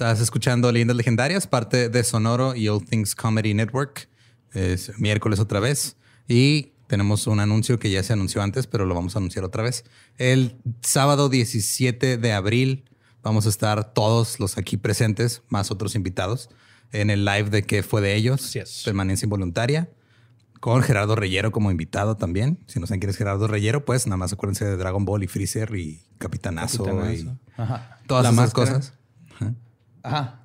[0.00, 4.08] Estás escuchando Leyendas Legendarias, parte de Sonoro y All Things Comedy Network.
[4.54, 5.98] Es miércoles otra vez.
[6.26, 9.62] Y tenemos un anuncio que ya se anunció antes, pero lo vamos a anunciar otra
[9.62, 9.84] vez.
[10.16, 12.88] El sábado 17 de abril
[13.22, 16.48] vamos a estar todos los aquí presentes, más otros invitados,
[16.92, 18.42] en el live de qué fue de ellos.
[18.42, 18.80] Así es.
[18.86, 19.90] Permanencia involuntaria.
[20.60, 22.64] Con Gerardo Reyero como invitado también.
[22.68, 25.26] Si no saben quién es Gerardo Reyero, pues nada más acuérdense de Dragon Ball y
[25.26, 27.36] Freezer y Capitanazo, Capitanazo.
[27.56, 27.98] y Ajá.
[28.06, 28.72] todas La esas máscara.
[28.78, 28.94] cosas.
[29.34, 29.54] Ajá.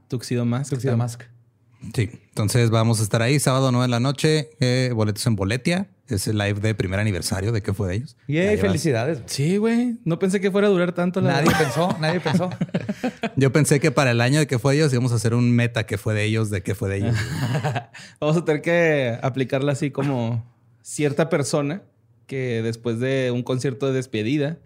[0.08, 0.70] Tuxedo Mask.
[0.72, 1.22] Tuxedo Mask.
[1.94, 5.88] Sí, entonces vamos a estar ahí sábado 9 de la noche, eh, boletos en Boletia,
[6.08, 8.18] es el live de primer aniversario de qué fue de ellos.
[8.28, 9.22] Llevas- felicidades.
[9.28, 10.00] Sí, güey.
[10.04, 12.50] No pensé que fuera a durar tanto la Nadie pensó, nadie pensó.
[13.36, 15.52] Yo pensé que para el año de qué fue de ellos íbamos a hacer un
[15.52, 17.16] meta que fue de ellos, de qué fue de ellos.
[18.20, 20.44] Vamos a tener que aplicarla así como
[20.82, 21.84] cierta persona
[22.26, 24.58] que después de un concierto de despedida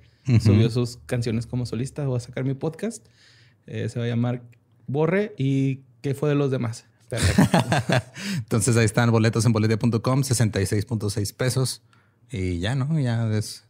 [0.41, 2.05] subió sus canciones como solista.
[2.05, 3.05] Voy a sacar mi podcast.
[3.67, 4.41] Eh, se va a llamar
[4.89, 6.85] Borre y ¿qué fue de los demás?
[8.37, 11.81] Entonces ahí están boletos en boletia.com, 66.6 pesos.
[12.31, 12.99] Y ya, ¿no?
[12.99, 13.65] Ya es...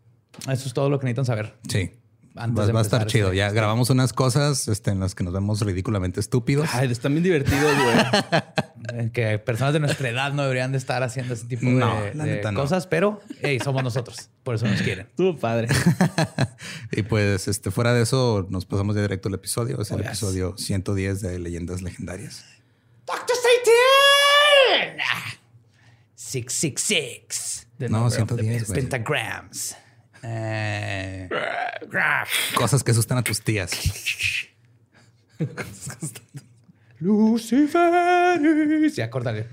[0.49, 1.55] Eso es todo lo que necesitan saber.
[1.69, 1.91] Sí.
[2.39, 3.27] Antes va, de va a estar chido.
[3.27, 6.69] este- Ya grabamos unas cosas este, en las que nos vemos ridículamente estúpidos.
[6.73, 8.41] Ay, están bien divertidos, güey.
[8.93, 12.15] Eh, Que personas de nuestra edad no deberían de estar haciendo ese tipo No, de,
[12.15, 12.61] la de neta no.
[12.61, 14.29] cosas, pero hey, somos nosotros.
[14.41, 15.05] Por eso nos quieren.
[15.07, 15.67] Estuvo padre.
[16.93, 19.79] y pues este, fuera de eso, nos pasamos ya directo al episodio.
[19.81, 20.07] Es el Oh, yes.
[20.07, 22.43] episodio 110 de Leyendas Legendarias.
[23.05, 24.97] ¡Doctor Satan!
[26.15, 27.67] 666.
[27.77, 28.79] The No, number of the 110, güey.
[28.81, 29.75] Pentagrams.
[30.23, 31.29] Eh,
[32.55, 33.71] Cosas que asustan a tus tías.
[36.99, 38.91] Lucifer.
[38.93, 39.47] Ya, córtale.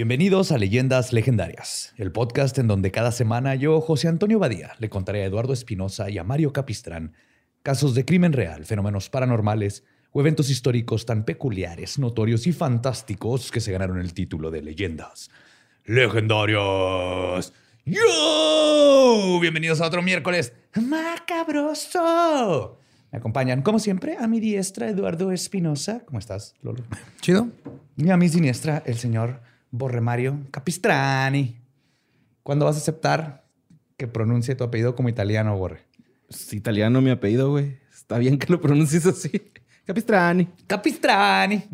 [0.00, 4.88] Bienvenidos a Leyendas Legendarias, el podcast en donde cada semana yo, José Antonio Badía, le
[4.88, 7.12] contaré a Eduardo Espinosa y a Mario Capistrán
[7.62, 13.60] casos de crimen real, fenómenos paranormales o eventos históricos tan peculiares, notorios y fantásticos que
[13.60, 15.28] se ganaron el título de Leyendas
[15.84, 17.52] Legendarias.
[17.84, 19.38] ¡Yo!
[19.38, 22.00] Bienvenidos a otro miércoles macabroso.
[23.12, 26.00] Me acompañan, como siempre, a mi diestra Eduardo Espinosa.
[26.06, 26.84] ¿Cómo estás, Lolo?
[27.20, 27.50] Chido.
[27.98, 31.56] Y a mi siniestra, el señor Borremario Capistrani.
[32.42, 33.44] ¿Cuándo vas a aceptar
[33.96, 35.84] que pronuncie tu apellido como italiano, Borre?
[36.28, 37.78] Es italiano mi apellido, güey.
[37.92, 39.30] Está bien que lo pronuncies así.
[39.84, 40.48] Capistrani.
[40.66, 41.64] Capistrani.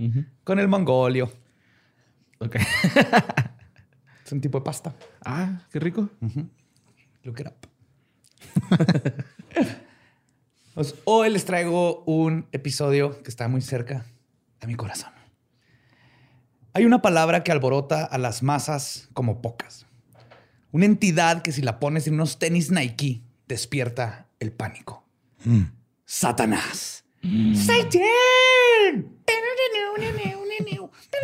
[0.44, 1.32] Con el mongolio.
[2.38, 2.56] Ok.
[4.24, 4.92] Es un tipo de pasta.
[5.24, 6.10] Ah, qué rico.
[7.22, 7.54] Look it up.
[10.74, 14.04] Pues, hoy les traigo un episodio que está muy cerca
[14.60, 15.10] a mi corazón.
[16.76, 19.86] Hay una palabra que alborota a las masas como pocas.
[20.72, 25.02] Una entidad que si la pones en unos tenis Nike despierta el pánico.
[26.04, 27.06] Satanás.
[27.54, 28.02] ¡Satan!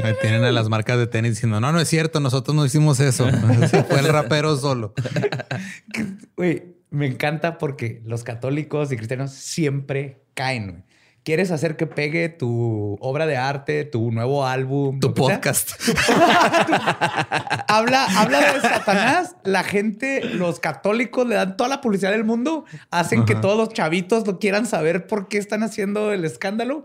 [0.03, 2.99] Ahí Tienen a las marcas de tenis diciendo, no, no es cierto, nosotros no hicimos
[3.01, 3.29] eso.
[3.91, 4.95] Fue el rapero solo.
[6.35, 10.87] Güey, me encanta porque los católicos y cristianos siempre caen.
[11.25, 14.99] ¿Quieres hacer que pegue tu obra de arte, tu nuevo álbum?
[14.99, 15.71] Tu podcast.
[17.69, 19.37] habla, habla de Satanás.
[19.45, 23.69] La gente, los católicos le dan toda la publicidad del mundo, hacen que todos los
[23.71, 26.85] chavitos lo quieran saber por qué están haciendo el escándalo.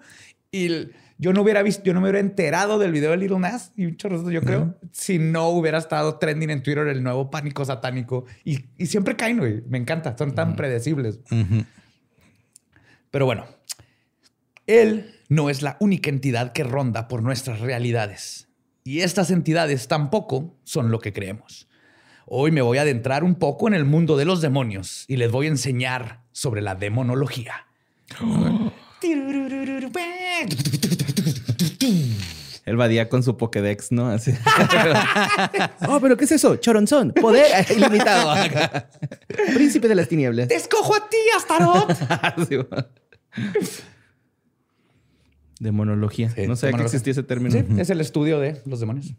[0.51, 3.39] Y el- yo no hubiera visto, yo no me hubiera enterado del video de Little
[3.39, 7.31] Nas y un chorro, yo creo, si no hubiera estado trending en Twitter el nuevo
[7.31, 8.25] pánico satánico.
[8.45, 9.63] Y, y siempre caen, güey.
[9.67, 11.21] Me encanta, son tan predecibles.
[11.31, 11.65] Ujú.
[13.09, 13.45] Pero bueno,
[14.67, 18.49] él no es la única entidad que ronda por nuestras realidades.
[18.83, 21.67] Y estas entidades tampoco son lo que creemos.
[22.25, 25.31] Hoy me voy a adentrar un poco en el mundo de los demonios y les
[25.31, 27.67] voy a enseñar sobre la demonología.
[32.65, 34.09] Él vadía con su Pokédex, ¿no?
[34.09, 34.33] Así.
[35.87, 36.57] oh, pero ¿qué es eso?
[36.57, 37.13] Choronzón.
[37.13, 38.35] Poder ilimitado.
[39.53, 40.49] Príncipe de las tinieblas.
[40.49, 41.97] ¡Te escojo a ti, Astaroth!
[45.59, 46.29] Demonología.
[46.29, 47.51] Sí, no sabía que existía ese término.
[47.51, 49.13] Sí, es el estudio de los demonios.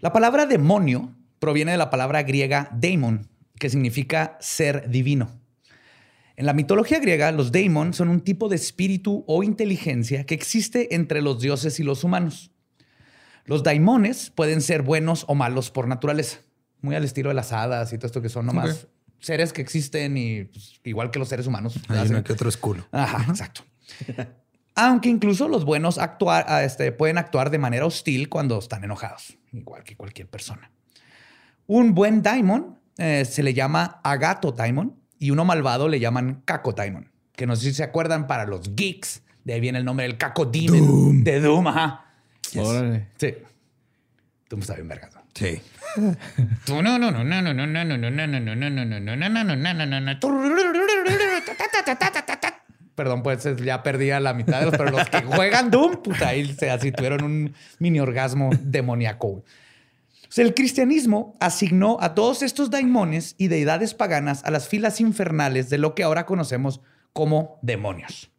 [0.00, 3.28] La palabra demonio proviene de la palabra griega daemon,
[3.58, 5.30] que significa ser divino.
[6.36, 10.94] En la mitología griega, los daemon son un tipo de espíritu o inteligencia que existe
[10.94, 12.52] entre los dioses y los humanos.
[13.44, 16.40] Los daimones pueden ser buenos o malos por naturaleza,
[16.80, 18.86] muy al estilo de las hadas y todo esto que son nomás
[19.20, 21.78] seres que existen y pues, igual que los seres humanos.
[21.88, 22.86] Hay uno que otro es culo.
[22.92, 23.62] Ajá, exacto.
[24.80, 29.36] Aunque incluso los buenos actuar, ah, este, pueden actuar de manera hostil cuando están enojados,
[29.52, 30.70] igual que cualquier persona.
[31.66, 36.74] Un buen daimon eh, se le llama agato daimon y uno malvado le llaman caco
[36.74, 40.06] daimon, que no sé si se acuerdan para los geeks, de ahí viene el nombre
[40.06, 42.04] del caco demon de Doom, ajá.
[42.56, 43.08] Órale.
[43.16, 43.34] Sí.
[44.48, 44.88] Doom está bien.
[45.34, 45.60] Sí.
[52.98, 56.30] Perdón, pues ya perdí a la mitad de los, pero los que juegan Doom, puta,
[56.30, 59.44] ahí se así tuvieron un mini orgasmo demoníaco.
[60.36, 65.78] el cristianismo asignó a todos estos daimones y deidades paganas a las filas infernales de
[65.78, 66.80] lo que ahora conocemos
[67.12, 68.32] como demonios.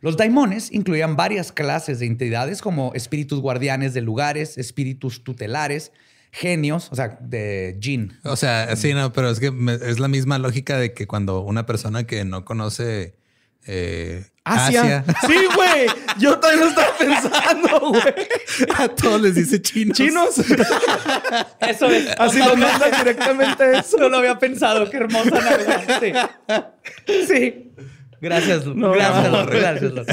[0.00, 5.92] Los daimones incluían varias clases de entidades como espíritus guardianes de lugares, espíritus tutelares,
[6.32, 8.18] genios, o sea, de jinn.
[8.24, 9.52] O sea, sí, no, pero es que
[9.82, 13.14] es la misma lógica de que cuando una persona que no conoce
[13.66, 14.80] eh, Asia.
[14.80, 15.86] Asia, Sí, güey.
[16.18, 18.14] Yo también lo estaba pensando, güey.
[18.78, 19.96] a todos les dice chinos.
[19.96, 20.38] Chinos.
[21.60, 22.08] Eso es.
[22.18, 23.98] Así lo mandas directamente a eso.
[23.98, 24.88] No lo había pensado.
[24.88, 26.00] Qué hermosa Navidad.
[26.00, 26.12] Sí.
[27.26, 27.72] Sí.
[28.20, 28.74] Gracias, Lu.
[28.74, 29.44] No, gracias, no.
[29.44, 29.50] Lu.
[29.50, 30.04] gracias, Lu.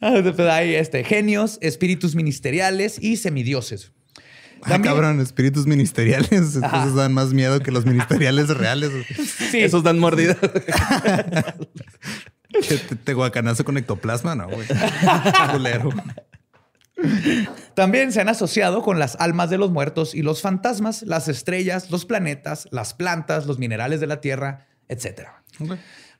[0.00, 3.90] Ah, pues Hay este, genios, espíritus ministeriales y semidioses.
[4.62, 6.56] Ah, cabrón, espíritus ministeriales.
[6.56, 8.90] Entonces dan más miedo que los ministeriales reales.
[9.50, 9.60] Sí.
[9.60, 10.36] Esos dan mordida.
[12.50, 14.66] Te, te guacanazo con ectoplasma, no, güey.
[17.74, 21.90] También se han asociado con las almas de los muertos y los fantasmas, las estrellas,
[21.90, 25.28] los planetas, las plantas, los minerales de la tierra, etc.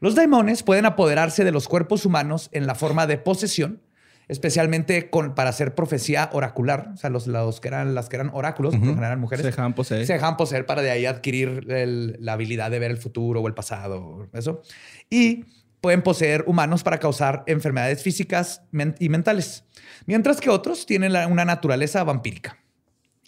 [0.00, 3.82] Los daimones pueden apoderarse de los cuerpos humanos en la forma de posesión,
[4.28, 6.90] especialmente con, para hacer profecía oracular.
[6.94, 9.42] O sea, los, los que eran, las que eran oráculos, por lo general eran mujeres,
[9.42, 10.06] Se dejaban poseer.
[10.06, 13.48] se dejaban poseer para de ahí adquirir el- la habilidad de ver el futuro o
[13.48, 14.62] el pasado, eso.
[15.10, 15.44] Y
[15.80, 18.62] pueden poseer humanos para causar enfermedades físicas
[18.98, 19.64] y mentales,
[20.06, 22.58] mientras que otros tienen la- una naturaleza vampírica,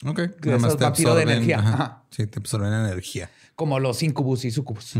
[0.05, 0.17] Ok.
[0.41, 1.58] Que Nada más te vampiros de absorben, energía.
[1.58, 1.73] ajá.
[1.75, 2.05] Ajá.
[2.11, 3.31] Sí, te absorben energía.
[3.55, 4.94] como los incubus y sucubus.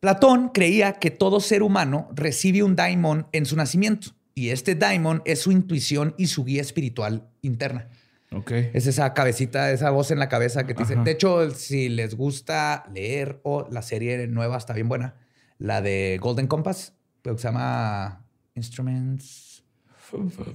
[0.00, 5.20] Platón creía que todo ser humano recibe un daimon en su nacimiento y este daimon
[5.24, 7.88] es su intuición y su guía espiritual interna.
[8.30, 8.52] Ok.
[8.52, 10.94] Es esa cabecita, esa voz en la cabeza que te dice.
[10.94, 15.16] De hecho, si les gusta leer o la serie nueva está bien buena,
[15.58, 16.92] la de Golden Compass,
[17.22, 18.24] que se llama
[18.54, 19.57] Instruments.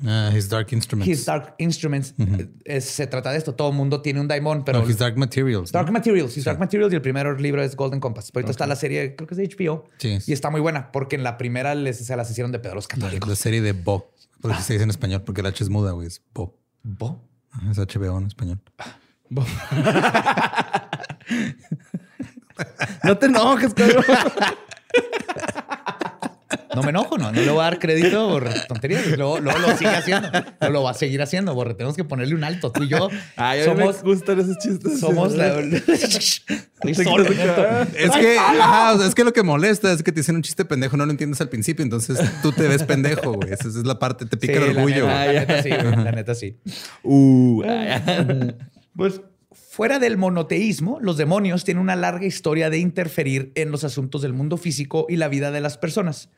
[0.06, 1.12] Ah, his Dark Instruments.
[1.12, 2.14] His Dark Instruments.
[2.66, 3.54] Es- se trata de esto.
[3.56, 5.74] Todo el mundo tiene un daimon, pero No, his Dark Materials.
[5.74, 5.80] ¿no?
[5.80, 6.36] Dark Materials.
[6.38, 8.32] His Dark Materials y el primer libro es Golden Compass.
[8.34, 9.86] Ahorita está la serie, creo que es de HBO.
[9.98, 10.18] Sí.
[10.28, 12.86] Y está muy buena porque en la primera les, se las hicieron de pedo los
[12.86, 13.30] La, católicos.
[13.30, 14.12] la serie de Bo.
[14.42, 16.08] Por eso se dice en español, porque el H es muda, güey.
[16.08, 16.58] Es Bo.
[16.84, 17.22] Bo.
[17.72, 18.60] Es HBO en español.
[23.04, 24.04] No te enojes, cabrón.
[26.76, 27.32] No me enojo, no.
[27.32, 29.06] No le voy a dar crédito por tonterías.
[29.18, 30.30] Luego, luego lo sigue haciendo.
[30.32, 31.74] Luego lo va a seguir haciendo, Borre.
[31.74, 32.72] Tenemos que ponerle un alto.
[32.72, 35.00] Tú y yo Ay, a mí somos, me gustan esos chistes.
[35.00, 35.60] somos la...
[36.84, 37.24] Estoy solo.
[37.24, 40.42] Es que, ajá, o sea, es que lo que molesta es que te dicen un
[40.42, 43.52] chiste pendejo, no lo entiendes al principio, entonces tú te ves pendejo, güey.
[43.54, 45.08] Esa es la parte, te pica Sí, el la orgullo.
[45.08, 45.26] neta.
[45.26, 45.96] La neta sí, güey.
[46.04, 46.58] La neta sí.
[47.04, 48.56] Uh, ay,
[48.96, 54.22] Pues fuera del monoteísmo, los demonios tienen una larga historia de interferir en los asuntos
[54.22, 56.30] del mundo físico y la vida de las personas,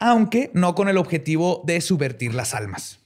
[0.00, 2.98] aunque no con el objetivo de subvertir las almas.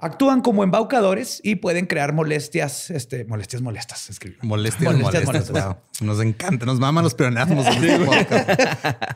[0.00, 4.08] Actúan como embaucadores y pueden crear molestias, este, molestias molestas.
[4.42, 5.24] Molestias, Molestias molestias.
[5.26, 5.64] molestas.
[5.66, 5.76] wow.
[6.06, 7.66] Nos encanta, nos maman los pleonasmos.
[7.66, 8.38] en este.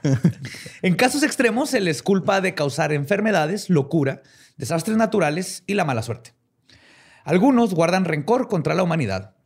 [0.82, 4.22] En casos extremos se les culpa de causar enfermedades, locura,
[4.56, 6.34] desastres naturales y la mala suerte.
[7.22, 9.36] Algunos guardan rencor contra la humanidad,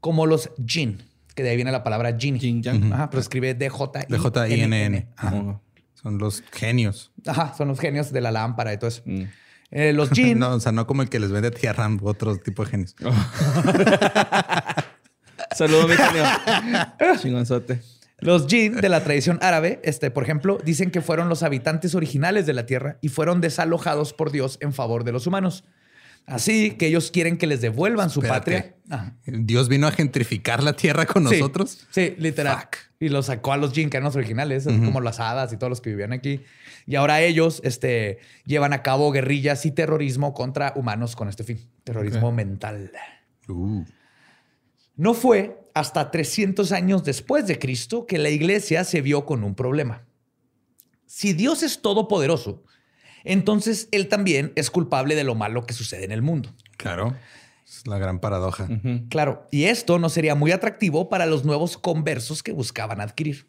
[0.00, 1.02] como los jinn,
[1.34, 2.16] que de ahí viene la palabra.
[2.18, 2.90] Jin Yang.
[2.94, 4.08] Ajá, pero escribe D-J-I-N-N.
[4.08, 5.08] De J-I-N-N.
[6.06, 7.10] Son los genios.
[7.26, 9.02] Ajá, son los genios de la lámpara y todo eso.
[9.06, 9.22] Mm.
[9.72, 10.38] Eh, los jinn.
[10.38, 12.70] No, o sea, no como el que les vende a tía Ram, otro tipo de
[12.70, 12.94] genios.
[15.56, 16.22] Saludos, mi genio.
[17.20, 17.80] Chingonzote.
[18.18, 22.46] Los jinn de la tradición árabe, este, por ejemplo, dicen que fueron los habitantes originales
[22.46, 25.64] de la tierra y fueron desalojados por Dios en favor de los humanos.
[26.26, 28.74] Así que ellos quieren que les devuelvan su Espérate.
[28.88, 29.14] patria.
[29.26, 31.86] Dios vino a gentrificar la tierra con Sí, nosotros.
[31.90, 32.68] Sí, literal.
[32.98, 36.12] Y los sacó a los los originales, como las hadas y todos los que vivían
[36.12, 36.40] aquí.
[36.86, 41.60] Y ahora ellos este, llevan a cabo guerrillas y terrorismo contra humanos con este fin.
[41.84, 42.90] Terrorismo mental.
[43.48, 43.84] Uh.
[44.96, 49.54] No fue hasta 300 años después de Cristo que la iglesia se vio con un
[49.54, 50.04] problema.
[51.06, 52.64] Si Dios es todopoderoso,
[53.32, 56.54] entonces Él también es culpable de lo malo que sucede en el mundo.
[56.76, 57.14] Claro.
[57.66, 58.68] Es la gran paradoja.
[59.08, 63.48] Claro, y esto no sería muy atractivo para los nuevos conversos que buscaban adquirir.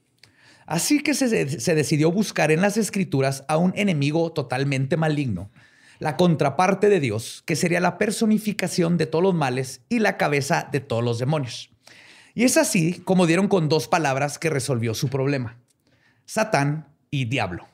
[0.65, 5.51] Así que se, se decidió buscar en las escrituras a un enemigo totalmente maligno,
[6.00, 10.67] la contraparte de Dios, que sería la personificación de todos los males y la cabeza
[10.72, 11.69] de todos los demonios.
[12.34, 15.57] Y es así como dieron con dos palabras que resolvió su problema.
[16.25, 17.67] Satán y diablo.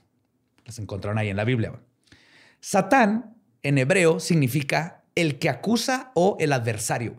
[0.65, 1.74] Las encontraron ahí en la Biblia.
[2.63, 7.17] Satán en hebreo significa el que acusa o el adversario.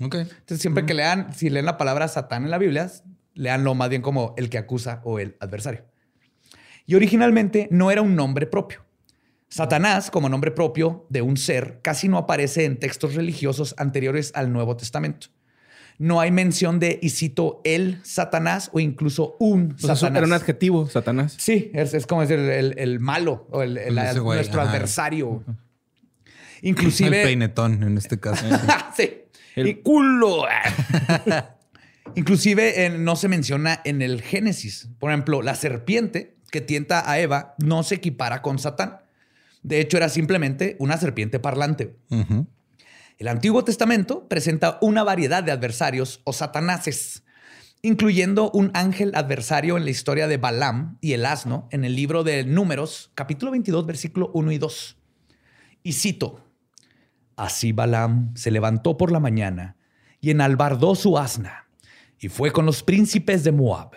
[0.00, 0.14] Ok.
[0.14, 2.90] Entonces, siempre que lean, si leen la palabra Satán en la Biblia,
[3.34, 5.84] leanlo más bien como el que acusa o el adversario.
[6.86, 8.82] Y originalmente no era un nombre propio.
[9.50, 14.54] Satanás, como nombre propio de un ser, casi no aparece en textos religiosos anteriores al
[14.54, 15.28] Nuevo Testamento.
[15.98, 20.18] No hay mención de, y cito, el Satanás o incluso un O sea, Satanás.
[20.18, 21.34] era un adjetivo, Satanás.
[21.38, 24.70] Sí, es, es como decir el, el malo o el, el- güey, nuestro ajá.
[24.70, 25.42] adversario.
[26.62, 27.24] El Inclusive...
[27.24, 28.44] peinetón en este caso.
[28.96, 29.10] sí.
[29.56, 30.44] El Y- culo.
[32.14, 34.88] Inclusive eh, no se menciona en el Génesis.
[34.98, 38.98] Por ejemplo, la serpiente que tienta a Eva no se equipara con Satán.
[39.62, 41.96] De hecho, era simplemente una serpiente parlante.
[43.18, 47.24] El Antiguo Testamento presenta una variedad de adversarios o satanases,
[47.82, 52.22] incluyendo un ángel adversario en la historia de Balaam y el asno en el libro
[52.22, 54.96] de Números, capítulo 22, versículo 1 y 2.
[55.82, 56.44] Y cito,
[57.34, 59.76] Así Balaam se levantó por la mañana
[60.20, 61.68] y enalbardó su asna
[62.20, 63.96] y fue con los príncipes de Moab.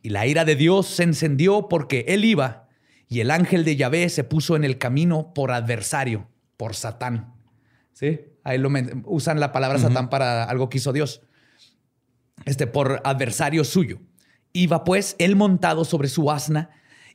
[0.00, 2.66] Y la ira de Dios se encendió porque él iba
[3.08, 7.34] y el ángel de Yahvé se puso en el camino por adversario, por Satán.
[7.92, 8.20] ¿Sí?
[8.44, 8.70] Ahí lo
[9.06, 11.22] usan la palabra Satán para algo que hizo Dios.
[12.44, 14.00] Este, por adversario suyo.
[14.52, 16.70] Iba pues él montado sobre su asna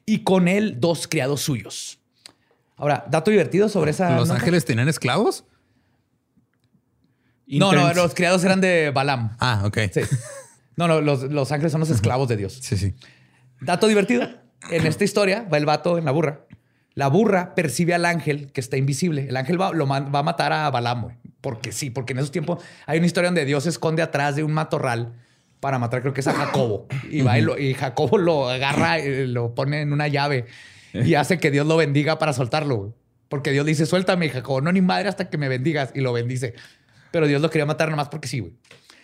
[0.05, 1.99] y con él dos criados suyos.
[2.75, 4.15] Ahora, dato divertido sobre esa.
[4.15, 4.39] ¿Los nota.
[4.39, 5.45] ángeles tenían esclavos?
[7.45, 9.35] No, no, los criados eran de Balaam.
[9.39, 9.77] Ah, ok.
[9.93, 10.01] Sí.
[10.75, 12.59] No, no, los, los ángeles son los esclavos de Dios.
[12.61, 12.95] Sí, sí.
[13.59, 14.27] Dato divertido.
[14.71, 16.45] En esta historia va el vato en la burra.
[16.99, 19.27] La burra percibe al ángel que está invisible.
[19.29, 21.15] El ángel va, lo va a matar a Balaam, güey.
[21.39, 24.43] Porque sí, porque en esos tiempos hay una historia donde Dios se esconde atrás de
[24.43, 25.13] un matorral
[25.61, 26.87] para matar, creo que es a Jacobo.
[27.09, 30.45] Y va y, lo- y Jacobo lo agarra y lo pone en una llave
[30.93, 32.75] y hace que Dios lo bendiga para soltarlo.
[32.77, 32.91] güey.
[33.29, 34.59] Porque Dios le dice, suéltame, Jacobo.
[34.59, 35.91] No, ni madre hasta que me bendigas.
[35.95, 36.53] Y lo bendice.
[37.11, 38.53] Pero Dios lo quería matar nomás porque sí, güey.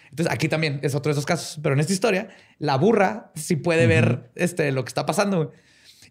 [0.10, 1.60] Entonces aquí también es otro de esos casos.
[1.64, 2.28] Pero en esta historia,
[2.60, 5.38] la burra sí puede ver este, lo que está pasando.
[5.38, 5.50] güey.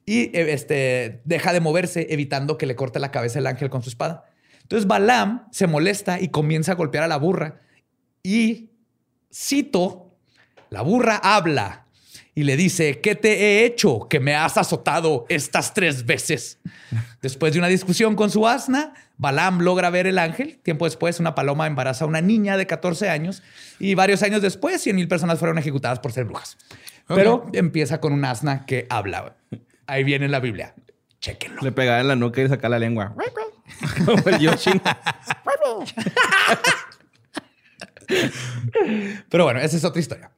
[0.06, 3.82] Y eh, este, deja de moverse, evitando que le corte la cabeza el ángel con
[3.82, 4.24] su espada.
[4.62, 7.60] Entonces Balaam se molesta y comienza a golpear a la burra.
[8.22, 8.70] Y
[9.32, 10.16] cito,
[10.70, 11.86] la burra habla
[12.34, 16.58] y le dice, ¿qué te he hecho que me has azotado estas tres veces?
[17.22, 20.58] Después de una discusión con su asna, Balaam logra ver el ángel.
[20.62, 23.42] Tiempo después, una paloma embaraza a una niña de 14 años
[23.78, 26.56] y varios años después, 100 mil personas fueron ejecutadas por ser brujas.
[27.06, 29.36] Pero empieza con un asna que habla.
[29.86, 30.74] Ahí viene en la Biblia.
[31.20, 31.62] Chéquenlo.
[31.62, 33.14] Le pegaba en la nuca y saca la lengua.
[34.04, 34.70] Como el Yoshi.
[39.30, 40.30] Pero bueno, esa es otra historia.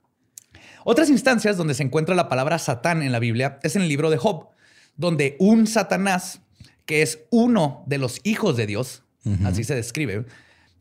[0.84, 4.10] Otras instancias donde se encuentra la palabra Satán en la Biblia es en el libro
[4.10, 4.50] de Job,
[4.96, 6.42] donde un Satanás,
[6.84, 9.02] que es uno de los hijos de Dios,
[9.44, 10.26] así se describe,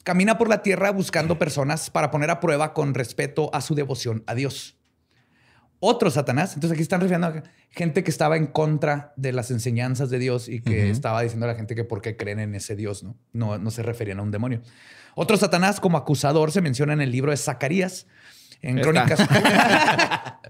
[0.03, 4.23] camina por la tierra buscando personas para poner a prueba con respeto a su devoción
[4.27, 4.75] a Dios.
[5.87, 10.09] Otro Satanás, entonces aquí están refiriendo a gente que estaba en contra de las enseñanzas
[10.09, 12.75] de Dios y que estaba diciendo a la gente que por qué creen en ese
[12.75, 13.15] Dios, ¿no?
[13.33, 14.63] No, no se referían a un demonio.
[15.13, 18.07] Otro Satanás como acusador se menciona en el libro de Zacarías,
[18.63, 18.79] en.
[18.79, 19.19] Crónicas.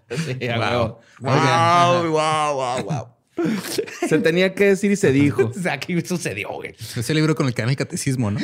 [0.08, 1.00] Sí, a huevo.
[1.20, 3.08] Wow, wow, wow, wow.
[4.08, 5.48] Se tenía que decir y se dijo.
[5.48, 6.76] O sea, Aquí sucedió, güey.
[6.78, 8.40] Ese libro con el que dan el catecismo, ¿no?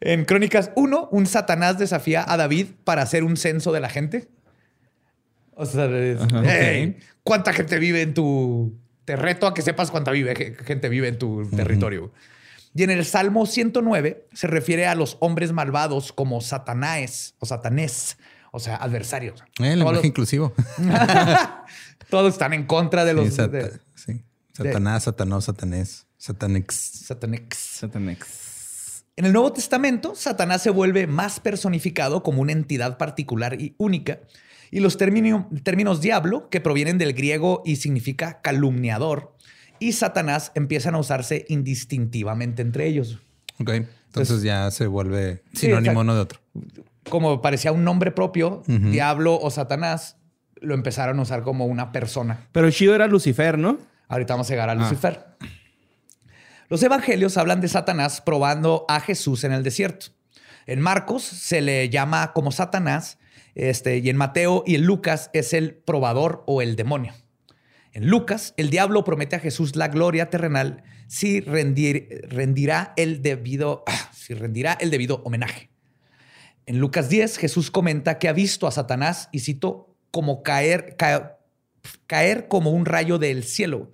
[0.00, 4.28] En Crónicas 1, un Satanás desafía a David para hacer un censo de la gente.
[5.54, 8.76] O sea, es, "Hey, ¿cuánta gente vive en tu...
[9.06, 12.12] Te reto a que sepas cuánta vive, gente vive en tu territorio.
[12.74, 18.18] Y en el Salmo 109 se refiere a los hombres malvados como Satanás o Satanés,
[18.52, 19.40] o sea, adversarios.
[19.40, 20.52] Eh, Todos lenguaje los- inclusivo.
[22.10, 24.22] Todos están en contra de los Sí, sata- de- sí.
[24.52, 26.74] Satanás, Satanás, Satanés, Satanix.
[27.06, 27.56] Satanix.
[27.58, 28.26] Satanex.
[29.18, 34.20] En el Nuevo Testamento, Satanás se vuelve más personificado como una entidad particular y única.
[34.70, 39.34] Y los término- términos diablo, que provienen del griego y significa calumniador,
[39.78, 43.18] y Satanás empiezan a usarse indistintivamente entre ellos.
[43.58, 43.70] Ok.
[44.08, 46.40] Entonces ya se vuelve sinónimo uno de otro.
[47.08, 50.16] Como parecía un nombre propio, diablo o Satanás,
[50.60, 52.48] lo empezaron a usar como una persona.
[52.52, 53.78] Pero chido era Lucifer, ¿no?
[54.08, 55.24] Ahorita vamos a llegar a Lucifer.
[56.68, 60.06] Los evangelios hablan de Satanás probando a Jesús en el desierto.
[60.66, 63.18] En Marcos se le llama como Satanás,
[63.54, 67.14] este, y en Mateo y en Lucas es el probador o el demonio.
[67.92, 73.84] En Lucas, el diablo promete a Jesús la gloria terrenal si rendir- rendirá el debido,
[73.86, 75.70] ah, si rendirá el debido homenaje.
[76.66, 81.38] En Lucas 10, Jesús comenta que ha visto a Satanás, y cito, como caer, ca-
[82.08, 83.92] caer como un rayo del cielo,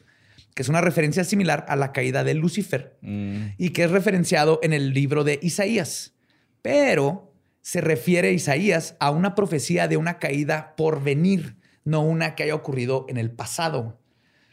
[0.55, 4.73] que es una referencia similar a la caída de Lucifer y que es referenciado en
[4.73, 6.15] el libro de Isaías.
[6.61, 12.43] Pero se refiere Isaías a una profecía de una caída por venir, no una que
[12.43, 14.01] haya ocurrido en el pasado.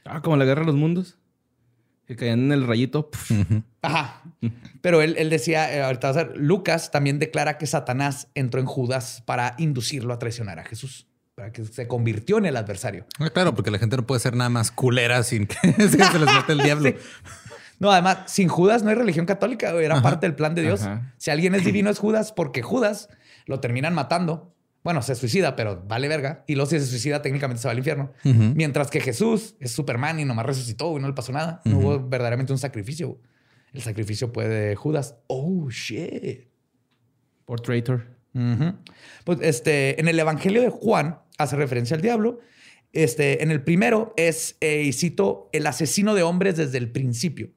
[0.05, 1.17] Ah, como la guerra de los mundos.
[2.07, 3.11] Que caían en el rayito.
[3.81, 4.23] Ajá.
[4.81, 8.59] Pero él, él decía, eh, ahorita va a ser, Lucas también declara que Satanás entró
[8.59, 11.07] en Judas para inducirlo a traicionar a Jesús,
[11.51, 13.05] que se convirtió en el adversario.
[13.33, 16.51] Claro, porque la gente no puede ser nada más culera sin que se les mete
[16.53, 16.89] el diablo.
[16.89, 16.95] Sí.
[17.79, 20.83] No, además, sin Judas no hay religión católica, güey, era parte del plan de Dios.
[20.83, 21.13] Ajá.
[21.17, 23.09] Si alguien es divino es Judas, porque Judas
[23.45, 24.53] lo terminan matando.
[24.83, 26.43] Bueno, se suicida, pero vale verga.
[26.47, 28.13] Y luego si se suicida, técnicamente se va al infierno.
[28.23, 31.61] Mientras que Jesús es Superman y nomás resucitó y no le pasó nada.
[31.65, 33.19] No hubo verdaderamente un sacrificio.
[33.73, 35.15] El sacrificio fue de Judas.
[35.27, 36.47] Oh, shit.
[37.43, 38.07] Por traitor.
[39.25, 42.39] Pues este, en el Evangelio de Juan hace referencia al diablo.
[42.93, 47.49] Este, en el primero es, eh, y cito, el asesino de hombres desde el principio,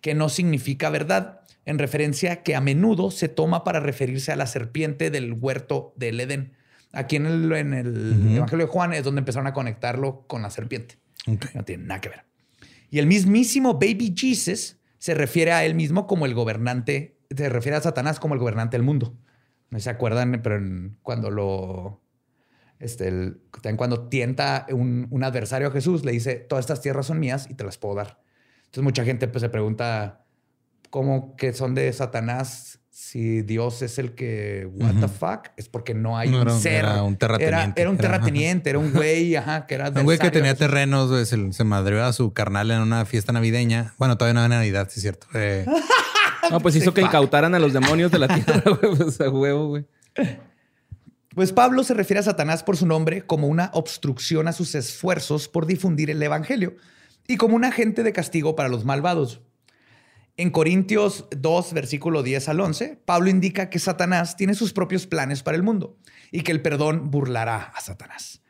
[0.00, 4.46] que no significa verdad, en referencia que a menudo se toma para referirse a la
[4.46, 6.52] serpiente del huerto del Edén.
[6.92, 10.50] Aquí en el, en el Evangelio de Juan es donde empezaron a conectarlo con la
[10.50, 10.96] serpiente.
[11.54, 12.24] No tiene nada que ver.
[12.88, 17.76] Y el mismísimo Baby Jesus se refiere a él mismo como el gobernante, se refiere
[17.76, 19.18] a Satanás como el gobernante del mundo.
[19.70, 22.00] No se acuerdan, pero en- cuando lo.
[22.78, 27.06] Este, el- también cuando tienta un, un adversario a Jesús, le dice: Todas estas tierras
[27.06, 28.20] son mías y te las puedo dar.
[28.66, 30.24] Entonces, mucha gente pues, se pregunta:
[30.90, 34.68] ¿Cómo que son de Satanás si Dios es el que.
[34.74, 35.48] ¿What the fuck?
[35.56, 36.74] Es porque no hay No, un era- ser.
[36.84, 37.58] era un terrateniente.
[37.58, 39.88] Era, era un terrateniente, era un güey, ajá, que era.
[39.90, 43.32] Un güey que tenía terrenos, güey, se, se madreó a su carnal en una fiesta
[43.32, 43.94] navideña.
[43.98, 45.26] Bueno, todavía no era Navidad, sí es cierto.
[45.34, 45.64] Eh,
[46.50, 48.94] No, pues hizo que incautaran a los demonios de la tierra, güey.
[48.96, 49.84] Pues a huevo, güey.
[51.36, 55.48] Pues Pablo se refiere a Satanás por su nombre como una obstrucción a sus esfuerzos
[55.48, 56.76] por difundir el evangelio
[57.28, 59.42] y como un agente de castigo para los malvados.
[60.38, 65.42] En Corintios 2, versículo 10 al 11, Pablo indica que Satanás tiene sus propios planes
[65.42, 65.98] para el mundo
[66.32, 68.40] y que el perdón burlará a Satanás.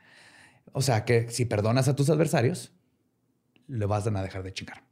[0.70, 2.72] O sea que si perdonas a tus adversarios,
[3.66, 4.84] le vas a dejar de chingar.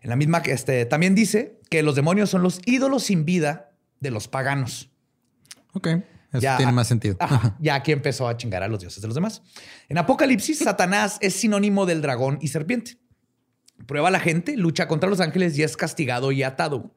[0.00, 4.12] En la misma este, también dice que los demonios son los ídolos sin vida de
[4.12, 4.92] los paganos.
[5.72, 5.88] ok,
[6.32, 7.16] eso Ya- tiene más sentido.
[7.20, 9.42] Ajá, ya aquí empezó a chingar a los dioses de los demás.
[9.88, 12.98] En Apocalipsis, Satanás es sinónimo del dragón y serpiente.
[13.86, 16.94] Prueba a la gente, lucha contra los ángeles y es castigado y atado.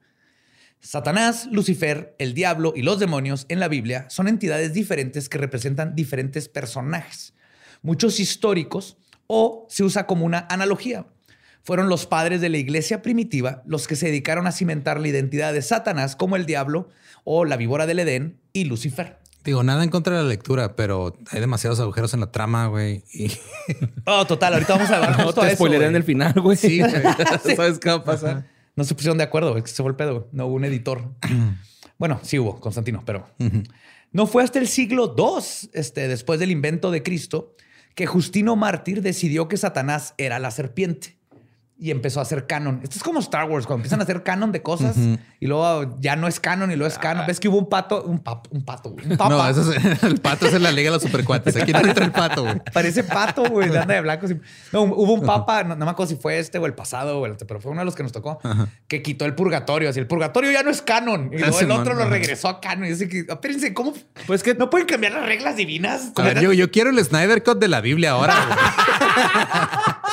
[0.81, 5.93] Satanás, Lucifer, el diablo y los demonios en la Biblia son entidades diferentes que representan
[5.93, 7.33] diferentes personajes,
[7.81, 11.05] muchos históricos o se usa como una analogía.
[11.63, 15.53] Fueron los padres de la iglesia primitiva los que se dedicaron a cimentar la identidad
[15.53, 16.89] de Satanás como el diablo
[17.23, 19.19] o la víbora del Edén y Lucifer.
[19.43, 23.03] Digo, nada en contra de la lectura, pero hay demasiados agujeros en la trama, güey.
[23.13, 23.31] Y
[24.05, 26.57] Oh, total, ahorita vamos a hablar No te eso, en el final, güey.
[26.57, 26.91] Sí, güey.
[27.55, 28.45] ¿Sabes qué va a pasar?
[28.75, 30.27] No se pusieron de acuerdo, es que se fue el pedo.
[30.31, 31.13] No hubo un editor.
[31.97, 33.27] bueno, sí hubo, Constantino, pero
[34.11, 37.55] no fue hasta el siglo II, este, después del invento de Cristo,
[37.95, 41.18] que Justino Mártir decidió que Satanás era la serpiente.
[41.81, 42.81] Y empezó a hacer canon.
[42.83, 44.97] Esto es como Star Wars, cuando empiezan a hacer canon de cosas
[45.39, 47.25] y luego ya no es canon y luego es canon.
[47.25, 48.03] ¿Ves que hubo un pato?
[48.03, 49.05] Un, pap- un pato, güey.
[49.09, 49.29] Un papa.
[49.29, 51.55] No, eso es, el pato es en la Liga de los Supercuates.
[51.55, 52.61] Aquí no entra el pato, güey.
[52.73, 54.27] Parece pato, güey, de anda de blanco.
[54.73, 57.25] No, hubo un papa, no, no me acuerdo si fue este o el pasado, o
[57.25, 58.39] el, pero fue uno de los que nos tocó,
[58.89, 59.89] que quitó el purgatorio.
[59.89, 61.31] Así, el purgatorio ya no es canon.
[61.33, 62.85] Y luego el otro lo regresó a canon.
[62.85, 63.93] Y dice que, espérense, ¿cómo?
[64.27, 66.11] Pues que ¿No pueden cambiar las reglas divinas?
[66.17, 68.57] A ver, yo, yo quiero el Snyder Cut de la Biblia ahora, güey.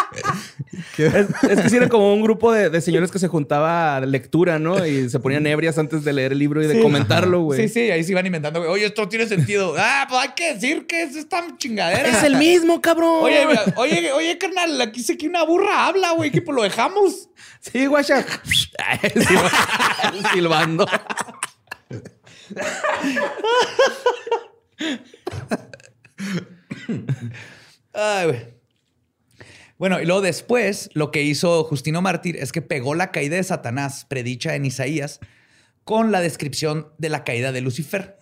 [0.99, 4.01] Es, es que sí era como un grupo de, de señores que se juntaba a
[4.01, 4.87] lectura, ¿no?
[4.87, 6.81] Y se ponían ebrias antes de leer el libro y de Sí.
[6.83, 7.61] comentarlo, güey.
[7.61, 8.71] Sí, sí, ahí se iban inventando, güey.
[8.73, 9.75] Oye, esto tiene sentido.
[9.89, 12.09] Ah, pues hay que decir que es esta chingadera.
[12.09, 13.23] Es el mismo, cabrón.
[13.25, 17.29] Oye, oye, oye, carnal, aquí sé que una burra habla, güey, que pues lo dejamos.
[17.61, 18.25] Sí, guacha.
[19.15, 20.87] Silba- Silbando.
[27.93, 28.56] Ay, güey.
[29.79, 33.45] Bueno, y luego después lo que hizo Justino Mártir es que pegó la caída de
[33.45, 35.21] Satanás, predicha en Isaías,
[35.85, 38.19] con la descripción de la caída de Lucifer.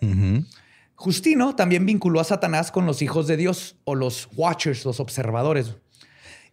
[0.95, 5.75] Justino también vinculó a Satanás con los hijos de Dios o los Watchers, los observadores,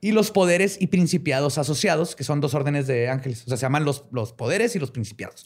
[0.00, 3.42] y los poderes y principiados asociados, que son dos órdenes de ángeles.
[3.44, 5.44] O sea, se llaman los, los poderes y los principiados.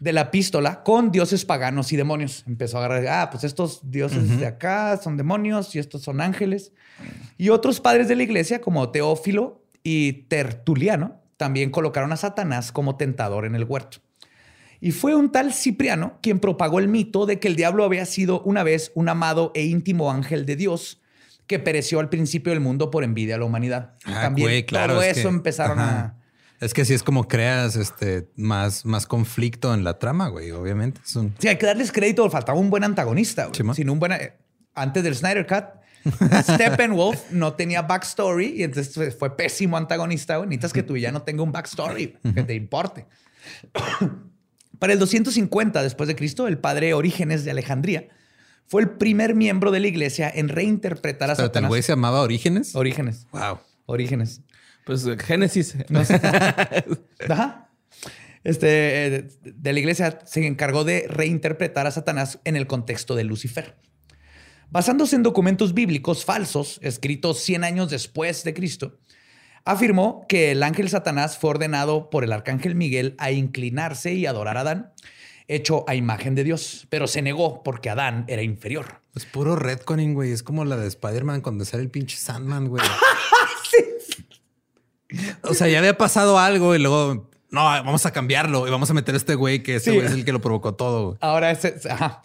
[0.00, 2.44] De la epístola con dioses paganos y demonios.
[2.46, 6.72] Empezó a agarrar, ah, pues estos dioses de acá son demonios y estos son ángeles.
[7.36, 12.96] Y otros padres de la iglesia, como Teófilo y Tertuliano, también colocaron a Satanás como
[12.96, 13.98] tentador en el huerto.
[14.80, 18.40] Y fue un tal Cipriano quien propagó el mito de que el diablo había sido
[18.42, 21.00] una vez un amado e íntimo ángel de Dios
[21.48, 23.94] que pereció al principio del mundo por envidia a la humanidad.
[24.04, 24.94] Ah, también güey, claro.
[24.94, 25.98] todo es eso que- empezaron ajá.
[26.00, 26.17] a...
[26.60, 30.50] Es que así es como creas este más, más conflicto en la trama, güey.
[30.50, 31.00] Obviamente.
[31.04, 32.28] Es un- Sí, hay que darles crédito.
[32.30, 33.46] Faltaba un buen antagonista.
[33.46, 33.74] güey.
[33.74, 34.12] Sin un buen...
[34.74, 35.64] Antes del Snyder Cut,
[36.42, 40.36] Steppenwolf no tenía backstory y entonces fue- pésimo antagonista.
[40.36, 40.48] güey.
[40.48, 43.06] Necesitas que tu villano tenga un backstory que te importe.
[44.78, 48.08] Para el 250 después de Cristo, el padre Orígenes de Alejandría
[48.66, 51.68] fue el primer miembro de la iglesia en reinterpretar a Pero el Satanás.
[51.68, 52.76] güey se llamaba Orígenes.
[52.76, 53.26] Orígenes.
[53.32, 53.58] Wow.
[53.86, 54.42] Orígenes.
[54.88, 55.76] Pues Génesis.
[57.28, 57.68] Ajá.
[58.42, 63.24] Este, eh, de la iglesia se encargó de reinterpretar a Satanás en el contexto de
[63.24, 63.76] Lucifer.
[64.70, 68.98] Basándose en documentos bíblicos falsos, escritos 100 años después de Cristo,
[69.66, 74.56] afirmó que el ángel Satanás fue ordenado por el arcángel Miguel a inclinarse y adorar
[74.56, 74.94] a Adán,
[75.48, 79.02] hecho a imagen de Dios, pero se negó porque Adán era inferior.
[79.14, 80.32] Es puro retconning, güey.
[80.32, 82.82] Es como la de Spider-Man cuando sale el pinche Sandman, güey.
[85.42, 88.94] O sea, ya había pasado algo y luego, no, vamos a cambiarlo y vamos a
[88.94, 89.96] meter a este güey que este Sí.
[89.96, 91.06] güey es el que lo provocó todo.
[91.06, 91.18] güey.
[91.20, 92.22] Ahora ese, ajá.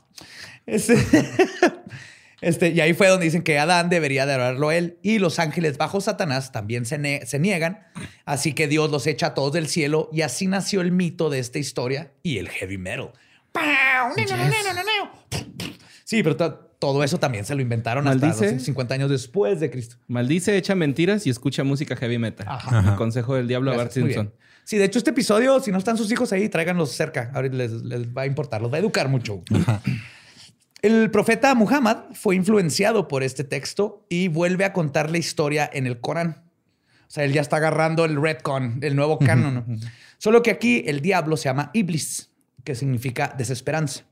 [0.65, 0.97] Ese-
[2.41, 5.77] este, y ahí fue donde dicen que Adán debería de adorarlo él y los ángeles
[5.77, 7.79] bajo Satanás también se, ne- se niegan.
[8.25, 11.39] Así que Dios los echa a todos del cielo y así nació el mito de
[11.39, 13.11] esta historia y el heavy metal.
[16.03, 16.35] Sí, pero
[16.83, 18.55] todo eso también se lo inventaron hasta Maldice.
[18.55, 19.95] los 50 años después de Cristo.
[20.09, 22.45] Maldice, echa mentiras y escucha música heavy metal.
[22.49, 22.89] Ajá.
[22.89, 23.93] El consejo del diablo a Bart.
[23.93, 24.33] Simpson.
[24.65, 27.31] Sí, de hecho, este episodio, si no están sus hijos ahí, tráiganlos cerca.
[27.33, 29.41] Ahorita les, les va a importar, los va a educar mucho.
[30.81, 35.87] El profeta Muhammad fue influenciado por este texto y vuelve a contar la historia en
[35.87, 36.43] el Corán.
[37.07, 39.79] O sea, él ya está agarrando el retcon, el nuevo canon.
[40.17, 42.29] Solo que aquí el diablo se llama Iblis,
[42.65, 44.03] que significa desesperanza,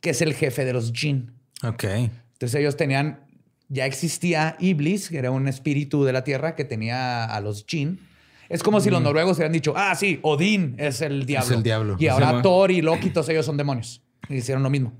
[0.00, 1.35] que es el jefe de los jinn.
[1.62, 1.84] Ok.
[1.84, 3.20] Entonces ellos tenían,
[3.68, 8.00] ya existía Iblis, que era un espíritu de la tierra que tenía a los jinn.
[8.48, 11.56] Es como si los noruegos hubieran dicho, ah, sí, Odín es el diablo.
[11.56, 11.96] el diablo.
[11.98, 12.42] Y ahora Sí.
[12.42, 14.02] Thor y Loki, todos ellos son demonios.
[14.28, 14.92] Y hicieron lo mismo.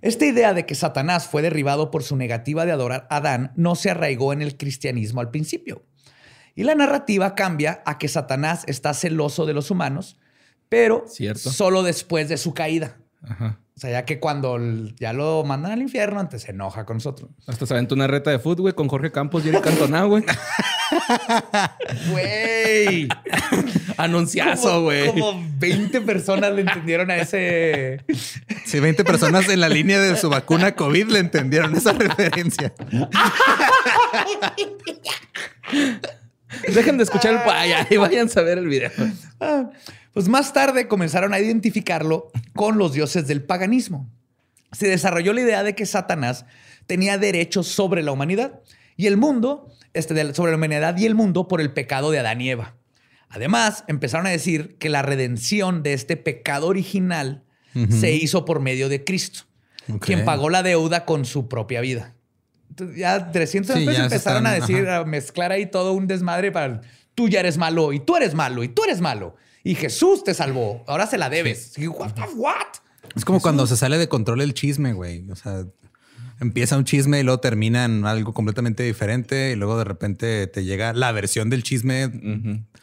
[0.00, 3.74] Esta idea de que Satanás fue derribado por su negativa de adorar a Adán no
[3.74, 5.84] se arraigó en el cristianismo al principio.
[6.54, 10.18] Y la narrativa cambia a que Satanás está celoso de los humanos,
[10.68, 11.50] pero Cierto.
[11.50, 12.98] solo después de su caída.
[13.22, 13.58] Ajá.
[13.76, 14.58] O sea, ya que cuando
[14.98, 17.30] ya lo mandan al infierno, antes se enoja con nosotros.
[17.46, 20.24] Hasta se aventó una reta de fútbol, güey, con Jorge Campos y Eric Cantona, güey.
[22.10, 23.08] Güey.
[23.98, 25.06] Anunciazo, Como- güey.
[25.08, 28.04] Como 20 personas le entendieron a ese.
[28.64, 32.72] Si 20 personas en la línea de su vacuna COVID le entendieron esa referencia.
[36.74, 38.90] Dejen de escuchar el paya y vayan a ver el video.
[40.18, 44.10] Pues más tarde comenzaron a identificarlo con los dioses del paganismo.
[44.72, 46.44] Se desarrolló la idea de que Satanás
[46.88, 48.58] tenía derechos sobre la humanidad
[48.96, 52.40] y el mundo, este, sobre la humanidad y el mundo por el pecado de Adán
[52.40, 52.74] y Eva.
[53.28, 57.44] Además, empezaron a decir que la redención de este pecado original
[57.88, 59.42] se hizo por medio de Cristo,
[60.00, 62.16] quien pagó la deuda con su propia vida.
[62.70, 64.96] Entonces, ya 300 Sí, después ya se empezaron están- a decir, ajá.
[64.96, 66.80] a mezclar ahí todo un desmadre para
[67.14, 69.36] tú ya eres malo y tú eres malo y tú eres malo.
[69.68, 70.82] Y Jesús te salvó.
[70.86, 71.76] Ahora se la debes.
[71.76, 72.54] Y, what the what?
[73.14, 75.30] Es como cuando se sale de control el chisme, güey.
[75.30, 75.66] O sea,
[76.40, 80.64] empieza un chisme y luego termina en algo completamente diferente y luego de repente te
[80.64, 82.10] llega la versión del chisme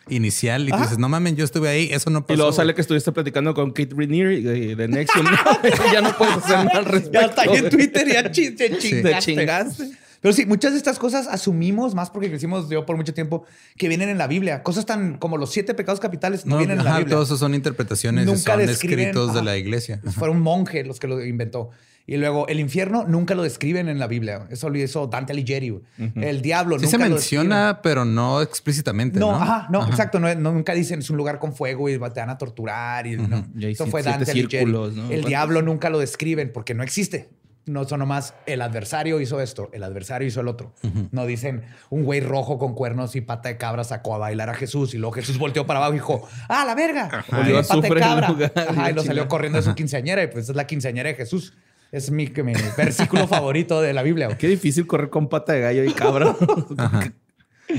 [0.10, 2.34] inicial y tú dices, no mames, yo estuve ahí, eso no pasó.
[2.36, 5.26] Y luego sale que estuviste platicando con Kate Rainier y de Nexium.
[5.92, 7.20] ya no puedes hacer nada al respecto.
[7.20, 9.90] Ya está ahí en Twitter, ya chi- te Te chingaste.
[10.26, 13.44] Pero sí, muchas de estas cosas asumimos, más porque crecimos yo por mucho tiempo,
[13.78, 14.64] que vienen en la Biblia.
[14.64, 17.14] Cosas tan como los siete pecados capitales no, No, vienen en la Biblia.
[17.14, 19.46] todos esos son interpretaciones, Nunca son describen- escritos de ajá.
[19.46, 20.00] la iglesia.
[20.04, 20.12] Ajá.
[20.20, 21.70] Fue un monje los que lo inventó.
[22.08, 24.48] Y luego el infierno nunca lo describen en la Biblia.
[24.50, 25.80] Eso lo hizo Dante Alighieri.
[26.16, 29.20] El diablo Sí nunca se lo menciona, pero no explícitamente.
[29.20, 30.20] No, No, ajá, no, exacto.
[30.20, 33.06] No, no, nunca dicen es un lugar con fuego y te van a torturar.
[33.06, 33.46] Y, no.
[33.60, 34.50] Eso fue Dante Alighieri.
[34.50, 35.04] círculos, ¿no?
[35.04, 35.26] El ¿Cuántos?
[35.30, 37.30] diablo nunca lo describen porque no existe.
[37.66, 40.74] No son nomás el adversario hizo esto, el adversario hizo el otro.
[41.12, 44.54] No dicen un güey rojo con cuernos y pata de cabra sacó a bailar a
[44.54, 47.26] Jesús y luego Jesús volteó para abajo y dijo, ¡ah, la verga!
[47.32, 48.30] Olió Pata de cabra.
[48.30, 51.16] lugar Ajá, y lo salió corriendo de su quinceañera y pues es la quinceañera de
[51.16, 51.54] Jesús.
[51.92, 54.28] Es mi, mi versículo favorito de la Biblia.
[54.28, 54.38] güey.
[54.38, 56.36] Qué difícil correr con pata de gallo y cabra.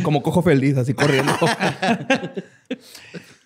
[0.03, 1.33] Como cojo feliz, así corriendo.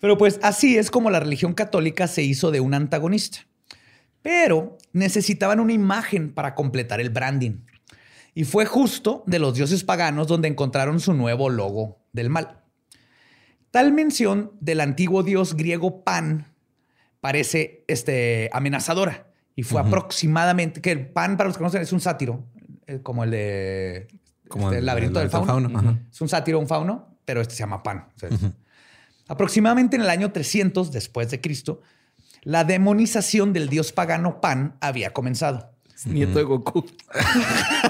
[0.00, 3.40] Pero pues así es como la religión católica se hizo de un antagonista.
[4.22, 7.64] Pero necesitaban una imagen para completar el branding.
[8.34, 12.60] Y fue justo de los dioses paganos donde encontraron su nuevo logo del mal.
[13.70, 16.52] Tal mención del antiguo dios griego Pan
[17.20, 19.26] parece este, amenazadora.
[19.56, 22.46] Y fue aproximadamente, que el Pan, para los que conocen, es un sátiro,
[22.86, 24.08] eh, como el de
[24.48, 25.68] Como este, el- el laberinto el del fauno.
[25.68, 25.98] fauno.
[26.10, 28.06] Es un sátiro, un fauno, pero este se llama Pan.
[28.14, 28.40] O sea, es-
[29.28, 31.82] Aproximadamente en el año 300 después de Cristo,
[32.42, 35.70] la demonización del dios pagano Pan había comenzado.
[36.06, 36.86] Nieto de Goku.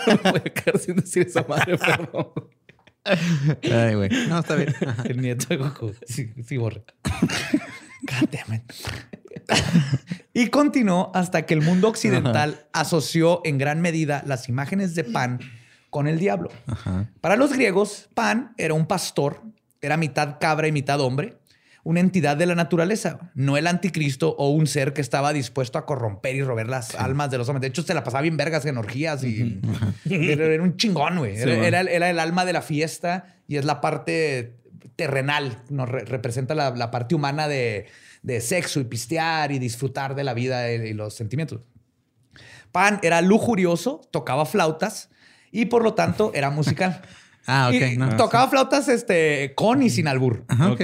[0.06, 2.32] no voy a quedar sin decir esa madre, perdón.
[3.04, 4.10] Ay, güey.
[4.28, 4.74] No, está bien.
[5.04, 5.94] El nieto de Goku.
[6.06, 6.82] Sí, sí, borre.
[7.04, 8.72] God damn it.
[10.34, 15.40] y continuó hasta que el mundo occidental asoció en gran medida las imágenes de Pan
[15.90, 16.50] con el diablo.
[17.20, 19.42] Para los griegos, Pan era un pastor,
[19.80, 21.39] era mitad cabra y mitad hombre,
[21.84, 25.86] una entidad de la naturaleza, no el anticristo o un ser que estaba dispuesto a
[25.86, 27.62] corromper y robar las almas de los hombres.
[27.62, 29.60] De hecho, se la pasaba bien vergas en orgías y
[30.10, 31.36] era, era un chingón, güey.
[31.36, 34.56] Era, el- era el alma de la fiesta y es la parte
[34.96, 37.86] terrenal, nos re- representa la, la parte humana de,
[38.22, 41.60] de sexo y pistear y disfrutar de la vida y, y los sentimientos.
[42.72, 45.10] Pan era lujurioso, tocaba flautas
[45.50, 47.00] y por lo tanto era musical.
[47.46, 47.82] Ah, ok.
[47.94, 48.14] Y no.
[48.16, 50.44] tocaba flautas este, con y sin albur.
[50.46, 50.82] Ajá, ok.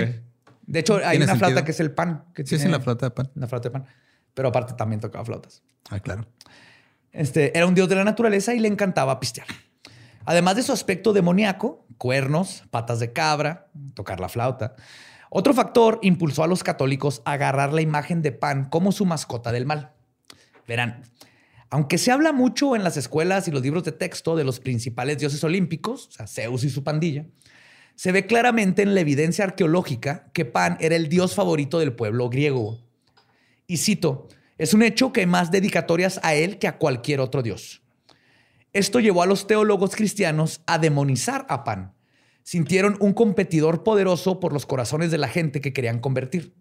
[0.66, 2.24] De hecho, hay una flauta que es el pan.
[2.34, 3.30] Que Sí, tiene la flauta de pan.
[3.34, 3.86] Una flauta de pan.
[4.34, 5.62] Pero aparte también tocaba flautas.
[5.90, 6.26] Ah, claro.
[7.12, 9.46] Este, era un dios de la naturaleza y le encantaba pistear.
[10.24, 14.74] Además de su aspecto demoníaco, cuernos, patas de cabra, tocar la flauta.
[15.30, 19.52] Otro factor impulsó a los católicos a agarrar la imagen de Pan como su mascota
[19.52, 19.92] del mal.
[20.66, 21.02] Verán,
[21.70, 25.18] aunque se habla mucho en las escuelas y los libros de texto de los principales
[25.18, 27.26] dioses olímpicos, o sea, Zeus y su pandilla,
[27.96, 32.28] se ve claramente en la evidencia arqueológica que Pan era el dios favorito del pueblo
[32.28, 32.78] griego.
[33.66, 34.28] Y cito,
[34.58, 37.82] es un hecho que hay más dedicatorias a él que a cualquier otro dios.
[38.74, 41.94] Esto llevó a los teólogos cristianos a demonizar a Pan.
[42.42, 46.54] Sintieron un competidor poderoso por los corazones de la gente que querían convertir.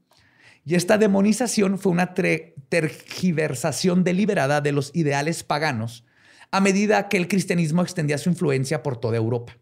[0.64, 6.06] Y esta demonización fue una tergiversación deliberada de los ideales paganos
[6.50, 9.58] a medida que el cristianismo extendía su influencia por toda Europa.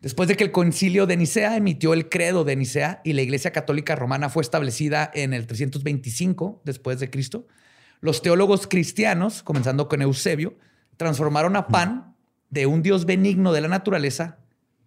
[0.00, 3.52] Después de que el concilio de Nicea emitió el credo de Nicea y la Iglesia
[3.52, 7.46] Católica Romana fue establecida en el 325 después de Cristo,
[8.00, 10.56] los teólogos cristianos, comenzando con Eusebio,
[10.96, 12.14] transformaron a Pan
[12.48, 14.38] de un dios benigno de la naturaleza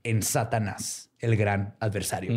[0.03, 2.31] en Satanás, el gran adversario.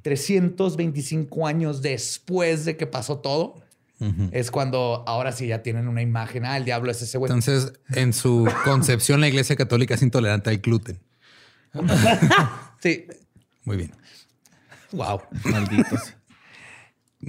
[0.00, 3.62] 325 años después de que pasó todo,
[4.30, 6.46] es cuando ahora sí ya tienen una imagen.
[6.46, 7.30] Ah, el diablo es ese güey.
[7.30, 11.00] Entonces, en su concepción, la iglesia católica es intolerante al gluten.
[12.80, 13.06] Sí.
[13.64, 13.92] Muy bien.
[14.92, 15.22] Wow.
[15.44, 16.14] Malditos.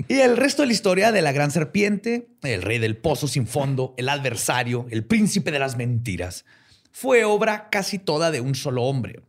[0.07, 3.47] Y el resto de la historia de la gran serpiente, el rey del pozo sin
[3.47, 6.45] fondo, el adversario, el príncipe de las mentiras,
[6.91, 9.21] fue obra casi toda de un solo hombre,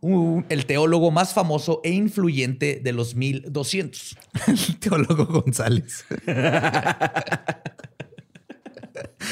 [0.00, 4.16] un- el teólogo más famoso e influyente de los 1200.
[4.46, 6.04] El teólogo González.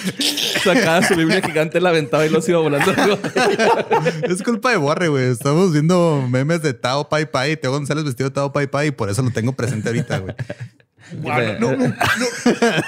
[0.65, 2.93] Sacaba su Biblia gigante, la aventaba y los iba volando.
[4.29, 5.31] es culpa de Borre, güey.
[5.31, 8.89] Estamos viendo memes de Tao Pai Pai y Teo González vestido de Tao Pai Pai
[8.89, 10.35] y por eso lo tengo presente ahorita, güey.
[11.23, 11.95] Wow, no, no, no,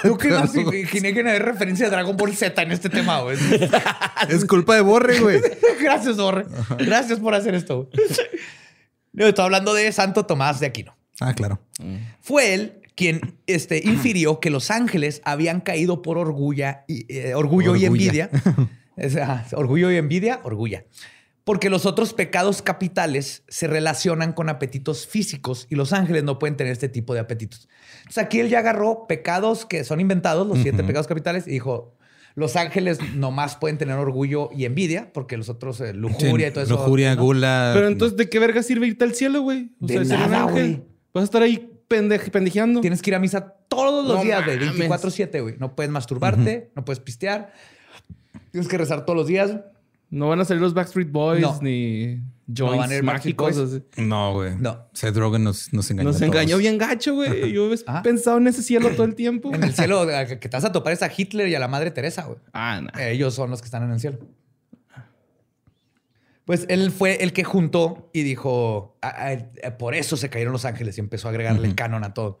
[0.03, 3.21] no, que más imaginé que no hay referencia de Dragon Ball Z en este tema,
[3.21, 3.37] güey.
[4.27, 5.39] Es culpa de Borre, güey.
[5.81, 6.45] Gracias, Borre.
[6.79, 7.89] Gracias por hacer esto.
[9.13, 10.97] No, estoy hablando de Santo Tomás de Aquino.
[11.21, 11.61] Ah, claro.
[12.19, 17.77] Fue él quien este, infirió que los ángeles habían caído por orgulla y, eh, orgullo
[17.77, 17.87] y Orgulla.
[17.87, 18.29] envidia.
[18.97, 20.83] Es, ajá, orgullo y envidia, orgulla.
[21.45, 26.57] Porque los otros pecados capitales se relacionan con apetitos físicos y los ángeles no pueden
[26.57, 27.69] tener este tipo de apetitos.
[27.99, 31.95] Entonces aquí él ya agarró pecados que son inventados, los siete pecados capitales, y dijo,
[32.35, 36.65] los ángeles nomás pueden tener orgullo y envidia, porque los otros, eh, lujuria y todo
[36.65, 36.73] eso.
[36.73, 37.23] Lujuria, ¿no?
[37.23, 37.71] gula.
[37.73, 39.71] Pero entonces, ¿de qué verga sirve irte al cielo, güey?
[39.81, 40.51] O De ser un nada, ángel.
[40.75, 40.83] güey.
[41.13, 42.81] Vas a estar ahí pende- pendejeando.
[42.81, 44.89] Tienes que ir a misa todos los No días, güey, mames.
[44.89, 45.55] 24-7, güey.
[45.59, 47.51] No puedes masturbarte, no puedes pistear.
[48.51, 49.55] Tienes que rezar todos los días.
[50.09, 51.59] No van a salir los Backstreet Boys No.
[51.61, 52.21] ni No
[52.65, 53.81] joints van a ir Backstreet mágicos.
[53.97, 54.55] No, güey.
[54.57, 54.87] No.
[54.93, 56.07] Seth Rogen nos, nos engañó.
[56.09, 56.33] Nos a todos.
[56.33, 57.51] engañó bien gacho, güey.
[57.53, 58.01] Yo he Ajá.
[58.01, 59.53] pensado en ese cielo todo el tiempo.
[59.53, 61.91] En el cielo, que te vas a topar es a Hitler y a la madre
[61.91, 62.39] Teresa, güey.
[62.53, 62.99] Ah, no.
[62.99, 64.17] Ellos son los que están en el cielo.
[66.49, 70.51] Pues él fue el que juntó y dijo, "Ah, ah, eh, por eso se cayeron
[70.51, 72.39] los ángeles y empezó a agregarle canon a todo.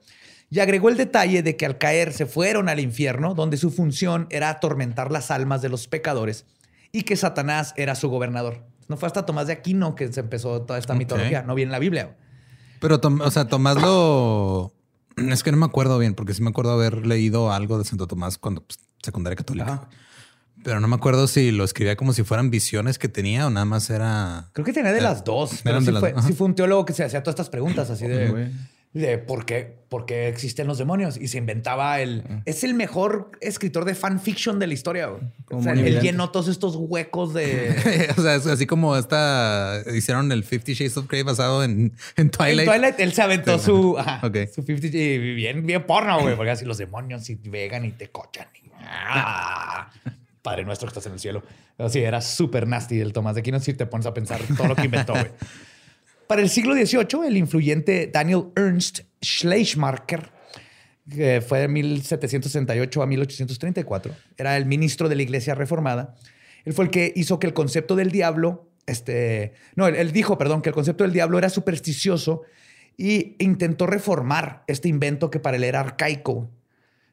[0.49, 4.25] Y agregó el detalle de que al caer se fueron al infierno, donde su función
[4.31, 6.47] era atormentar las almas de los pecadores
[6.91, 8.65] y que Satanás era su gobernador.
[8.87, 11.73] No fue hasta Tomás de Aquino que se empezó toda esta mitología, no viene en
[11.73, 12.17] la Biblia.
[12.81, 14.73] Pero, o sea, Tomás lo.
[15.17, 18.07] Es que no me acuerdo bien, porque sí me acuerdo haber leído algo de Santo
[18.07, 19.73] Tomás cuando pues, secundaria católica.
[19.73, 19.89] Ajá.
[20.63, 23.65] Pero no me acuerdo si lo escribía como si fueran visiones que tenía o nada
[23.65, 24.49] más era.
[24.53, 25.61] Creo que tenía de las dos.
[25.63, 27.89] Pero sí, de las fue, sí fue un teólogo que se hacía todas estas preguntas
[27.89, 28.51] así de,
[28.93, 31.15] de por, qué, por qué existen los demonios.
[31.15, 32.23] Y se inventaba el...
[32.45, 35.09] Es el mejor escritor de fanfiction de la historia.
[35.49, 38.11] O sea, él llenó todos estos huecos de...
[38.17, 39.81] o sea, es así como esta.
[39.95, 42.59] Hicieron el Fifty Shades of Grey basado en, en Twilight.
[42.59, 44.15] En Twilight, él se aventó Sí, su, ajá.
[44.17, 44.37] ajá, Ok.
[44.53, 46.35] su 50 y bien, bien porno, güey.
[46.35, 48.47] Porque así los demonios y vegan y te cochan.
[48.61, 49.89] y- ¡Ah!
[50.41, 51.43] Padre nuestro que estás en el cielo.
[51.77, 54.75] Así era súper nasty el Tomás de Aquino si te pones a pensar todo lo
[54.75, 55.27] que inventó, güey.
[56.27, 60.31] Para el siglo XVIII, el influyente Daniel Ernst Schleiermacher,
[61.09, 66.15] que fue de 1768 a 1834, era el ministro de la Iglesia Reformada.
[66.65, 70.37] Él fue el que hizo que el concepto del diablo, este, no, él, él dijo,
[70.37, 72.43] perdón, que el concepto del diablo era supersticioso
[72.95, 76.51] y intentó reformar este invento que para él era arcaico,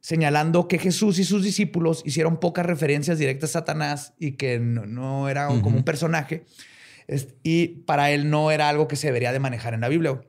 [0.06, 4.86] señalando que Jesús y sus discípulos hicieron pocas referencias directas a Satanás y que no,
[4.86, 6.44] no era un- como un personaje.
[7.42, 10.20] Y para él no era algo que se debería de manejar en la Biblia.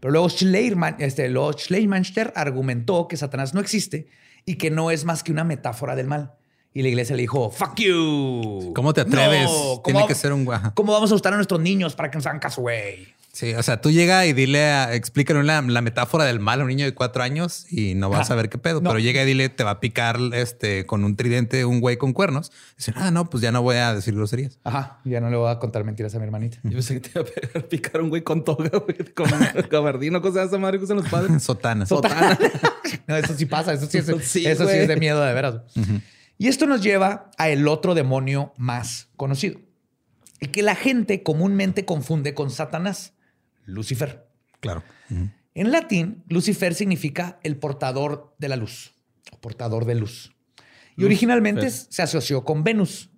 [0.00, 4.08] Pero luego Schleierman, este, luego Schleiermacher argumentó que Satanás no existe
[4.44, 6.32] y que no es más que una metáfora del mal.
[6.72, 8.72] Y la iglesia le dijo, fuck you.
[8.74, 9.44] ¿Cómo te atreves?
[9.48, 10.74] No, Tiene ¿cómo- que ser un guaja.
[10.74, 13.06] ¿Cómo vamos a gustar a nuestros niños para que nos hagan caso, güey?
[13.34, 16.62] Sí, o sea, tú llega y dile, a, explícale la, la metáfora del mal a
[16.62, 18.80] un niño de cuatro años y no vas a saber qué pedo.
[18.80, 18.90] No.
[18.90, 22.12] Pero llega y dile, te va a picar este con un tridente un güey con
[22.12, 22.52] cuernos.
[22.76, 24.60] Dicen, ah, no, pues ya no voy a decir groserías.
[24.62, 26.58] Ajá, ya no le voy a contar mentiras a mi hermanita.
[26.62, 28.98] Yo pensé que te iba a pegar- picar un güey con toga, güey.
[29.14, 29.28] Con
[29.70, 31.42] gabardino, cosa de esa madre que usan los padres.
[31.42, 31.86] Sotana.
[31.86, 32.38] Sotana.
[33.08, 35.56] No, eso sí pasa, eso sí es, Sí, eso sí es de miedo de veras.
[36.38, 39.58] Y esto nos lleva a el otro demonio más conocido,
[40.40, 43.13] el que la gente comúnmente confunde con Satanás,
[43.64, 44.26] Lucifer.
[44.60, 44.82] Claro.
[45.54, 48.94] En latín, Lucifer significa el portador de la luz,
[49.32, 50.32] o portador de luz.
[50.96, 53.10] Y originalmente se asoció con Venus,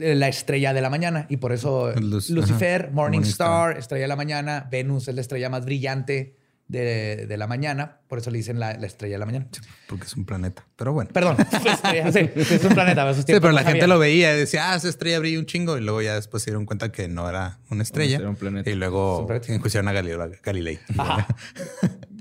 [0.00, 3.78] eh, la estrella de la mañana, y por eso Luz- Lucifer, Morning Star, Star.
[3.78, 6.35] estrella de la mañana, Venus es la estrella más brillante
[6.68, 9.46] de, de la mañana, por eso le dicen la, la estrella de la mañana.
[9.88, 10.66] Porque es un planeta.
[10.76, 11.10] Pero bueno.
[11.12, 13.14] Perdón, estrella, sí, es un planeta.
[13.14, 15.78] Sí, pero la gente lo veía y decía, ah, esa estrella brilla un chingo.
[15.78, 18.18] Y luego ya después se dieron cuenta que no era una estrella.
[18.18, 18.68] Era un planeta.
[18.68, 20.78] Y luego enjuiciaron a Galileo- Galilei.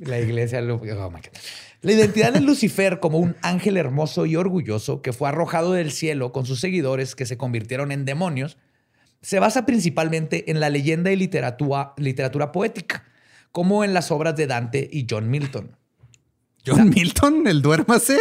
[0.01, 0.81] La iglesia lo- oh
[1.11, 1.29] my God.
[1.81, 6.31] La identidad de Lucifer como un ángel hermoso y orgulloso que fue arrojado del cielo
[6.31, 8.57] con sus seguidores que se convirtieron en demonios
[9.21, 13.05] se basa principalmente en la leyenda y literatura, literatura poética,
[13.55, 15.77] como en las obras de Dante y John Milton.
[16.67, 18.17] John Milton, el duérmase.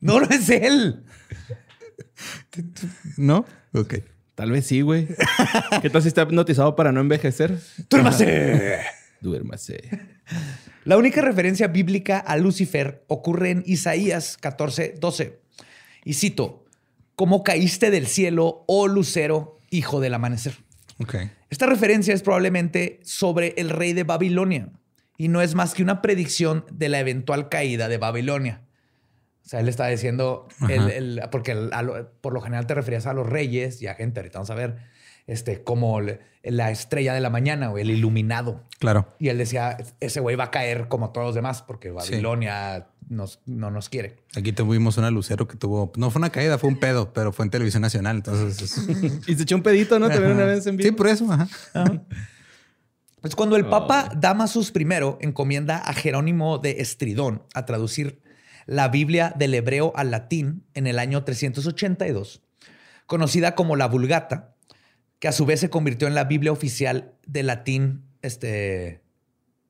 [0.00, 1.04] No, no es él.
[3.18, 3.44] ¿No?
[3.74, 3.96] Ok.
[4.34, 5.06] Tal vez sí, güey.
[5.82, 7.58] ¿Qué tal si está hipnotizado para no envejecer?
[7.90, 8.80] ¡Duérmase!
[9.20, 9.82] Duérmase.
[10.86, 15.42] La única referencia bíblica a Lucifer ocurre en Isaías 14, 12.
[16.06, 16.64] Y cito,
[17.16, 20.54] ¿cómo caíste del cielo, oh lucero, hijo del amanecer?
[21.00, 21.16] Ok.
[21.50, 24.68] Esta referencia es probablemente sobre el rey de Babilonia
[25.18, 28.62] y no es más que una predicción de la eventual caída de Babilonia.
[29.44, 32.74] O sea, él está diciendo, el- el- porque el- a lo- por lo general te
[32.74, 34.76] referías a los reyes y a gente, ahorita vamos a ver,
[35.26, 36.00] este, como
[36.42, 38.64] la estrella de la mañana o el iluminado.
[38.78, 39.14] Claro.
[39.18, 43.40] Y él decía, ese güey va a caer como todos los demás, porque Babilonia nos,
[43.46, 44.16] no nos quiere.
[44.36, 47.44] Aquí tuvimos una lucero que tuvo, no fue una caída, fue un pedo, pero fue
[47.44, 48.16] en televisión nacional.
[48.16, 48.88] Entonces, es-
[49.28, 50.08] Y se echó un pedito, ¿no?
[50.08, 50.88] También una vez en vivo.
[50.88, 51.30] sí, por eso.
[51.32, 51.48] Ajá.
[53.20, 54.84] Pues cuando el Papa Damasus I
[55.20, 58.20] encomienda a Jerónimo de Estridón a traducir
[58.66, 62.42] la Biblia del hebreo al latín en el año 382,
[63.06, 64.56] conocida como la Vulgata,
[65.20, 69.02] que a su vez se convirtió en la Biblia oficial de latín, este,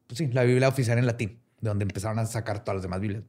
[0.06, 3.00] pues sí, la Biblia oficial en latín, de donde empezaron a sacar todas las demás
[3.00, 3.22] Biblias.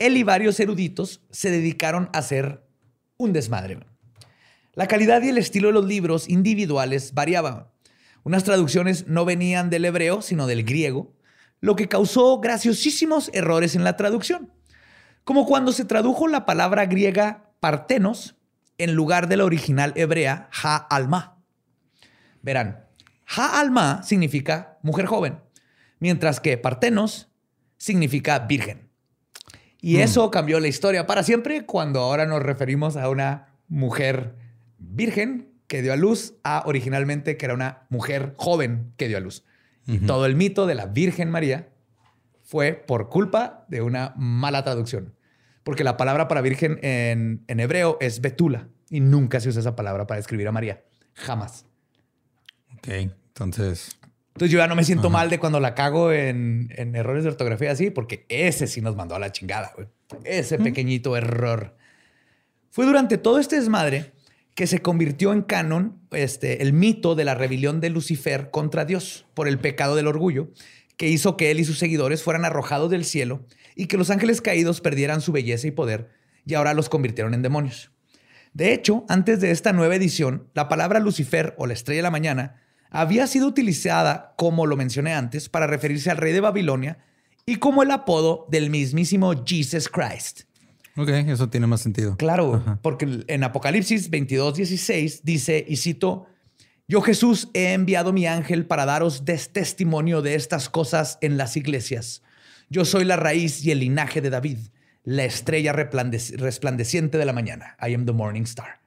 [0.00, 2.66] Él y varios eruditos se dedicaron a hacer
[3.16, 3.78] un desmadre.
[4.72, 7.68] La calidad y el estilo de los libros individuales variaban.
[8.24, 11.14] Unas traducciones no venían del hebreo, sino del griego,
[11.60, 14.52] lo que causó graciosísimos errores en la traducción.
[15.22, 18.36] Como cuando se tradujo la palabra griega partenos
[18.78, 21.42] en lugar de la original hebrea ha-alma.
[22.42, 22.86] Verán,
[23.36, 25.40] ha-alma significa mujer joven,
[26.00, 27.33] mientras que partenos
[27.84, 28.88] significa virgen.
[29.78, 34.36] Y eso cambió la historia para siempre cuando ahora nos referimos a una mujer
[34.78, 39.20] virgen que dio a luz a originalmente que era una mujer joven que dio a
[39.20, 39.44] luz.
[39.86, 41.68] Y todo el mito de la Virgen María
[42.42, 45.14] fue por culpa de una mala traducción.
[45.62, 49.76] Porque la palabra para virgen en, en hebreo es betula y nunca se usa esa
[49.76, 50.82] palabra para describir a María.
[51.12, 51.66] Jamás.
[52.78, 53.98] Ok, entonces,
[54.34, 57.30] Entonces yo ya no me siento mal de cuando la cago en, en errores de
[57.30, 59.86] ortografía así, porque ese sí nos mandó a la chingada, güey.
[60.24, 61.76] Ese pequeñito error.
[62.70, 64.12] Fue durante todo este desmadre
[64.54, 69.26] que se convirtió en canon este, el mito de la rebelión de Lucifer contra Dios
[69.34, 70.50] por el pecado del orgullo,
[70.96, 74.40] que hizo que él y sus seguidores fueran arrojados del cielo y que los ángeles
[74.40, 76.10] caídos perdieran su belleza y poder
[76.46, 77.90] y ahora los convirtieron en demonios.
[78.52, 82.10] De hecho, antes de esta nueva edición, la palabra Lucifer o la estrella de la
[82.10, 82.62] mañana
[82.94, 86.98] había sido utilizada, como lo mencioné antes, para referirse al rey de Babilonia
[87.46, 90.42] y como el apodo del mismísimo Jesus Christ.
[90.96, 92.16] ok, eso tiene más sentido.
[92.16, 96.26] Claro, porque en Apocalipsis 22, 16 dice, y cito,
[96.88, 101.56] yo Jesús he enviado mi ángel para daros des- testimonio de estas cosas en las
[101.56, 102.22] iglesias.
[102.70, 104.58] Yo soy la raíz y el linaje de David,
[105.04, 107.76] la estrella resplandeciente de la mañana.
[107.80, 108.80] I am the morning star.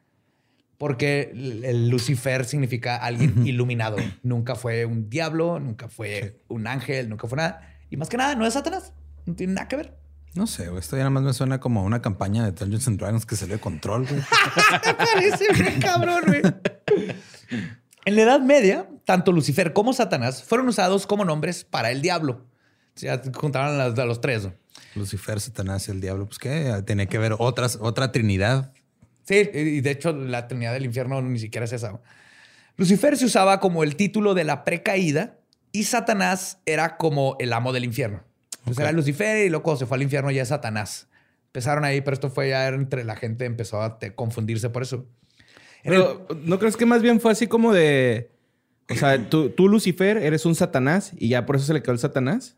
[0.77, 3.97] Porque el Lucifer significa alguien iluminado.
[4.23, 7.75] Nunca fue un diablo, nunca fue un ángel, nunca fue nada.
[7.89, 8.93] Y más que nada, no es Satanás.
[9.25, 9.97] No tiene nada que ver.
[10.35, 12.99] No sé, güey, esto ya nada más me suena como una campaña de Dungeons and
[12.99, 14.21] Dragons que salió de control, güey.
[14.97, 16.41] Parece bien cabrón, güey.
[18.05, 22.45] En la Edad Media, tanto Lucifer como Satanás fueron usados como nombres para el diablo.
[22.93, 24.45] Sea, juntaron a los, a los tres.
[24.45, 24.53] ¿no?
[24.95, 28.73] Lucifer, Satanás y el diablo, pues qué, tiene que ver otras, otra trinidad.
[29.27, 31.99] Sí, y de hecho la Trinidad del Infierno ni siquiera es esa.
[32.77, 35.37] Lucifer se usaba como el título de la precaída
[35.71, 38.23] y Satanás era como el amo del infierno.
[38.65, 38.79] Ok.
[38.79, 41.07] era Lucifer y luego se fue al infierno ya es Satanás.
[41.47, 45.05] Empezaron ahí, pero esto fue ya entre la gente, empezó a te- confundirse por eso.
[45.83, 48.31] El- Pero, ¿no crees que más bien fue así como de...
[48.89, 51.91] O sea, tú, tú, Lucifer, eres un Satanás y ya por eso se le quedó
[51.93, 52.55] el Satanás?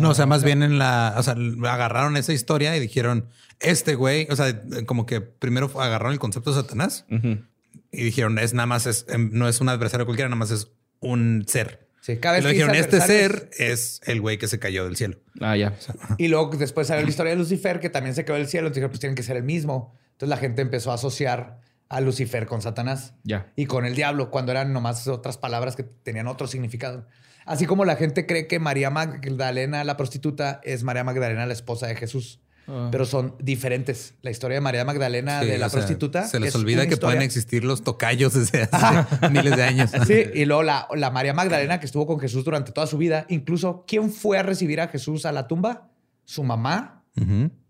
[0.00, 1.34] No, o sea, más bien en la, o sea,
[1.70, 3.28] agarraron esa historia y dijeron,
[3.60, 8.52] este güey, o sea, como que primero agarraron el concepto de Satanás y dijeron, es
[8.54, 10.68] nada más, es, em, no es un adversario cualquiera, nada más es
[11.00, 11.86] un ser.
[12.00, 14.84] Sí, cada Y vez luego que dijeron, este ser es el güey que se cayó
[14.84, 15.18] del cielo.
[15.40, 15.74] Ah, ya.
[16.18, 18.68] Y luego después salió la historia de Lucifer, que también se quedó del cielo.
[18.68, 19.92] Entonces dijeron, pues tienen que ser el mismo.
[20.12, 23.52] Entonces la gente empezó a asociar a Lucifer con Satanás Ya.
[23.56, 27.06] y con el diablo, cuando eran nomás otras palabras que tenían otro significado.
[27.46, 31.86] Así como la gente cree que María Magdalena, la prostituta, es María Magdalena, la esposa
[31.86, 32.40] de Jesús.
[32.68, 32.88] Ah.
[32.90, 34.14] Pero son diferentes.
[34.22, 36.26] La historia de María Magdalena Sí, de la o sea, prostituta.
[36.26, 39.92] Se les es olvida que historia- pueden existir los tocayos desde hace miles de años.
[40.04, 43.24] Sí, y luego la, la María Magdalena que estuvo con Jesús durante toda su vida.
[43.28, 45.88] Incluso, ¿quién fue a recibir a Jesús a la tumba?
[46.24, 47.04] Su mamá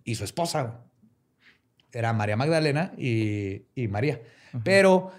[0.02, 0.80] y su esposa.
[1.92, 4.22] Era María Magdalena y, y María.
[4.64, 5.12] Pero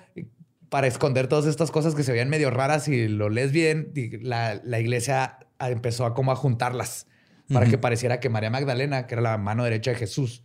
[0.70, 4.18] para esconder todas estas cosas que se veían medio raras y lo lees bien, y
[4.18, 7.08] la, la iglesia empezó a como a juntarlas
[7.54, 10.44] para que pareciera que María Magdalena, que era la mano derecha de Jesús,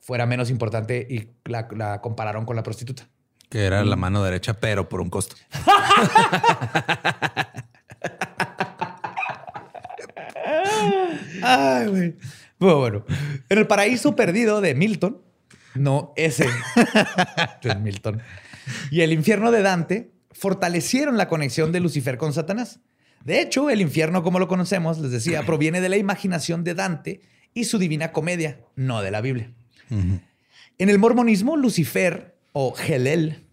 [0.00, 3.08] fuera menos importante y la, la compararon con la prostituta.
[3.48, 5.34] Que era la mano derecha, pero por un costo.
[11.42, 12.16] Ay, güey.
[12.58, 13.04] Bueno, bueno.
[13.48, 15.22] En el paraíso perdido de Milton,
[15.74, 16.48] no ese,
[17.62, 18.22] de Milton,
[18.90, 22.80] y el infierno de Dante fortalecieron la conexión de Lucifer con Satanás.
[23.24, 27.20] De hecho, el infierno, como lo conocemos, les decía, proviene de la imaginación de Dante
[27.54, 29.52] y su divina comedia, no de la Biblia.
[29.90, 33.46] En el mormonismo, Lucifer o Helel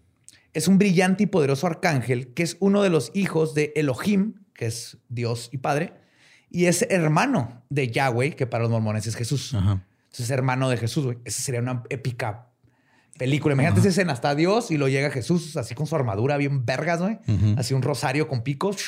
[0.52, 4.66] es un brillante y poderoso arcángel que es uno de los hijos de Elohim, que
[4.66, 5.94] es Dios y Padre,
[6.50, 9.54] y es hermano de Yahweh, que para los mormones es Jesús.
[9.54, 9.84] Ajá.
[10.04, 11.18] Entonces es hermano de Jesús, güey.
[11.24, 12.50] Esa sería una épica
[13.18, 13.54] película.
[13.54, 17.00] Imagínate esa escena, está Dios y lo llega Jesús así con su armadura bien vergas,
[17.00, 17.18] güey.
[17.56, 18.78] Así un rosario con picos.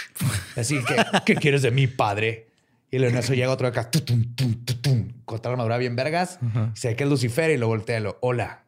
[0.56, 2.48] Así que, ¿qué quieres de mí, padre?
[2.90, 6.38] Y luego en eso llega otro de acá, tum, tutum, con otra armadura bien vergas.
[6.74, 8.64] Y se ve que es Lucifer y lo voltea y lo, hola,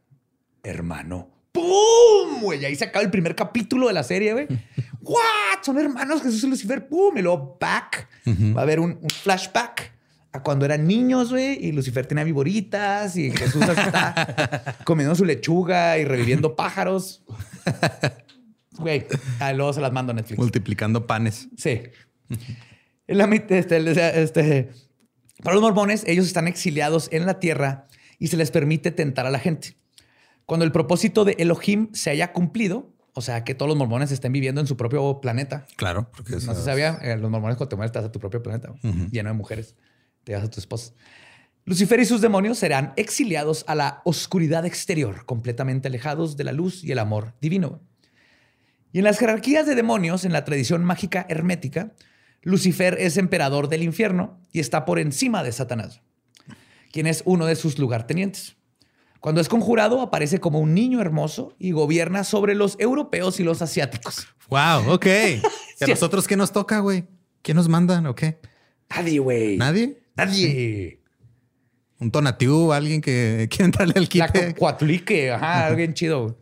[0.63, 1.29] hermano.
[1.53, 2.41] ¡Pum!
[2.43, 4.47] Güey, y ahí se acaba el primer capítulo de la serie, güey.
[5.01, 5.63] ¿What?
[5.63, 6.87] Son hermanos Jesús y Lucifer.
[6.89, 7.17] ¡Pum!
[7.17, 8.09] Y luego back.
[8.27, 9.93] Va a haber un, un flashback
[10.39, 11.65] a cuando eran niños, güey.
[11.65, 17.23] Y Lucifer tenía viboritas y Jesús está comiendo su lechuga y reviviendo pájaros.
[18.79, 19.07] Güey,
[19.41, 20.39] ah, luego se las mando a Netflix.
[20.39, 21.49] Multiplicando panes.
[21.57, 21.83] Sí.
[23.07, 24.71] La este, este,
[25.43, 29.31] para los mormones, ellos están exiliados en la tierra y se les permite tentar a
[29.31, 29.77] la gente.
[30.47, 34.33] Cuando el propósito de Elohim se haya cumplido, o sea, que todos los mormones estén
[34.33, 35.67] viviendo en su propio planeta.
[35.77, 38.43] Claro, porque No se sabía, eh, los mormones cuando te mueres vas a tu propio
[38.43, 38.73] planeta,
[39.11, 39.75] lleno de mujeres.
[40.29, 40.93] Te vas a tu esposa.
[41.65, 46.85] Lucifer y sus demonios serán exiliados a la oscuridad exterior, completamente alejados de la luz
[46.85, 47.81] y el amor divino.
[48.93, 51.95] Y en las jerarquías de demonios, en la tradición mágica hermética,
[52.43, 56.03] Lucifer es emperador del infierno y está por encima de Satanás,
[56.93, 58.57] quien es uno de sus lugartenientes.
[59.21, 63.63] Cuando es conjurado, aparece como un niño hermoso y gobierna sobre los europeos y los
[63.63, 64.27] asiáticos.
[64.51, 65.07] Wow, ok.
[65.07, 65.37] ¿Y
[65.85, 65.91] a Sí.
[65.91, 67.07] nosotros qué nos toca, güey?
[67.41, 68.39] ¿Qué nos mandan o qué?
[68.91, 69.57] Nadie, güey.
[69.57, 70.03] ¿Nadie?
[70.19, 71.01] Nadie.
[72.01, 72.73] ¿Un tonatiuh?
[72.73, 74.55] ¿Alguien que quiere entrarle al quite?
[74.55, 76.39] cuatlique, ajá, alguien chido.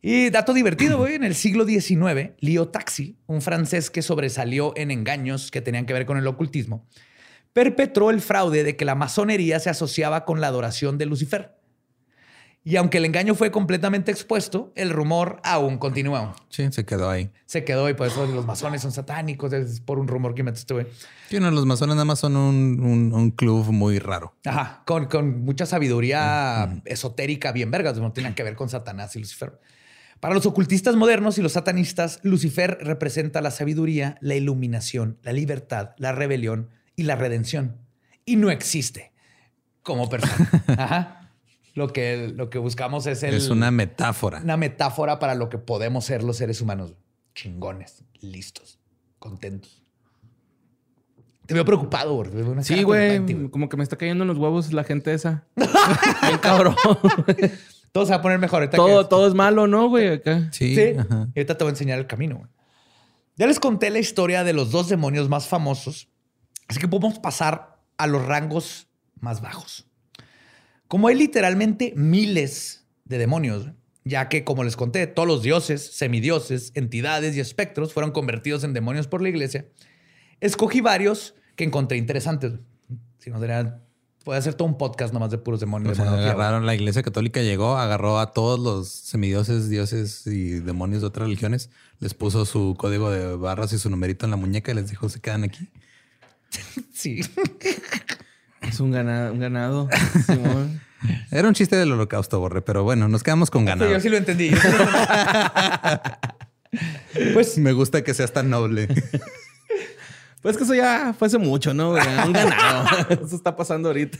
[0.00, 4.92] Y dato divertido, güey, en el siglo XIX, Leo Taxi, un francés que sobresalió en
[4.92, 6.86] engaños que tenían que ver con el ocultismo,
[7.52, 11.57] perpetró el fraude de que la masonería se asociaba con la adoración de Lucifer.
[12.64, 16.34] Y aunque el engaño fue completamente expuesto, el rumor aún continuó.
[16.50, 17.30] Sí, se quedó ahí.
[17.46, 20.74] Se quedó y por eso los masones son satánicos, es por un rumor que este
[20.74, 20.86] güey.
[21.30, 24.34] Sí, no, los masones nada más son un, un- un club muy raro.
[24.44, 29.20] Ajá, con, con mucha sabiduría esotérica bien vergas, no tienen que ver con Satanás y
[29.20, 29.58] Lucifer.
[30.20, 35.90] Para los ocultistas modernos y los satanistas, Lucifer representa la sabiduría, la iluminación, la libertad,
[35.96, 37.76] la rebelión y la redención.
[38.26, 39.12] Y no existe
[39.82, 40.50] como persona.
[40.76, 41.14] Ajá.
[41.78, 44.40] Lo que, lo que buscamos es, el, Es una metáfora.
[44.42, 46.92] una metáfora para lo que podemos ser los seres humanos.
[47.36, 48.80] Chingones, listos,
[49.20, 49.84] contentos.
[51.46, 52.64] Te veo preocupado, güey.
[52.64, 53.48] Sí, güey.
[53.50, 55.46] Como que me está cayendo en los huevos la gente esa.
[55.56, 56.74] Bien cabrón.
[57.92, 58.60] Todo se va a poner mejor.
[58.60, 60.08] ahorita todo, que- todo es malo, ¿no, güey?
[60.08, 60.48] Acá.
[60.52, 60.74] Sí.
[60.74, 60.92] Sí.
[60.98, 61.28] ajá.
[61.34, 62.36] Y ahorita te voy a enseñar el camino.
[62.36, 62.48] güey.
[63.36, 66.08] Ya les conté la historia de los dos demonios más famosos,
[66.68, 68.88] así que podemos pasar a los rangos
[69.20, 69.86] más bajos.
[70.88, 73.70] Como hay literalmente miles de demonios,
[74.04, 78.72] ya que, como les conté, todos los dioses, semidioses, entidades y espectros fueron convertidos en
[78.72, 79.66] demonios por la iglesia,
[80.40, 82.54] escogí varios que encontré interesantes.
[83.18, 83.82] Si no, sería,
[84.24, 85.98] puede hacer todo un podcast nomás de puros demonios.
[85.98, 91.02] O sea, agarraron la iglesia católica, llegó, agarró a todos los semidioses, dioses y demonios
[91.02, 91.70] de otras religiones,
[92.00, 95.08] les puso su código de barras y su numerito en la muñeca y les dijo,
[95.08, 95.68] se quedan aquí.
[96.94, 97.20] Sí.
[98.68, 99.32] Es un ganado.
[99.32, 99.88] Un ganado
[100.26, 100.80] Simón.
[101.30, 103.90] Era un chiste del holocausto, Borre, pero bueno, nos quedamos con Sí, ganado.
[103.90, 104.50] yo sí lo entendí.
[104.50, 107.30] yo sí lo entendí.
[107.34, 108.88] pues Me gusta que seas tan noble.
[110.40, 111.90] Pues que eso ya fue hace mucho, ¿no?
[111.90, 112.86] Un ganado.
[113.10, 114.18] Eso está pasando ahorita.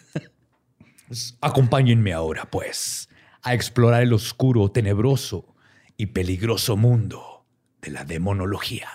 [1.07, 3.09] Pues, Acompáñenme ahora, pues,
[3.41, 5.55] a explorar el oscuro, tenebroso
[5.97, 7.47] y peligroso mundo
[7.81, 8.89] de la demonología.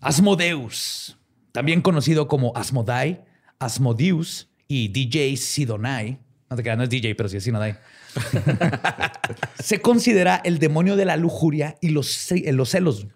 [0.00, 1.18] Asmodeus,
[1.50, 3.24] también conocido como Asmodai,
[3.58, 6.18] Asmodeus y DJ Sidonai.
[6.50, 7.76] No te creas, no es DJ, pero sí es Sidonai.
[9.58, 13.06] Se considera el demonio de la lujuria y los, los celos.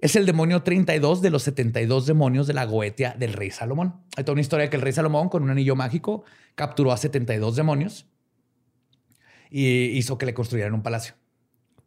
[0.00, 3.94] Es el demonio 32 de los 72 demonios de la Goetia del rey Salomón.
[4.16, 7.56] Hay toda una historia que el rey Salomón, con un anillo mágico, capturó a 72
[7.56, 8.06] demonios
[9.50, 11.14] y hizo que le construyeran un palacio.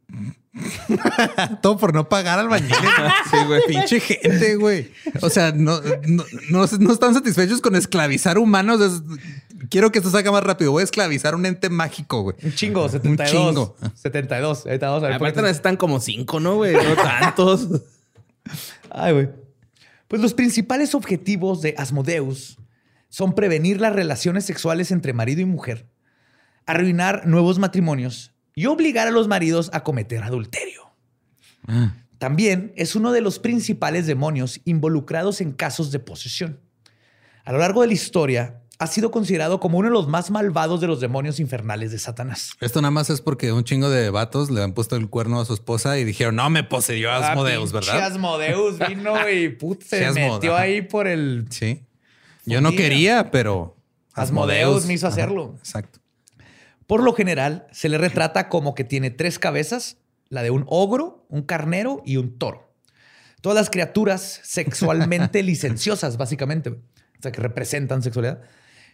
[1.62, 2.72] Todo por no pagar al bañil.
[3.32, 3.62] Sí, güey.
[3.68, 4.92] Pinche gente, güey.
[5.22, 8.80] O sea, no, no, no, no están satisfechos con esclavizar humanos.
[8.82, 9.02] Es-
[9.70, 10.72] quiero que esto salga más rápido.
[10.72, 12.38] Voy a esclavizar un ente mágico, güey.
[12.42, 13.32] Un chingo, 72.
[13.32, 13.76] chingo.
[13.96, 14.66] 72.
[14.66, 15.16] Ahorita vamos a ver.
[15.18, 16.74] Aparte necesitan como cinco, ¿no, güey?
[16.74, 17.68] No tantos.
[18.90, 19.30] Ay, güey.
[20.08, 22.58] Pues los principales objetivos de Asmodeus
[23.10, 25.86] son prevenir las relaciones sexuales entre marido y mujer,
[26.66, 30.90] arruinar nuevos matrimonios y obligar a los maridos a cometer adulterio.
[32.18, 36.60] También es uno de los principales demonios involucrados en casos de posesión.
[37.46, 40.82] A lo largo de la historia, ha sido considerado como uno de los más malvados
[40.82, 42.50] de los demonios infernales de Satanás.
[42.60, 45.46] Esto nada más es porque un chingo de vatos le han puesto el cuerno a
[45.46, 48.04] su esposa y dijeron, no me poseyó Asmodeus, Ah, ¿verdad?
[48.06, 50.64] Asmodeus vino y put, se metió ajá.
[50.64, 51.46] ahí por el...
[51.52, 51.84] Sí.
[52.46, 53.78] Yo no quería, pero
[54.14, 55.54] Asmodeus me hizo Ajá, hacerlo.
[55.60, 56.00] Exacto.
[56.88, 59.98] Por lo general, se le retrata como que tiene tres cabezas,
[60.30, 62.74] la de un ogro, un carnero y un toro.
[63.42, 66.82] Todas las criaturas sexualmente licenciosas, básicamente, o
[67.22, 68.42] sea, que representan sexualidad.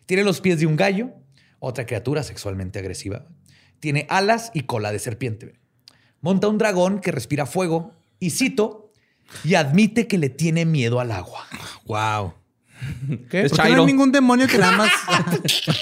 [0.06, 1.12] Tiene los pies de un gallo,
[1.60, 3.28] otra criatura sexualmente agresiva.
[3.80, 5.54] Tiene alas y cola de serpiente.
[6.20, 8.92] Monta un dragón que respira fuego y cito,
[9.44, 11.48] y admite que le tiene miedo al agua.
[11.86, 12.34] Wow.
[13.32, 14.92] Es ¿Por qué no hay ningún demonio que nada más.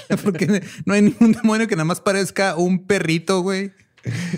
[0.22, 3.72] Porque no hay ningún demonio que nada más parezca un perrito, güey.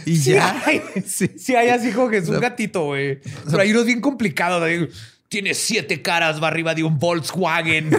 [0.05, 0.63] Y Sí ya.
[0.67, 1.31] hay, Sí.
[1.39, 3.21] sí hay así como que es un gatito, güey.
[3.47, 4.61] Pero hay unos bien complicados.
[4.61, 4.89] güey.
[5.29, 7.91] Tiene siete caras, va arriba de un Volkswagen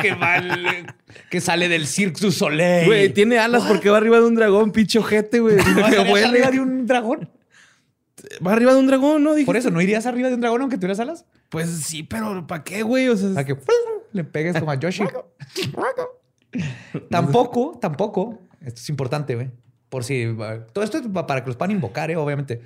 [0.00, 0.94] que, va al-
[1.30, 2.86] que sale del Cirque du Soleil.
[2.86, 5.56] Güey, tiene alas porque va arriba de un dragón, pinche ojete, güey.
[5.56, 7.28] ¿No arriba de un dragón?
[8.46, 9.34] Va arriba de un dragón, ¿no?
[9.34, 11.24] Dije, Por eso, ¿no irías arriba de un dragón aunque tuvieras alas?
[11.48, 13.08] Pues sí, pero ¿para qué, güey?
[13.08, 13.56] O sea, Para que
[14.12, 15.04] le pegues como a Yoshi.
[17.10, 19.50] tampoco, tampoco, esto es importante, güey.
[19.88, 20.26] Por si,
[20.72, 22.16] todo esto es para que los puedan invocar, ¿eh?
[22.16, 22.60] obviamente.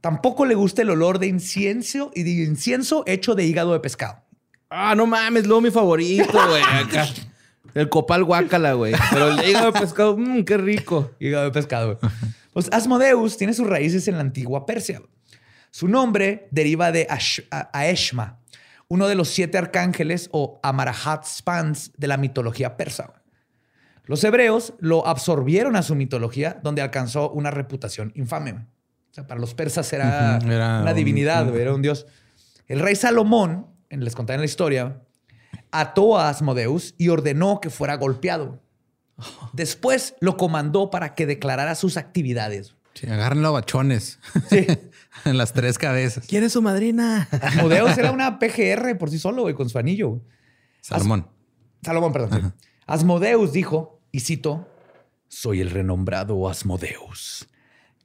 [0.00, 4.22] Tampoco le gusta el olor de incienso y de incienso hecho de hígado de pescado.
[4.68, 6.62] Ah, no mames, luego mi favorito, güey.
[6.62, 7.06] Acá.
[7.74, 8.94] El copal guácala, güey.
[9.10, 11.10] Pero el hígado de pescado, mmm, qué rico.
[11.18, 11.98] Hígado de pescado.
[12.00, 12.12] güey.
[12.56, 15.02] Pues Asmodeus tiene sus raíces en la antigua Persia.
[15.70, 18.40] Su nombre deriva de Ash- Aeshma,
[18.88, 23.12] uno de los siete arcángeles o Amarahat Spans de la mitología persa.
[24.06, 28.52] Los hebreos lo absorbieron a su mitología, donde alcanzó una reputación infame.
[28.52, 28.64] O
[29.10, 30.38] sea, para los persas era,
[30.80, 32.06] una un- divinidad, era un dios.
[32.68, 35.02] El rey Salomón, en- les conté en la historia,
[35.70, 38.62] ató a Asmodeus y ordenó que fuera golpeado.
[39.52, 42.76] Después lo comandó para que declarara sus actividades.
[42.94, 44.18] Sí, agárrenlo a bachones.
[44.48, 44.66] Sí.
[45.24, 46.26] en las tres cabezas.
[46.26, 47.28] ¿Quién es su madrina?
[47.42, 50.22] Asmodeus era una PGR por sí solo, güey, con su anillo.
[50.80, 51.28] Salomón.
[51.82, 52.54] Salomón, perdón.
[52.58, 52.66] sí.
[52.86, 54.68] Asmodeus dijo, y cito,
[55.28, 57.48] soy el renombrado Asmodeus.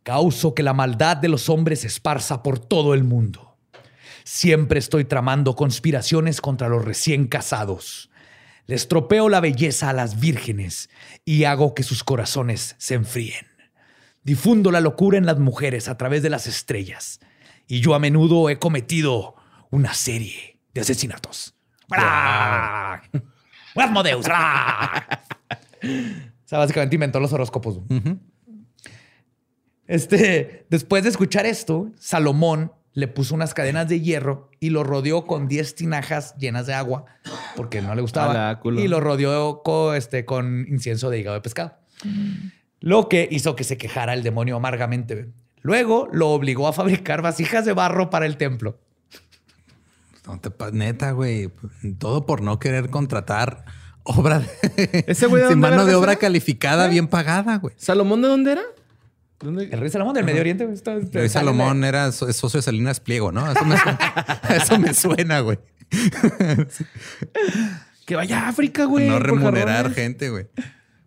[0.03, 3.57] Causo que la maldad de los hombres se esparza por todo el mundo.
[4.23, 8.10] Siempre estoy tramando conspiraciones contra los recién casados.
[8.71, 10.89] Les tropeo la belleza a las vírgenes
[11.25, 13.45] y hago que sus corazones se enfríen.
[14.23, 17.19] Difundo la locura en las mujeres a través de las estrellas.
[17.67, 19.35] Y yo a menudo he cometido
[19.71, 21.53] una serie de asesinatos.
[21.89, 23.03] ¡Bra!
[23.75, 25.21] ¡Bra!
[25.83, 27.81] O sea, básicamente inventó los horóscopos.
[29.85, 35.25] Este, después de escuchar esto, Salomón le puso unas cadenas de hierro y lo rodeó
[35.25, 37.05] con 10 tinajas llenas de agua
[37.55, 38.59] porque no le gustaba.
[38.77, 41.77] Y lo rodeó con, este, con incienso de hígado de pescado.
[42.79, 45.29] Lo que hizo que se quejara el demonio amargamente.
[45.61, 48.79] Luego lo obligó a fabricar vasijas de barro para el templo.
[50.27, 51.49] No te pa- neta, güey.
[51.99, 53.65] Todo por no querer contratar
[54.03, 57.75] obra de, ¿Ese güey de sin mano de obra calificada, bien pagada, güey.
[57.77, 58.61] ¿Salomón de dónde era?
[59.41, 59.65] ¿Dónde?
[59.65, 60.65] El rey Salomón del Medio Oriente.
[60.65, 63.51] güey, está- El sale Salomón era es socio de Salinas Pliego, ¿no?
[63.51, 63.99] Eso me suena,
[64.55, 65.59] eso me suena, güey.
[68.05, 69.07] Que vaya a África, güey.
[69.07, 69.95] no remunerar jarrones.
[69.97, 70.47] gente, güey.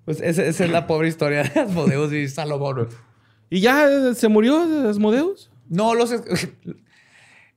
[0.05, 2.75] Pues esa, esa es la pobre historia de Asmodeus y Salomón.
[2.77, 2.89] güey.
[3.51, 5.51] ¿Y ya eh, se murió Asmodeus?
[5.69, 6.15] No los.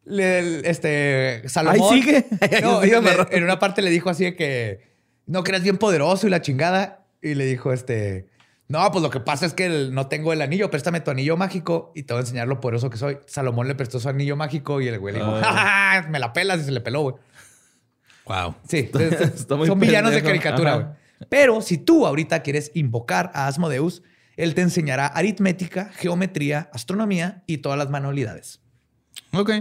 [0.06, 1.44] le- este.
[1.48, 1.94] Salomón.
[1.94, 2.26] Ahí sigue.
[2.62, 4.88] No, le- en una parte le dijo así de que.
[5.28, 7.06] No, que eras bien poderoso y la chingada.
[7.22, 8.28] Y le dijo este.
[8.70, 10.70] No, pues lo que pasa es que el- no tengo el anillo.
[10.70, 13.18] Préstame tu anillo mágico y te voy a enseñar lo poderoso que soy.
[13.26, 15.42] Salomón le prestó su anillo mágico y el güey le dijo, Ah.
[15.42, 17.16] "Ja, ja, ja", me la pelas y se le peló, güey.
[18.26, 18.56] Wow.
[18.68, 20.86] Sí, Está muy son villanos de caricatura, güey.
[21.30, 24.04] Pero si tú ahorita quieres invocar a Asmodeus,
[24.36, 28.60] él te enseñará aritmética, geometría, astronomía y todas las manualidades.
[29.34, 29.52] Ok.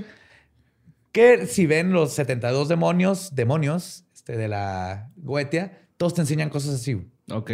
[1.13, 6.75] Que si ven los 72 demonios, demonios este, de la Goetia, todos te enseñan cosas
[6.75, 7.09] así.
[7.31, 7.53] Ok.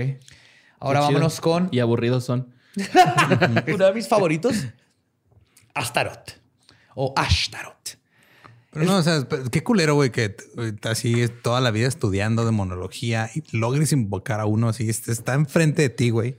[0.82, 1.18] Ahora Qué chido.
[1.20, 2.52] vámonos con Y aburridos son.
[3.72, 4.66] uno de mis favoritos,
[5.74, 6.32] Astaroth
[6.94, 7.98] o Ashtaroth.
[8.72, 10.34] Pero no, o sea, qué culero, güey, que
[10.84, 15.82] así toda la vida estudiando demonología y logres invocar a uno así, este, está enfrente
[15.82, 16.38] de ti, güey.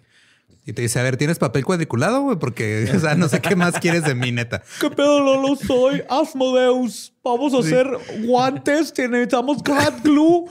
[0.65, 2.37] Y te dice, a ver, ¿tienes papel cuadriculado, güey?
[2.37, 4.63] Porque, o sea, no sé qué más quieres de mí, neta.
[4.81, 5.55] ¿Qué pedo, Lolo?
[5.55, 7.13] Soy Asmodeus.
[7.23, 7.87] Vamos a hacer
[8.25, 8.93] guantes.
[8.97, 10.47] Necesitamos hot glue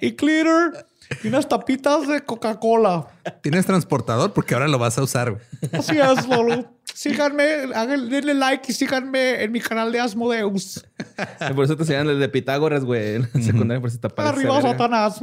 [0.00, 0.86] y glitter
[1.22, 3.08] y unas tapitas de Coca-Cola.
[3.42, 4.32] ¿Tienes transportador?
[4.32, 5.42] Porque ahora lo vas a usar, güey.
[5.72, 6.72] Así es, Lolo.
[6.92, 10.86] Síganme, denle like y síganme en mi canal de Asmodeus.
[11.54, 13.16] Por eso te enseñan el de Pitágoras, güey.
[13.16, 14.32] En la secundaria, por si te aparece.
[14.32, 14.62] Arriba.
[14.62, 15.20] Satanás.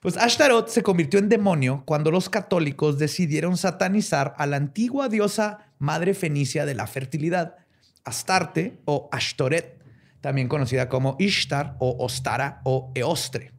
[0.00, 5.66] Pues Ashtaroth se convirtió en demonio cuando los católicos decidieron satanizar a la antigua diosa
[5.78, 7.56] madre fenicia de la fertilidad,
[8.04, 9.79] Astarte o Ashtoret,
[10.20, 13.52] también conocida como Ishtar o Ostara o Eostre,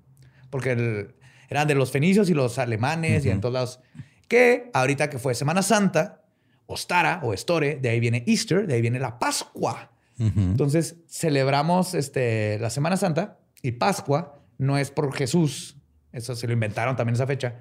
[0.50, 1.16] porque el-
[1.50, 3.80] eran de los fenicios y los alemanes y en todos lados.
[4.28, 6.22] Que ahorita que fue Semana Santa,
[6.66, 9.92] Ostara o Estore, de ahí viene Easter, de ahí viene la Pascua.
[10.18, 15.76] Entonces celebramos este, la Semana Santa y Pascua no es por Jesús.
[16.14, 17.56] Eso se lo inventaron también esa fecha.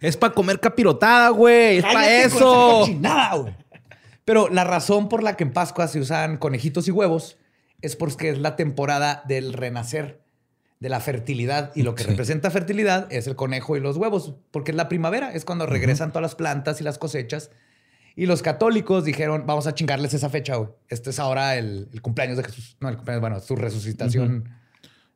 [0.00, 1.78] Es para comer capirotada, güey.
[1.78, 3.48] Es para Cállate con esa eso.
[4.24, 7.36] Pero la razón por la que en Pascua se usan conejitos y huevos
[7.82, 10.20] es porque es la temporada del renacer,
[10.80, 11.72] de la fertilidad.
[11.74, 12.10] Y lo que Sí.
[12.10, 16.10] representa fertilidad es el conejo y los huevos, porque es la primavera, es cuando regresan
[16.10, 17.50] todas las plantas y las cosechas.
[18.16, 20.70] Y los católicos dijeron, vamos a chingarles esa fecha, güey.
[20.88, 22.76] Este es ahora el, el cumpleaños de Jesús.
[22.80, 24.48] No, el cumpleaños, bueno, su resucitación.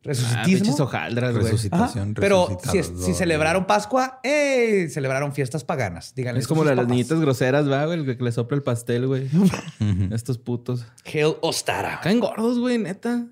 [0.03, 0.44] Resucitismo.
[0.44, 1.44] pinches hojaldras, güey.
[1.44, 2.14] Resucitación.
[2.14, 4.88] Pero si, celebraron Pascua, ¡eh!
[4.90, 6.14] celebraron fiestas paganas.
[6.14, 6.88] Díganle Es como las papás.
[6.88, 8.01] niñitas groseras, ¿va, güey?
[8.01, 9.28] El que le sopla el pastel, güey.
[10.12, 10.86] Estos putos.
[11.05, 12.01] Hail Ostara.
[12.01, 13.26] Caen gordos, güey, neta.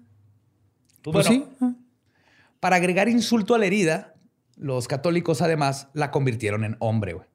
[1.03, 1.45] Pues sí.
[2.59, 4.15] Para agregar insulto a la herida,
[4.57, 7.27] los católicos además la convirtieron en hombre, güey.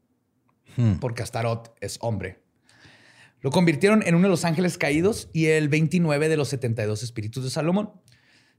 [0.76, 0.96] Hmm.
[1.00, 2.42] Porque Astaroth es hombre.
[3.40, 7.44] Lo convirtieron en uno de los ángeles caídos y el 29 de los 72 espíritus
[7.44, 7.92] de Salomón.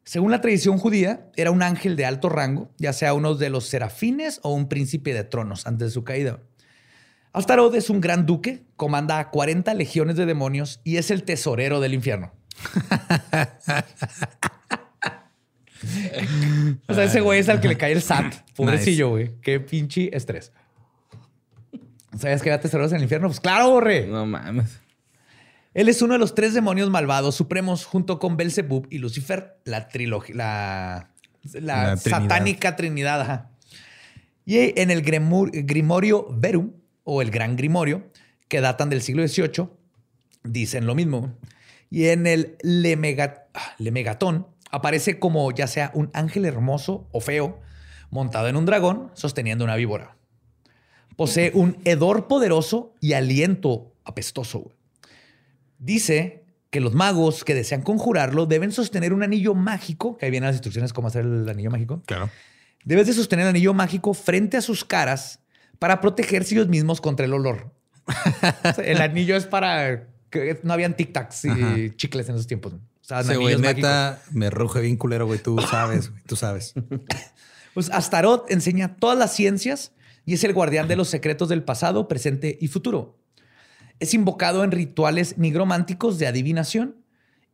[0.05, 3.66] Según la tradición judía, era un ángel de alto rango, ya sea uno de los
[3.66, 6.40] serafines o un príncipe de tronos antes de su caída.
[7.32, 11.80] Astaroth es un gran duque, comanda a 40 legiones de demonios y es el tesorero
[11.80, 12.32] del infierno.
[16.86, 18.34] O sea, ese güey es al que le cae el SAT.
[18.55, 19.32] Pobrecillo, güey.
[19.42, 20.53] Qué pinche estrés.
[22.16, 23.28] ¿Sabías que había tesoreros en el infierno?
[23.28, 24.07] Pues claro, borre.
[24.07, 24.78] No mames.
[25.74, 29.88] Él es uno de los tres demonios malvados supremos junto con Belzebub y Lucifer, la
[29.88, 31.10] trilogía, la,
[31.54, 32.22] la La Trinidad.
[32.22, 33.20] satánica trinidad.
[33.22, 33.50] ajá.
[34.44, 36.72] Y en el Gremur- Grimorio Verum,
[37.04, 38.04] o el Gran Grimorio,
[38.48, 39.68] que datan del siglo XVIII,
[40.44, 41.32] dicen lo mismo.
[41.90, 42.56] Y en el
[43.54, 47.60] ah, Lemegatón aparece como ya sea un ángel hermoso o feo,
[48.10, 50.16] montado en un dragón, sosteniendo una víbora.
[51.16, 54.72] Posee un hedor poderoso y aliento apestoso.
[55.82, 60.46] Dice que los magos que desean conjurarlo deben sostener un anillo mágico, que ahí vienen
[60.46, 62.02] las instrucciones cómo hacer el anillo mágico.
[62.06, 62.30] Claro.
[62.84, 65.40] Debes de sostener el anillo mágico frente a sus caras
[65.78, 67.72] para protegerse ellos mismos contra el olor.
[68.84, 70.08] El anillo es para...
[70.30, 71.96] que no habían tic-tacs y Ajá.
[71.96, 72.72] chicles en esos tiempos.
[72.74, 75.38] O sea, Ese güey, neta, me ruge bien culero, güey.
[75.40, 76.22] Tú sabes, güey.
[76.24, 76.74] Tú sabes.
[77.74, 79.92] Pues Astaroth enseña todas las ciencias
[80.26, 83.18] y es el guardián de los secretos del pasado, presente y futuro.
[84.01, 86.97] Es invocado en rituales nigrománticos de adivinación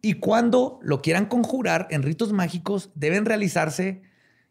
[0.01, 4.03] y cuando lo quieran conjurar en ritos mágicos deben realizarse,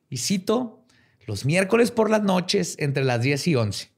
[0.10, 0.86] y cito,
[1.26, 3.97] los miércoles por las noches entre las 10 y 11.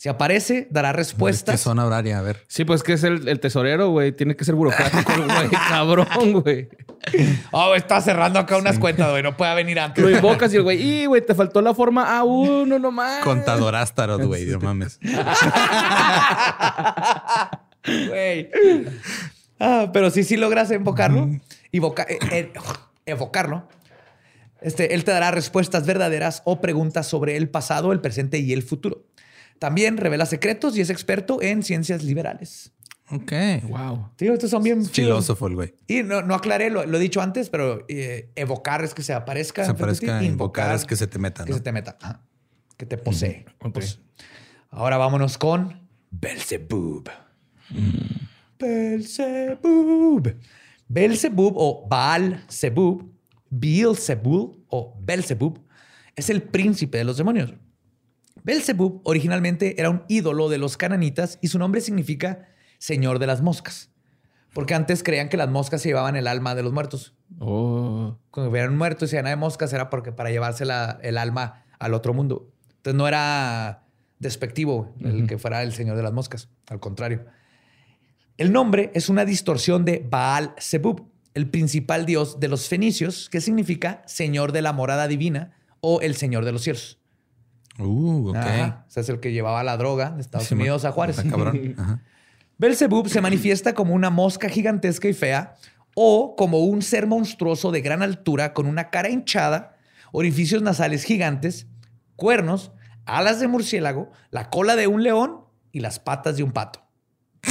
[0.00, 1.60] Si aparece, dará ¿Qué respuestas.
[1.60, 2.18] zona horaria?
[2.18, 2.42] A ver.
[2.46, 4.12] Sí, pues que es el, el tesorero, güey.
[4.12, 5.50] Tiene que ser burocrático, güey.
[5.50, 6.70] Cabrón, güey.
[7.50, 9.22] Oh, está cerrando acá unas cuentas, güey.
[9.22, 10.02] No puede venir antes.
[10.02, 13.22] Lo invocas y el güey, y güey, te faltó la forma A1 nomás.
[13.24, 14.46] Contador Astaroth, güey.
[14.46, 14.98] No mames.
[17.84, 18.50] Güey.
[19.58, 21.28] Ah, pero si sí logras invocarlo,
[21.72, 22.52] invoca- eh, eh,
[23.06, 23.68] evocarlo,
[24.60, 28.62] este, él te dará respuestas verdaderas o preguntas sobre el pasado, el presente y el
[28.62, 29.04] futuro.
[29.60, 32.72] También revela secretos y es experto en ciencias liberales.
[33.10, 33.32] Ok.
[33.68, 34.08] Wow.
[34.16, 34.84] Tío, estos son bien.
[34.84, 35.74] Filósofo el güey.
[35.86, 39.12] Y no, no aclaré, lo, lo he dicho antes, pero eh, evocar es que se
[39.12, 39.64] aparezca.
[39.64, 41.98] Se aparezca, invocar es que se te meta, Que se te meta.
[42.00, 42.22] Ajá.
[42.78, 43.44] Que te posee.
[43.60, 43.74] Ok.
[43.74, 44.00] Pues,
[44.70, 47.10] ahora vámonos con Belzebub.
[48.58, 50.36] Belzebub.
[50.88, 53.12] Belzebub o Baal Zebub,
[53.50, 55.60] Beelzebub o Belzebub
[56.16, 57.52] es el príncipe de los demonios.
[58.44, 63.42] Belzebub originalmente era un ídolo de los cananitas y su nombre significa señor de las
[63.42, 63.90] moscas.
[64.52, 67.14] Porque antes creían que las moscas se llevaban el alma de los muertos.
[67.38, 68.18] Oh.
[68.30, 71.94] Cuando hubieran muerto y se de moscas era porque para llevarse la- el alma al
[71.94, 72.50] otro mundo.
[72.76, 73.84] Entonces no era
[74.18, 76.48] despectivo el que fuera el señor de las moscas.
[76.68, 77.26] Al contrario.
[78.36, 83.40] El nombre es una distorsión de Baal Zebub, el principal dios de los fenicios, que
[83.40, 86.98] significa señor de la morada divina o el señor de los cielos.
[87.78, 88.36] Uh, ok.
[88.36, 88.84] Ajá.
[88.86, 91.20] O sea, es el que llevaba la droga de Estados Sí, Unidos a Juárez.
[91.28, 91.74] Cabrón.
[91.78, 92.00] Ajá.
[92.58, 95.56] Belzebub se manifiesta como una mosca gigantesca y fea
[95.94, 99.76] o como un ser monstruoso de gran altura con una cara hinchada,
[100.12, 101.66] orificios nasales gigantes,
[102.16, 102.72] cuernos,
[103.06, 105.40] alas de murciélago, la cola de un león
[105.72, 106.82] y las patas de un pato.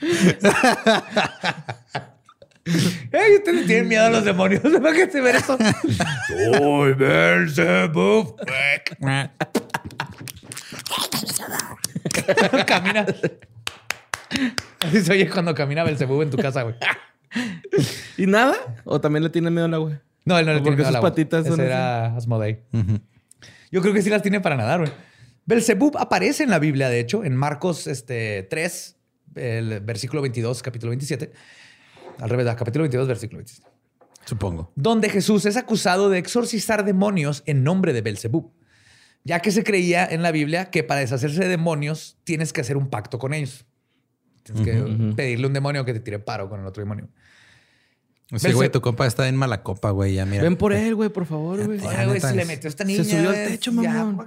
[3.12, 4.62] Ey, ustedes tienen miedo a los demonios.
[4.82, 5.58] ¿Para qué se ver eso?
[6.28, 8.36] Soy Belzebub.
[12.66, 13.06] camina.
[14.80, 16.74] Así se oye cuando camina Belzebub en tu casa, güey.
[18.16, 18.54] ¿Y nada?
[18.84, 20.00] ¿O también le tiene miedo al agua?
[20.24, 21.10] No, él no le ¿O tiene porque miedo al sus agua.
[21.10, 21.70] patitas son Ese así?
[21.70, 22.60] era Asmodei.
[23.70, 24.92] Yo creo que sí las tiene para nadar, güey.
[25.46, 28.96] Belzebub aparece en la Biblia, de hecho, en Marcos este, 3,
[29.36, 31.32] el versículo 22, capítulo 27.
[32.20, 33.68] Al revés, capítulo 22, versículo 27.
[34.26, 34.72] Supongo.
[34.76, 38.52] Donde Jesús es acusado de exorcizar demonios en nombre de Belzebub.
[39.24, 42.76] Ya que se creía en la Biblia que para deshacerse de demonios tienes que hacer
[42.76, 43.66] un pacto con ellos.
[44.42, 47.08] Tienes que pedirle a un demonio que te tire paro con el otro demonio.
[48.36, 50.14] Sí, güey, tu compa está en mala copa, güey.
[50.14, 50.42] Ya mira.
[50.42, 51.80] Ven por él, güey, por favor, güey.
[51.80, 53.04] Oye, güey, se le metió esta se niña.
[53.04, 54.26] subió al techo, ya, mamón.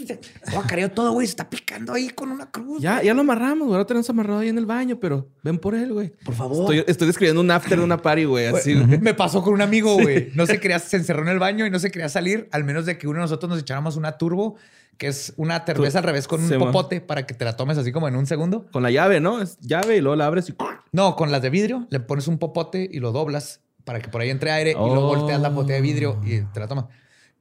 [0.04, 0.18] güey.
[0.52, 1.26] Guacareó todo, güey.
[1.26, 2.80] Se está picando ahí con una cruz.
[2.80, 3.72] Ya, ya lo amarramos, güey.
[3.76, 6.10] Ahora tenemos amarrado ahí en el baño, pero ven por él, güey.
[6.24, 6.60] Por favor.
[6.74, 8.46] Estoy, estoy describiendo un after de una party, güey.
[8.46, 8.98] Así, Güey.
[9.00, 10.30] Me pasó con un amigo, güey.
[10.34, 12.86] No se quería, se encerró en el baño y no se quería salir, al menos
[12.86, 14.56] de que uno de nosotros nos echáramos una turbo,
[14.98, 16.68] que es una cerveza al revés con un Sí, man.
[16.72, 18.66] popote para que te la tomes así como en un segundo.
[18.72, 19.42] Con la llave, ¿no?
[19.42, 20.54] Es llave y luego la abres y...
[20.92, 24.20] No, con las de vidrio, le pones un popote y lo doblas para que por
[24.22, 25.16] ahí entre aire y luego Oh.
[25.16, 26.86] volteas la botella de vidrio y te la tomas.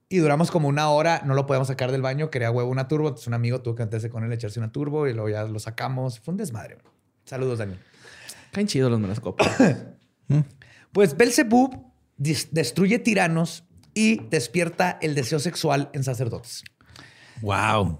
[0.08, 3.08] Y duramos como una hora, no lo podíamos sacar del baño, quería huevo una turbo,
[3.08, 5.58] entonces un amigo tuvo que meterse con él, echarse una turbo y luego ya lo
[5.60, 6.20] sacamos.
[6.20, 6.76] Fue un desmadre.
[6.76, 6.94] güey.
[7.26, 7.80] Saludos, Daniel.
[8.52, 9.50] Caen chidos los malas copas.
[10.92, 16.64] Pues Belzebub destruye tiranos y despierta el deseo sexual en sacerdotes.
[17.42, 18.00] Wow.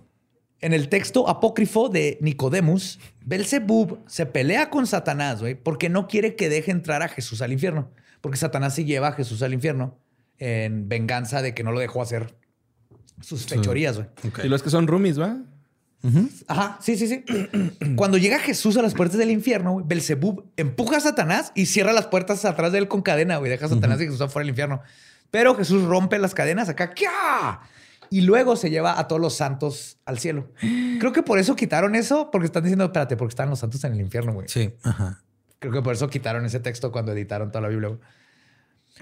[0.62, 6.38] En el texto apócrifo de Nicodemus, Belzebub se pelea con Satanás, güey, porque no quiere
[6.38, 7.92] que deje entrar a Jesús al infierno.
[8.22, 10.00] Porque Satanás se lleva a Jesús al infierno
[10.40, 12.36] en venganza de que no lo dejó hacer
[13.22, 14.08] sus fechorías, güey.
[14.44, 15.38] Y los que son roomies, ¿va?
[16.48, 17.24] Ajá, sí, sí, sí.
[17.96, 21.94] Cuando llega Jesús a las puertas del infierno, güey, Belzebub empuja a Satanás y cierra
[21.94, 23.50] las puertas atrás de él con cadena, güey.
[23.50, 24.82] Deja a Satanás y Jesús afuera del infierno.
[25.32, 27.60] Pero Jesús rompe las cadenas acá, ¡kia!
[28.12, 30.52] Y luego se lleva a todos los santos al cielo.
[31.00, 33.94] Creo que por eso quitaron eso, porque están diciendo, espérate, porque están los santos en
[33.94, 34.48] el infierno, güey.
[34.48, 34.74] Sí.
[34.84, 35.24] Ajá.
[35.58, 37.90] Creo que por eso quitaron ese texto cuando editaron toda la Biblia.
[37.90, 38.00] güey.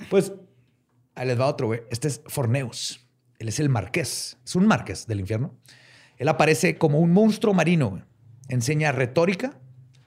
[0.09, 0.31] Pues
[1.15, 1.81] ahí les va otro, güey.
[1.89, 2.99] Este es Forneus.
[3.39, 4.37] Él es el marqués.
[4.45, 5.53] Es un marqués del infierno.
[6.17, 7.89] Él aparece como un monstruo marino.
[7.89, 8.03] güey.
[8.49, 9.57] Enseña retórica,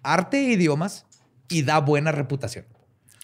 [0.02, 1.06] arte e idiomas
[1.48, 2.64] y da buena reputación.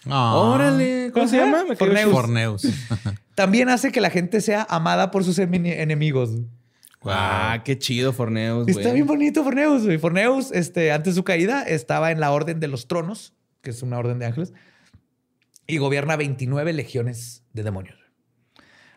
[0.05, 0.35] Ah.
[0.35, 1.11] Órale.
[1.13, 1.63] ¿Cómo se llama?
[1.67, 2.11] Me Forneus.
[2.11, 2.67] Forneus.
[3.35, 6.31] También hace que la gente sea amada por sus emi- enemigos.
[7.05, 8.77] Ah, qué chido Forneus, güey.
[8.77, 9.97] Está bien bonito Forneus, güey.
[9.97, 13.81] Forneus, este, antes de su caída, estaba en la Orden de los Tronos, que es
[13.81, 14.53] una orden de ángeles,
[15.67, 17.97] y gobierna 29 legiones de demonios.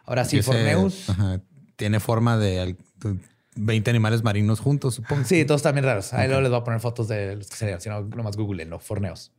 [0.05, 1.09] Ahora sí, Forneus.
[1.11, 1.41] ajá,
[1.77, 3.19] tiene forma de al- de
[3.57, 5.25] 20 animales marinos juntos, supongo.
[5.25, 6.13] Sí, todos también raros.
[6.13, 8.79] Ahí luego les voy a poner fotos de los que serían, si no, nomás googleenlo,
[8.79, 9.33] Forneus.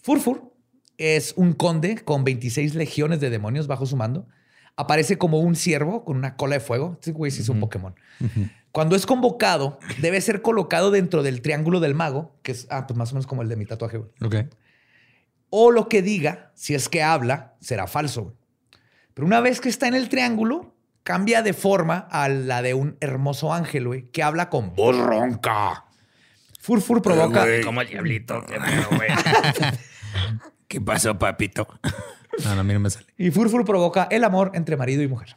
[0.00, 0.52] Furfur
[0.96, 4.26] es un conde con 26 legiones de demonios bajo su mando.
[4.76, 6.92] Aparece como un ciervo con una cola de fuego.
[6.94, 7.94] Este güey sí es un Pokémon.
[8.72, 12.96] Cuando es convocado, debe ser colocado dentro del triángulo del mago, que es ah, pues
[12.96, 13.98] más o menos como el de mi tatuaje.
[13.98, 14.10] güey.
[14.24, 14.54] Ok.
[15.50, 18.34] O lo que diga, si es que habla, será falso.
[19.14, 22.96] Pero una vez que está en el triángulo, cambia de forma a la de un
[23.00, 25.84] hermoso ángel, güey, que habla con voz ronca.
[26.60, 27.44] Furfur provoca.
[27.64, 28.44] Como el diablito.
[30.68, 31.66] ¿Qué pasó, papito?
[32.44, 33.06] No, no, a mí no me sale.
[33.16, 35.36] Y Furfur provoca el amor entre marido y mujer.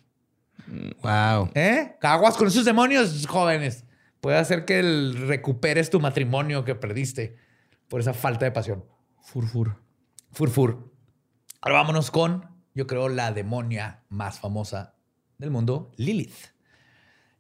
[1.01, 1.51] Wow.
[1.55, 1.95] ¿Eh?
[2.01, 3.85] Aguas con esos demonios, jóvenes.
[4.19, 7.37] Puede hacer que el- recuperes tu matrimonio que perdiste
[7.87, 8.83] por esa falta de pasión.
[9.23, 9.77] Furfur.
[10.31, 10.91] Furfur.
[11.61, 14.95] Ahora vámonos con, yo creo, la demonia más famosa
[15.37, 16.53] del mundo, Lilith.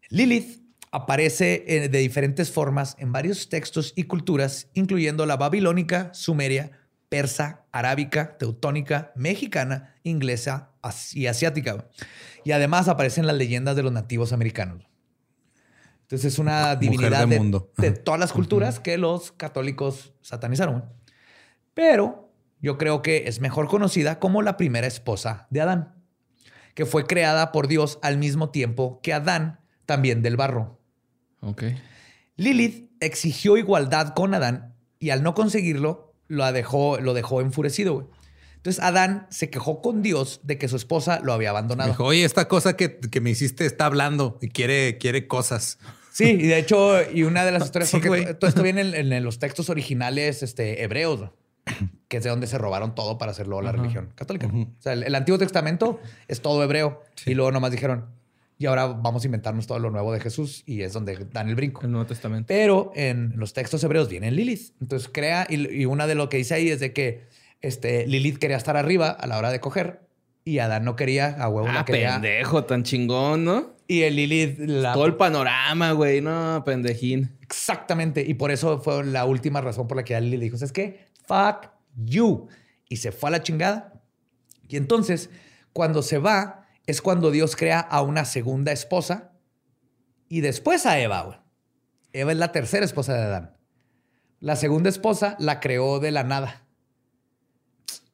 [0.09, 0.61] Lilith
[0.91, 6.71] aparece eh, de diferentes formas en varios textos y culturas, incluyendo la babilónica, sumeria,
[7.09, 10.71] persa, arábica, teutónica, mexicana, inglesa
[11.13, 11.89] y asiática.
[12.43, 14.87] Y además aparecen las leyendas de los nativos americanos.
[16.03, 20.85] Entonces es una divinidad de todas las culturas que los católicos satanizaron.
[21.73, 22.30] Pero
[22.61, 25.95] yo creo que es mejor conocida como la primera esposa de Adán,
[26.75, 30.79] que fue creada por Dios al mismo tiempo que Adán, también del barro.
[31.41, 31.63] Ok.
[32.37, 37.93] Lilith exigió igualdad con Adán y al no conseguirlo, lo dejó, lo dejó enfurecido.
[37.93, 38.07] güey.
[38.55, 41.89] Entonces Adán se quejó con Dios de que su esposa lo había abandonado.
[41.89, 45.79] Dijo, oye, esta cosa que, que me hiciste está hablando y quiere, quiere cosas.
[46.11, 49.11] Sí, y de hecho, y una de las historias, Sí, porque todo esto viene en,
[49.11, 51.31] en los textos originales este, hebreos.
[52.07, 54.47] Que es de donde se robaron todo para hacerlo la religión católica.
[54.47, 57.03] O sea, el, el Antiguo Testamento es todo hebreo.
[57.25, 58.05] Y luego nomás dijeron,
[58.57, 61.55] y ahora vamos a inventarnos todo lo nuevo de Jesús y es donde dan el
[61.55, 61.81] brinco.
[61.83, 62.45] El Nuevo Testamento.
[62.47, 64.73] Pero en los textos hebreos viene Lilith.
[64.79, 67.23] Entonces crea, y, y una de lo que dice ahí es de que
[67.61, 70.01] este, Lilith quería estar arriba a la hora de coger
[70.43, 72.13] y Adán no quería, a huevo Ah, no quería.
[72.13, 73.75] pendejo, tan chingón, ¿no?
[73.87, 76.21] Y el Lilith la Todo el panorama, güey.
[76.21, 77.31] No, pendejín.
[77.41, 78.23] Exactamente.
[78.25, 81.10] Y por eso fue la última razón por la que Lilith dijo, ¿sabes qué?
[81.31, 82.47] Fuck you.
[82.89, 83.93] Y se fue a la chingada.
[84.67, 85.29] Y entonces,
[85.73, 89.31] cuando se va, es cuando Dios crea a una segunda esposa
[90.27, 91.21] y después a Eva.
[91.23, 91.37] güey.
[92.13, 93.57] Eva es la tercera esposa de Adán.
[94.39, 96.65] La segunda esposa la creó de la nada.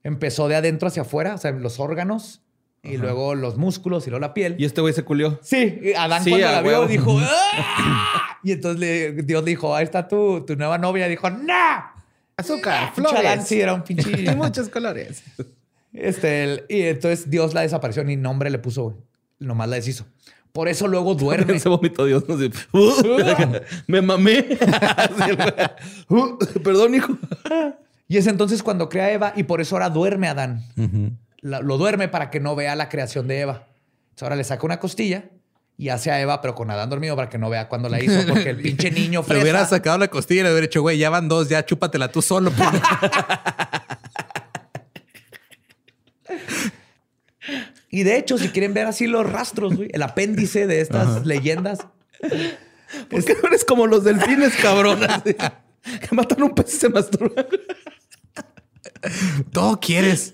[0.04, 2.42] Empezó de adentro hacia afuera, o sea, los órganos
[2.84, 4.56] y luego los músculos y luego la piel.
[4.60, 5.40] Y este güey se culió.
[5.42, 6.88] Sí, y Adán Sí, cuando a la vio huevo.
[6.88, 11.08] dijo, "¡Ah!" y entonces le- Dios dijo, ahí está tu, tu nueva novia.
[11.08, 11.97] Dijo, ¡No!
[12.38, 14.36] Azúcar, Adán sí era un pinche...
[14.36, 15.24] muchos colores.
[15.92, 18.96] este, el- y entonces Dios la desapareció, ni nombre le puso.
[19.40, 20.06] Nomás la deshizo.
[20.52, 21.60] Por eso luego duerme.
[21.60, 22.24] Se vomitó Dios.
[22.28, 22.52] No sé.
[23.88, 24.46] Me mamé.
[26.10, 27.18] Uh, Perdón, hijo.
[28.08, 30.64] Y es entonces cuando crea a Eva y por eso ahora duerme Adán.
[31.42, 33.68] La- lo duerme para que no vea la creación de Eva.
[34.10, 35.26] Entonces ahora le saca una costilla
[35.78, 38.26] y hace a Eva, pero con Adán dormido para que no vea cuando la hizo,
[38.28, 39.76] porque el pinche niño Le hubiera fresa.
[39.78, 42.52] sacado la costilla y le hubiera dicho, güey, ya van dos, ya chúpatela tú solo.
[42.52, 42.68] pues".
[47.90, 51.80] Y de hecho, si quieren ver así los rastros, güey, el apéndice de estas leyendas,
[53.10, 55.00] ¿Por qué no eres como los delfines, cabrón?
[55.02, 57.46] Que matan un pez y se masturban.
[59.52, 60.32] Todo quieres.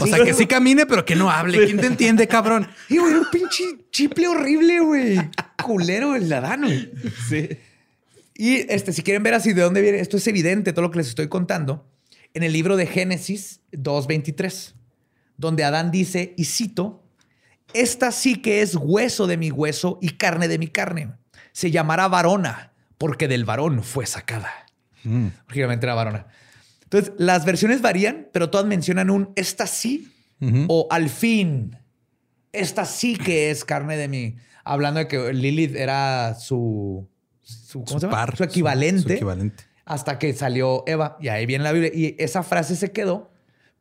[0.00, 1.64] O sea, que sí camine, pero que no hable.
[1.64, 2.68] ¿Quién te entiende, cabrón?
[2.88, 5.30] Y güey, un pinche chiple horrible, güey.
[5.62, 6.90] Culero el Adán, güey.
[7.28, 7.48] Sí.
[8.34, 10.98] Y este, si quieren ver así de dónde viene, esto es evidente, todo lo que
[10.98, 11.90] les estoy contando,
[12.34, 14.74] en el libro de Génesis 2.23,
[15.38, 17.02] donde Adán dice, y cito,
[17.72, 21.14] esta sí que es hueso de mi hueso y carne de mi carne.
[21.52, 24.52] Se llamará varona, porque del varón fue sacada.
[25.46, 26.26] Originalmente era varona.
[26.86, 30.12] Entonces, las versiones varían, pero todas mencionan un esta sí
[30.68, 31.76] o al fin.
[32.52, 34.36] Esta sí que es carne de mi.
[34.64, 37.08] Hablando de que Lilith era su.
[37.42, 38.16] su ¿Cómo se llama?
[38.18, 39.02] par, su equivalente.
[39.08, 39.64] su equivalente.
[39.84, 41.16] Hasta que salió Eva.
[41.20, 41.90] Y ahí viene la Biblia.
[41.94, 43.30] Y esa frase se quedó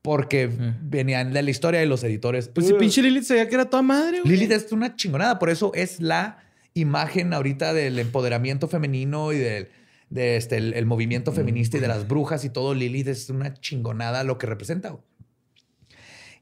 [0.02, 0.50] porque
[0.82, 2.48] venían de la historia y los editores.
[2.50, 4.34] Pues si "Ugh, pinche Lilith sabía que era toda madre, güey.
[4.36, 6.38] Lilith es una chingonada, por eso es la
[6.76, 9.70] imagen ahorita del empoderamiento femenino y del
[10.10, 12.74] de este, el, el movimiento feminista y de las brujas y todo.
[12.74, 14.96] Lilith es una chingonada lo que representa.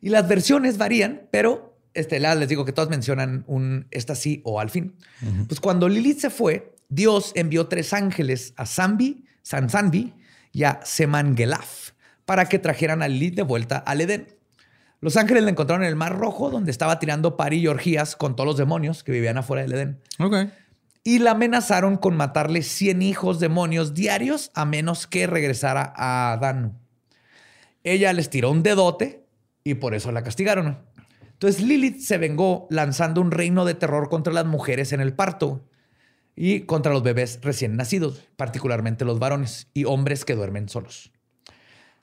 [0.01, 4.41] Y las versiones varían, pero este, la- les digo que todas mencionan un esta sí
[4.43, 4.95] o al fin.
[5.47, 10.13] Pues cuando Lilith se fue, Dios envió tres ángeles a Zambi, Sansanbi
[10.51, 11.91] y a Semangelaf
[12.25, 14.27] para que trajeran a Lilith de vuelta al Edén.
[15.01, 18.35] Los ángeles la encontraron en el Mar Rojo, donde estaba tirando pari y orgías con
[18.37, 19.99] todos los demonios que vivían afuera del Edén.
[21.03, 26.79] Y la amenazaron con matarle 100 hijos demonios diarios a menos que regresara a Adán.
[27.83, 29.25] Ella les tiró un dedote
[29.63, 30.79] y por eso la castigaron.
[31.33, 35.67] Entonces Lilith se vengó lanzando un reino de terror contra las mujeres en el parto
[36.35, 41.11] y contra los bebés recién nacidos, particularmente los varones y hombres que duermen solos.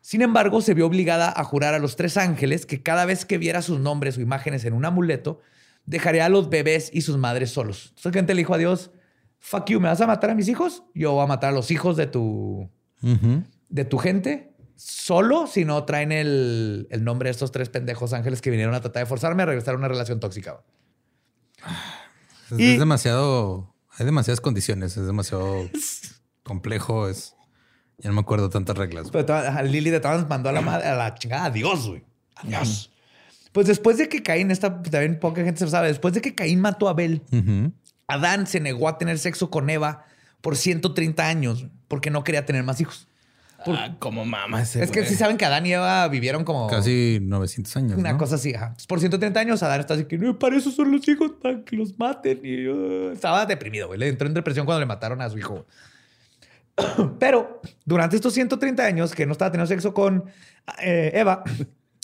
[0.03, 3.39] Sin embargo, se vio obligada a jurar a los tres ángeles que cada vez que
[3.39, 5.41] viera sus nombres o imágenes en un amuleto,
[5.87, 7.87] dejaría a los bebés y sus madres solos.
[7.97, 8.91] Entonces, gente le dijo a Dios,
[9.39, 10.83] fuck you, ¿me vas a matar a mis hijos?
[10.95, 12.71] Yo voy a matar a los hijos de tu,
[13.69, 18.41] de tu gente solo si no traen el, el nombre de estos tres pendejos ángeles
[18.41, 20.63] que vinieron a tratar de forzarme a regresar a una relación tóxica.
[22.51, 23.75] Es, Y- es demasiado.
[23.99, 24.97] Hay demasiadas condiciones.
[24.97, 25.69] Es demasiado
[26.43, 27.09] complejo.
[27.09, 27.35] Es.
[27.99, 29.11] Ya no me acuerdo tantas reglas.
[29.11, 32.03] Pero Lili de todas mandó a la, madre, a la chingada a Dios, güey.
[32.37, 32.91] A Dios.
[33.53, 36.35] Pues después de que Caín, esta también poca gente se lo sabe, después de que
[36.35, 37.23] Caín mató a Abel.
[38.07, 40.05] Adán se negó a tener sexo con Eva
[40.41, 43.07] por 130 años porque no quería tener más hijos.
[43.67, 47.19] Ah, como mama ese es que sí saben que Adán y Eva vivieron como Casi
[47.21, 47.99] 900 años.
[47.99, 48.19] una ¿no?
[48.19, 48.55] cosa así.
[48.55, 48.67] ajá.
[48.69, 51.63] Entonces, Por 130 años, Adán está así que no, para eso son los hijos, para
[51.63, 52.41] que los maten.
[52.43, 53.99] Y uh, estaba deprimido, güey.
[53.99, 55.67] Le entró en depresión cuando le mataron a su hijo.
[57.19, 60.25] Pero durante estos 130 años que no estaba teniendo sexo con
[60.83, 61.45] eh, Eva,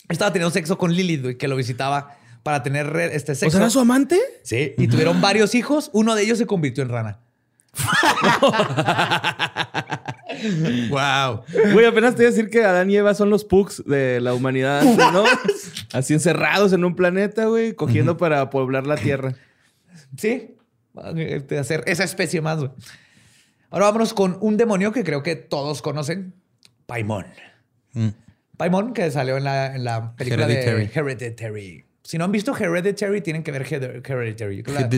[0.09, 3.51] estaba teniendo sexo con Lilith, güey, que lo visitaba para tener este ¿O sexo.
[3.51, 4.19] sea, era su amante?
[4.43, 5.89] Sí, y tuvieron varios hijos.
[5.93, 7.19] Uno de ellos se convirtió en rana.
[10.89, 11.43] Wow.
[11.73, 14.33] Güey, apenas te iba a decir que Adán y Eva son los pugs de la
[14.33, 15.23] humanidad, ¿no?
[15.93, 19.33] Así encerrados en un planeta, güey, cogiendo para poblar la Tierra.
[20.17, 20.55] Sí,
[21.13, 22.59] de hacer esa especie más.
[22.59, 22.71] güey.
[23.69, 26.33] Ahora vámonos con un demonio que creo que todos conocen,
[26.85, 27.25] Paimon.
[27.93, 28.09] Mm.
[28.57, 30.87] Paimon, que salió en la, en la película Hereditary.
[30.87, 31.83] de Hereditary.
[32.03, 34.63] Si no han visto Hereditary, tienen que ver Hered- Hereditary.
[34.63, 34.89] La-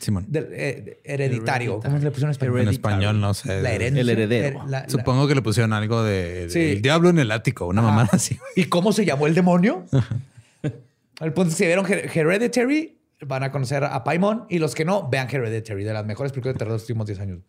[0.00, 0.26] Simón.
[0.28, 1.80] del- eh, hereditario.
[1.80, 2.60] ¿Cómo le pusieron en español?
[2.60, 3.62] En español no sé.
[3.62, 4.02] La herencia.
[4.02, 4.58] El heredero.
[4.58, 6.60] Eh, la- la- Supongo que le pusieron algo de, de- Sí.
[6.72, 7.90] el diablo en el ático, una Ajá.
[7.90, 8.38] mamada así.
[8.54, 9.86] ¿Y cómo se llamó el demonio?
[11.20, 14.44] El punto si vieron Her- Hereditary, van a conocer a Paimon.
[14.48, 17.06] Y los que no, vean Hereditary, de las mejores películas de terror de los últimos
[17.06, 17.40] 10 años.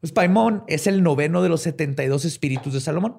[0.00, 3.16] Pues Paimon es el noveno de los 72 espíritus de Salomón.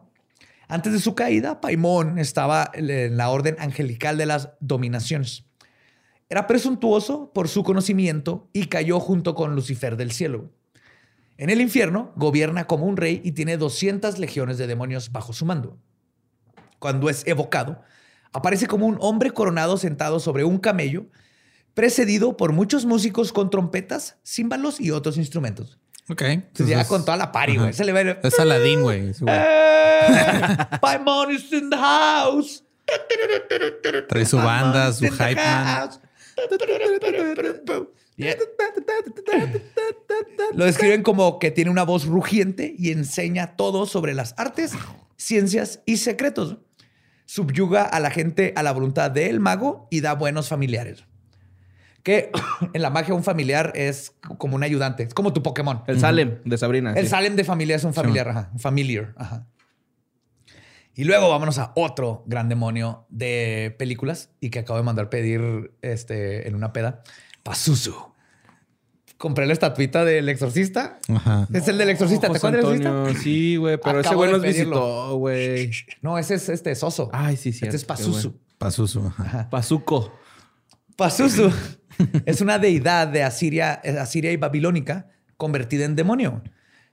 [0.72, 5.44] Antes de su caída, Paimon estaba en la orden angelical de las dominaciones.
[6.30, 10.50] Era presuntuoso por su conocimiento y cayó junto con Lucifer del cielo.
[11.36, 15.46] En el infierno gobierna como un rey y tiene 200 legiones de demonios bajo su
[15.46, 15.78] mando.
[16.80, 17.82] Cuando es evocado,
[18.32, 21.08] aparece como un hombre coronado sentado sobre un camello,
[21.74, 25.81] precedido por muchos músicos con trompetas, címbalos y otros instrumentos.
[26.10, 26.22] Ok.
[26.22, 27.74] Entonces llega con toda la party, güey.
[27.74, 28.20] Se le ve...
[28.24, 29.12] Es Aladín, güey.
[29.28, 30.58] ¡Eh!
[30.82, 32.64] Paimon is in the house.
[34.10, 35.66] Trae su banda, su hype man.
[35.66, 36.00] house.
[38.18, 38.36] Yeah.
[40.54, 44.74] Lo describen como que tiene una voz rugiente y enseña todo sobre las artes,
[45.18, 46.58] ciencias y secretos.
[47.26, 51.06] Subyuga a la gente a la voluntad del mago y da buenos familiares.
[52.04, 52.32] Que
[52.74, 55.84] en la magia un familiar es como un ayudante, es como tu Pokémon.
[55.88, 56.94] El Salem de Sabrina.
[56.94, 57.10] El sí.
[57.12, 59.48] Salem de familia es un familiar, ajá, un familiar, ajá.
[60.94, 65.72] Y luego vámonos a otro gran demonio de películas y que acabo de mandar pedir
[65.82, 67.02] este, en una peda,
[67.44, 67.96] Pazuzu.
[69.18, 71.00] Compré la estatuita del exorcista.
[71.08, 71.48] Ajá.
[71.54, 72.90] Es el del exorcista, ¿te acuerdas del exorcista?
[72.90, 74.76] Antonio, Sí, güey, pero ese Acabo güey de nos pedirlo.
[74.76, 75.72] visitó, güey.
[76.02, 77.10] No, ese es este Soso.
[77.14, 77.64] Ay, sí, sí.
[77.64, 78.36] este es Pazuzu.
[78.58, 79.14] Pazuzu.
[79.18, 79.50] ajá.
[79.50, 80.12] Pazuco.
[81.02, 81.52] Pazuzu
[82.28, 86.44] es una deidad de Asiria, eh, Asiria y babilónica convertida en demonio.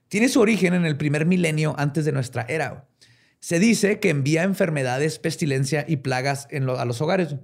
[0.09, 2.88] Tiene su origen en el primer milenio antes de nuestra era.
[3.40, 7.36] Se dice que envía enfermedades, pestilencia y plagas en lo- a los hogares.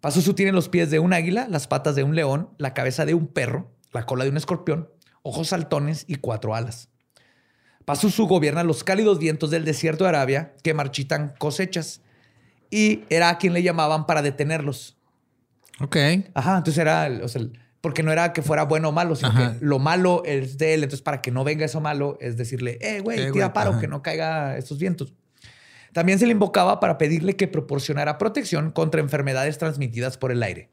[0.00, 3.12] Pazuzu tiene los pies de un águila, las patas de un león, la cabeza de
[3.12, 4.88] un perro, la cola de un escorpión,
[5.22, 6.88] ojos saltones y cuatro alas.
[7.84, 12.00] Pazuzu gobierna los cálidos vientos del desierto de Arabia que marchitan cosechas
[12.70, 14.95] y era a quien le llamaban para detenerlos.
[15.80, 15.96] Ok.
[16.34, 17.42] Ajá, entonces era, o sea,
[17.80, 19.56] porque no era que fuera bueno o malo, sino Ajá.
[19.58, 20.82] que lo malo es de él.
[20.84, 23.80] Entonces, para que no venga eso malo, es decirle, eh, güey, Eh, tira paro, ajá.
[23.80, 25.12] que no caiga estos vientos.
[25.92, 30.70] También se le invocaba para pedirle que proporcionara protección contra enfermedades transmitidas por el aire.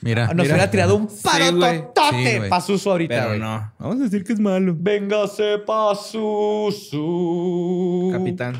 [0.00, 0.26] Mira.
[0.28, 0.54] Nos mira.
[0.54, 1.78] hubiera tirado un paro güey.
[1.80, 2.50] totote Sí, güey.
[2.50, 3.26] Pazuzu ahorita.
[3.28, 3.72] Pero no.
[3.78, 4.74] Vamos a decir que es malo.
[4.78, 7.00] Véngase, Pazuzu.
[8.12, 8.54] Capitán.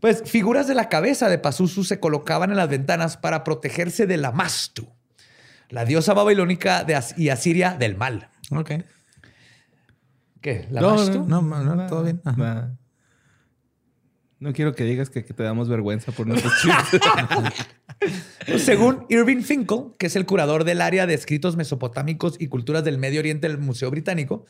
[0.00, 4.16] Pues figuras de la cabeza de Pazuzu se colocaban en las ventanas para protegerse de
[4.16, 4.88] la Mastu,
[5.68, 8.30] la diosa babilónica de As- y Asiria del mal.
[8.50, 8.70] Ok.
[10.40, 10.66] ¿Qué?
[10.70, 11.24] ¿La No, Mastu?
[11.26, 12.20] No, no, no, todo bien.
[12.24, 12.72] Ajá.
[14.38, 17.00] No quiero que digas que, que te damos vergüenza por nuestros chistes.
[18.46, 22.82] Pues, Según Irving Finkel, que es el curador del área de escritos mesopotámicos y culturas
[22.82, 24.46] del Medio Oriente del Museo Británico,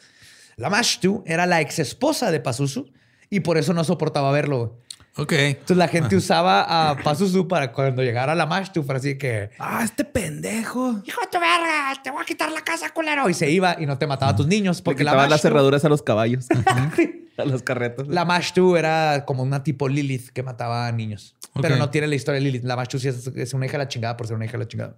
[0.57, 2.93] la Mashtu era la ex esposa de Pazuzu
[3.31, 4.79] y por eso no soportaba verlo.
[5.17, 5.33] Ok.
[5.33, 9.83] Entonces la gente usaba a Pazuzu para cuando llegara la Mashtu, para así que, ah,
[9.85, 11.03] este pendejo.
[11.05, 13.29] hijo de tu verga, te voy a quitar la casa, culero.
[13.29, 15.85] Y se iba y no te mataba a tus niños Porque la las Mashtu, cerraduras
[15.85, 16.47] a los caballos.
[17.37, 18.09] a los carretos.
[18.09, 21.37] la Mashtu era como una tipo Lilith que mataba a niños.
[21.61, 22.65] Pero no tiene la historia de Lilith.
[22.65, 24.59] La Mashtu sí es, es una hija de la chingada por ser una hija de
[24.59, 24.97] la chingada.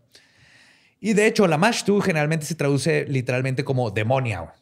[1.01, 4.53] Y de hecho, la Mashtu generalmente se traduce literalmente como demonia.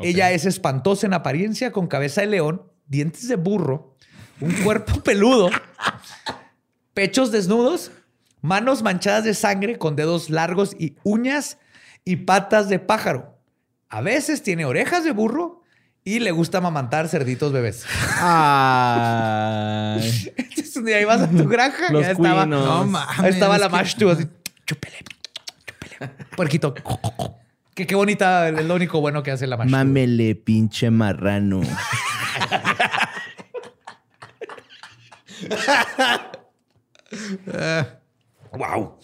[0.00, 3.89] Ella es espantosa en apariencia, con cabeza de león, dientes de burro,
[4.40, 5.50] un cuerpo peludo,
[6.94, 7.90] pechos desnudos,
[8.40, 11.58] manos manchadas de sangre con dedos largos y uñas
[12.04, 13.36] y patas de pájaro.
[13.88, 15.62] A veces tiene orejas de burro
[16.04, 17.84] y le gusta amamantar cerditos bebés.
[18.18, 20.32] Ay.
[20.36, 22.46] Entonces un día ibas a tu granja y Los ahí estaba.
[22.46, 23.34] No ahí mames.
[23.34, 23.78] estaba la es que-
[24.10, 24.28] así,
[24.66, 24.96] chúpele,
[25.66, 26.12] chúpele.
[26.36, 26.74] Puerquito.
[27.74, 29.70] Que qué bonita, es lo único bueno que hace la Mashtu.
[29.70, 31.60] Mámele, pinche marrano.
[38.52, 38.98] Wow.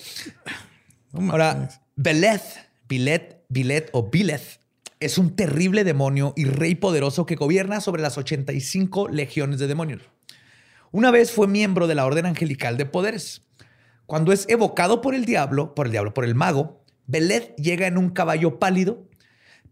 [1.30, 2.42] Ahora, Beleth,
[2.88, 4.60] Bilet, Bilet o Bileth
[4.98, 10.02] es un terrible demonio y rey poderoso que gobierna sobre las 85 legiones de demonios.
[10.90, 13.42] Una vez fue miembro de la Orden Angelical de Poderes.
[14.06, 17.98] Cuando es evocado por el diablo, por el diablo, por el mago, Beleth llega en
[17.98, 19.05] un caballo pálido,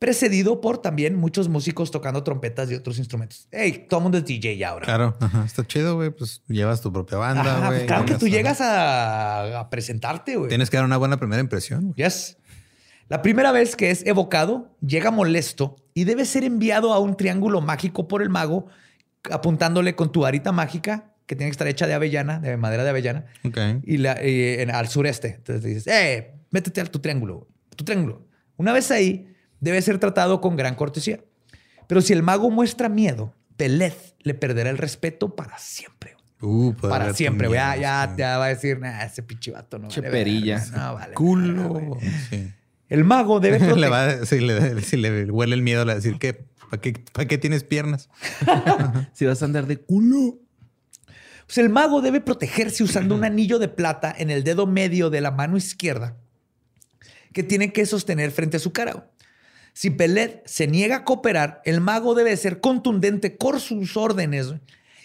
[0.04, 3.48] precedido por también muchos músicos tocando trompetas y otros instrumentos.
[3.50, 4.84] Hey, todo el mundo es DJ ya ahora.
[4.84, 5.44] Claro, ajá.
[5.46, 6.10] está chido, güey.
[6.10, 7.86] Pues llevas tu propia banda, Ajá, güey.
[7.86, 10.48] claro que tú llegas a, a presentarte, güey.
[10.48, 11.82] Tienes que dar una buena primera impresión.
[11.92, 11.94] güey.
[11.96, 12.36] Yes.
[13.08, 17.60] La primera vez que es evocado, llega molesto y debe ser enviado a un triángulo
[17.60, 18.66] mágico por el mago,
[19.30, 22.90] apuntándole con tu varita mágica que tiene que estar hecha de avellana, de madera de
[22.90, 23.56] avellana, Ok.
[23.84, 25.36] y, la, y en- al sureste.
[25.36, 28.26] Entonces dices, eh, métete a tu triángulo, tu triángulo.
[28.56, 29.33] Una vez ahí,
[29.64, 31.20] debe ser tratado con gran cortesía.
[31.86, 36.14] Pero si el mago muestra miedo, Belez le perderá el respeto para siempre.
[36.40, 37.50] Uh, Para siempre.
[37.50, 38.18] Ya, ya, sí.
[38.18, 40.58] ya va a decir, nah, ese pinche vato no vale perilla.
[40.58, 41.14] verga, No, vale.
[41.14, 41.72] Culo.
[41.72, 42.10] verga, güey.
[42.28, 42.52] Sí.
[42.90, 45.96] El mago debe le va si, le, si le huele el miedo, le va a
[45.96, 46.34] decir que
[46.68, 48.10] ¿para qué, pa' qué tienes piernas?
[49.14, 50.38] Si vas a andar de culo.
[51.46, 55.22] Pues el mago debe protegerse usando un anillo de plata en el dedo medio de
[55.22, 56.16] la mano izquierda
[57.32, 59.10] que tiene que sostener frente a su cara.
[59.74, 64.54] Si Peled se niega a cooperar, el mago debe ser contundente con sus órdenes.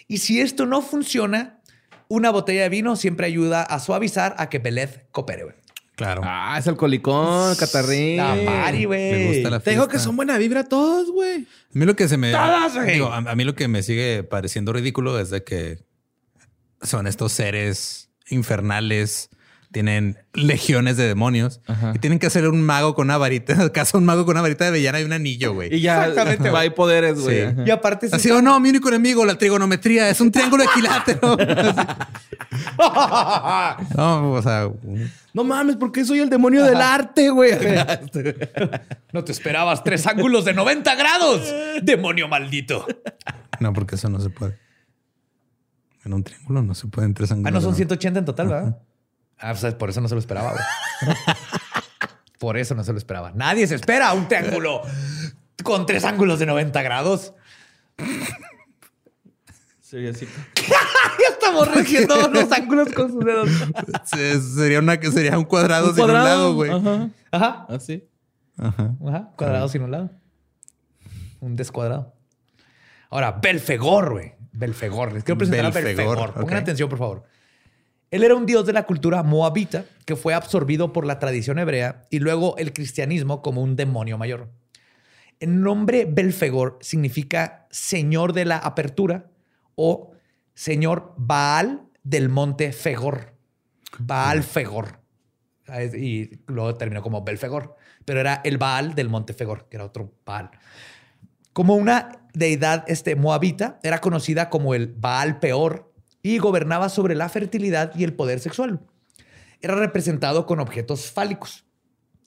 [0.08, 1.60] Y si esto no funciona,
[2.08, 5.42] una botella de vino siempre ayuda a suavizar a que Peled coopere.
[5.44, 5.56] güey.
[5.96, 6.22] Claro.
[6.24, 8.16] Ah, es alcoholicón, catarrín.
[8.16, 9.26] La Mari, Le güey.
[9.34, 11.42] gusta la Te digo que son buena vibra todos, güey.
[11.42, 11.46] A
[11.78, 12.30] mí lo que se me.
[12.32, 12.92] Todas, güey.
[12.94, 15.84] digo, a, a mí lo que me sigue pareciendo ridículo es de que
[16.80, 19.28] son estos seres infernales,
[19.72, 21.92] tienen legiones de demonios Ajá.
[21.94, 23.62] y tienen que hacer un mago con una varita.
[23.64, 25.74] Acaso un mago con una varita de avellana y un anillo, güey.
[25.74, 27.50] Y ya Exactamente, va hay poderes, güey.
[27.50, 27.54] Sí.
[27.66, 31.36] Y aparte, se Así, oh no, mi único enemigo, la trigonometría, es un triángulo equilátero.
[33.96, 34.68] no, o sea,
[35.32, 37.52] No mames, porque soy el demonio del arte, güey.
[39.12, 41.42] no te esperabas tres ángulos de 90 grados.
[41.82, 42.86] Demonio maldito.
[43.60, 44.58] no, porque eso no se puede.
[46.04, 47.48] En un triángulo no se pueden tres ángulos.
[47.48, 47.76] Ah, no, son ¿no?
[47.76, 48.78] 180 en total, ¿verdad?
[49.40, 51.16] Ah, pues por eso no se lo esperaba, güey.
[52.38, 53.32] por eso no se lo esperaba.
[53.34, 54.82] Nadie se espera un triángulo
[55.62, 57.34] con tres ángulos de 90 grados.
[59.80, 60.26] Sería así.
[60.56, 63.48] ya estamos regiendo los ángulos con sus dedos.
[64.04, 66.70] Se- Sería, una, sería un cuadrado Un sin un lado, güey.
[66.70, 67.08] Ajá.
[67.32, 67.66] Ajá.
[67.68, 68.08] Así.
[68.58, 68.94] Ajá.
[69.06, 69.30] Ajá.
[69.36, 70.10] Cuadrado sin un lado.
[71.40, 72.14] Un descuadrado.
[73.08, 74.34] Ahora, Belfegor, güey.
[74.52, 75.12] Belfegor.
[75.12, 76.34] Les quiero presentar a Belfegor.
[76.34, 77.24] Pongan atención, por favor.
[78.10, 82.02] Él era un dios de la cultura moabita que fue absorbido por la tradición hebrea
[82.10, 84.50] y luego el cristianismo como un demonio mayor.
[85.38, 89.30] El nombre Belfegor significa señor de la apertura
[89.76, 90.12] o
[90.54, 93.34] señor Baal del monte Fegor.
[93.98, 95.00] Baal Fegor.
[95.68, 97.76] Ah, Y luego terminó como Belfegor.
[98.04, 100.50] Pero era el Baal del monte Fegor, que era otro Baal.
[101.52, 105.89] Como una deidad este, moabita, era conocida como el Baal Peor
[106.22, 108.80] y gobernaba sobre la fertilidad y el poder sexual.
[109.60, 111.64] Era representado con objetos fálicos.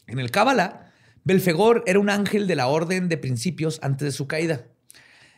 [0.07, 0.91] En el Cábala,
[1.23, 4.65] Belfegor era un ángel de la orden de principios antes de su caída.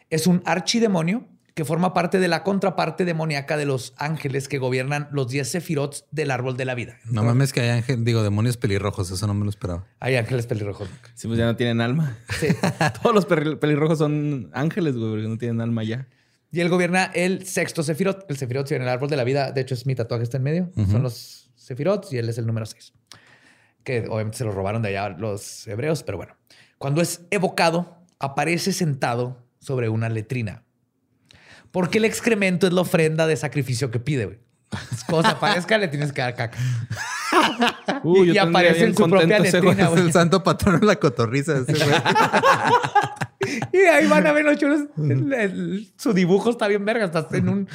[0.10, 5.08] Es un archidemonio que forma parte de la contraparte demoníaca de los ángeles que gobiernan
[5.12, 6.98] los 10 sefirots del árbol de la vida.
[7.06, 9.88] No mames que hay ángel, digo, demonios pelirrojos, eso no me lo esperaba.
[10.02, 10.90] Hay ángeles pelirrojos.
[11.14, 12.18] Sí, pues ya no tienen alma.
[12.40, 12.48] Sí.
[13.02, 16.08] Todos los pelirrojos son ángeles, güey, porque no tienen alma ya.
[16.56, 18.26] Y él gobierna el sexto sefirot.
[18.30, 20.44] El sefirot en el árbol de la vida, de hecho es mi tatuaje está en
[20.44, 20.72] medio.
[20.90, 22.94] Son los sefirots y él es el número 6.
[23.84, 26.38] Que obviamente se lo robaron de allá los hebreos, pero bueno.
[26.78, 30.64] Cuando es evocado, aparece sentado sobre una letrina.
[31.72, 34.40] Porque el excremento es la ofrenda de sacrificio que pide, güey.
[35.10, 36.58] Cuando se aparezca, le tienes que dar caca.
[38.04, 40.00] Uh, Y- aparece en su propia ese letrina, güey.
[40.00, 41.58] Es el santo patrón de la cotorriza.
[41.58, 41.96] ese güey.
[43.74, 44.82] Y ahí van a ver los chulos.
[44.98, 47.06] El- el- su dibujo está bien verga.
[47.06, 47.68] Estás en un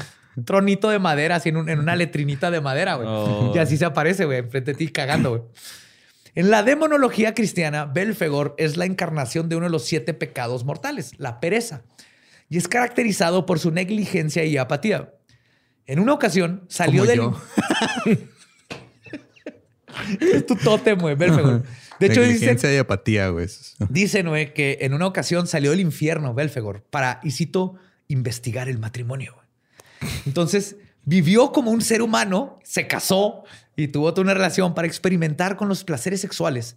[0.45, 3.09] tronito de madera, así en, un- en una letrinita de madera, güey.
[3.09, 3.53] Oh.
[3.55, 5.43] Y así se aparece, güey, enfrente de ti cagando, güey.
[6.37, 11.13] En la demonología cristiana, Belfegor es la encarnación de uno de los siete pecados mortales,
[11.19, 11.83] la pereza.
[12.49, 15.13] Y es caracterizado por su negligencia y apatía.
[15.87, 17.21] En una ocasión salió del...
[20.21, 21.63] es tu tótem, güey, Belfegor.
[22.01, 23.47] De hecho, dicen, Negligencia y apatía, güey.
[23.91, 27.77] Dicen, güey, que en una ocasión salió del infierno Belfegor para, y cito,
[28.09, 29.35] investigar el matrimonio.
[29.35, 30.11] güey.
[30.27, 33.45] Entonces, vivió como un ser humano, se casó
[33.77, 36.77] y tuvo toda una relación para experimentar con los placeres sexuales.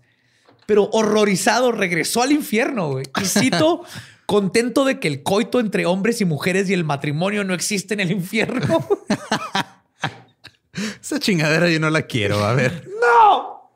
[0.66, 3.06] Pero horrorizado, regresó al infierno, güey.
[3.22, 3.84] Y cito,
[4.26, 8.00] contento de que el coito entre hombres y mujeres y el matrimonio no existe en
[8.00, 8.88] el infierno.
[11.02, 12.44] Esa chingadera yo no la quiero.
[12.44, 12.88] A ver.
[13.00, 13.74] ¡No!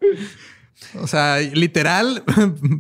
[0.96, 2.24] O sea, literal,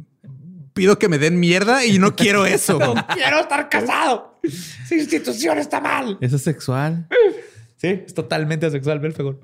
[0.73, 2.79] pido que me den mierda y no quiero eso.
[2.79, 4.39] no quiero estar casado.
[4.43, 6.17] Esa institución está mal.
[6.21, 7.07] Eso es sexual.
[7.77, 9.39] Sí, es totalmente asexual, Belfegor.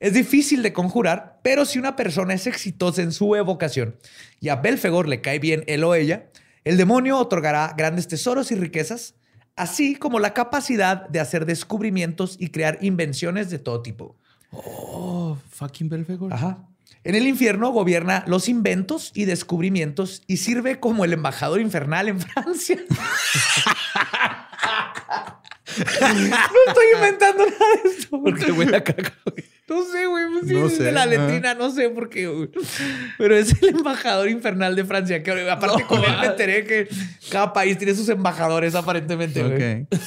[0.00, 3.96] Es difícil de conjurar, pero si una persona es exitosa en su evocación
[4.38, 6.30] y a Belfegor le cae bien él o ella,
[6.64, 9.14] el demonio otorgará grandes tesoros y riquezas,
[9.56, 14.16] así como la capacidad de hacer descubrimientos y crear invenciones de todo tipo.
[14.52, 16.32] Oh, fucking Belfegor.
[16.32, 16.67] Ajá.
[17.04, 22.20] En el infierno gobierna los inventos y descubrimientos y sirve como el embajador infernal en
[22.20, 22.76] Francia.
[25.78, 28.20] no estoy inventando nada de esto.
[28.22, 29.44] Porque huele a caca, güey.
[29.68, 30.24] No sé, güey.
[30.32, 32.50] Pues sí, No sé, de la letrina, no sé por qué, güey.
[33.18, 35.22] Pero es el embajador infernal de Francia.
[35.22, 36.88] Que aparte con él me enteré que
[37.30, 39.82] cada país tiene sus embajadores, aparentemente, güey.
[39.82, 40.00] Ok.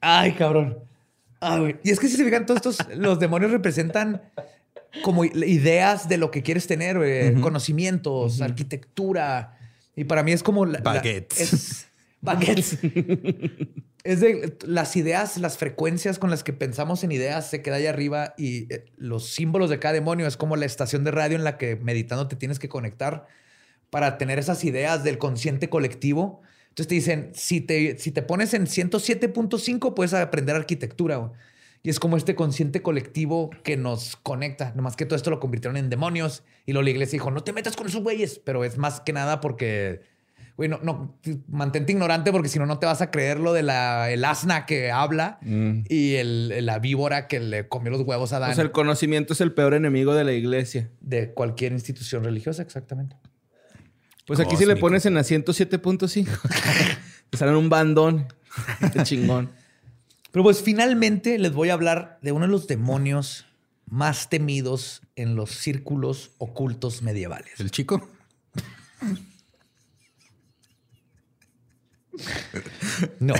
[0.00, 0.78] Ay, cabrón.
[1.40, 1.76] Ay, güey.
[1.82, 4.22] Y es que si se fijan, todos estos, los demonios representan
[5.02, 6.96] como ideas de lo que quieres tener,
[7.40, 9.58] conocimientos, arquitectura.
[9.96, 10.66] Y para mí es como...
[10.66, 11.40] la- la- Baguettes.
[11.40, 11.86] es,
[12.20, 12.78] baguettes.
[14.04, 17.86] es de las ideas, las frecuencias con las que pensamos en ideas se queda ahí
[17.86, 21.44] arriba y eh, los símbolos de cada demonio es como la estación de radio en
[21.44, 23.26] la que meditando te tienes que conectar
[23.90, 26.42] para tener esas ideas del consciente colectivo.
[26.70, 31.32] Entonces te dicen, si te, si te pones en 107.5 puedes aprender arquitectura.
[31.84, 34.72] Y es como este consciente colectivo que nos conecta.
[34.74, 36.42] Nomás que todo esto lo convirtieron en demonios.
[36.64, 38.40] Y luego la iglesia dijo, no te metas con esos güeyes.
[38.42, 40.00] Pero es más que nada porque,
[40.56, 43.64] güey, no, no, mantente ignorante porque si no, no te vas a creer lo de
[43.64, 48.38] la, el asna que habla y el, la víbora que le comió los huevos a
[48.38, 48.52] Adán.
[48.52, 50.90] O sea, el conocimiento es el peor enemigo de la iglesia.
[51.02, 53.16] de cualquier institución religiosa, exactamente.
[54.26, 56.28] Pues aquí si le pones en la 107.5,
[57.28, 58.26] te salen un bandón.
[58.94, 59.50] Qué chingón.
[60.34, 63.46] Pero pues finalmente les voy a hablar de uno de los demonios
[63.86, 67.60] más temidos en los círculos ocultos medievales.
[67.60, 68.10] ¿El chico?
[73.18, 73.34] No.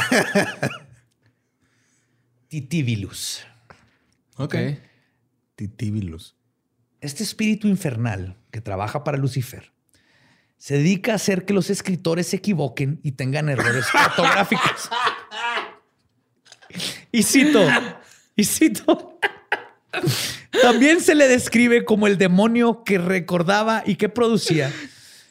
[2.49, 3.47] Titibilus.
[4.37, 4.57] Ok.
[5.55, 6.35] Titíbilus.
[7.01, 9.73] Este espíritu infernal que trabaja para Lucifer
[10.59, 14.91] se dedica a hacer que los escritores se equivoquen y tengan errores ortográficos.
[17.15, 17.65] Y cito,
[18.35, 19.21] y cito.
[20.63, 24.73] También se le describe como el demonio que recordaba y que producía,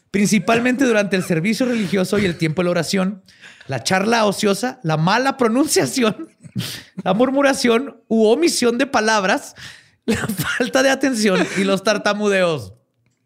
[0.09, 3.21] principalmente durante el servicio religioso y el tiempo de la oración,
[3.67, 6.29] la charla ociosa, la mala pronunciación,
[7.03, 9.53] la murmuración u omisión de palabras,
[10.05, 12.75] la falta de atención y los tartamudeos.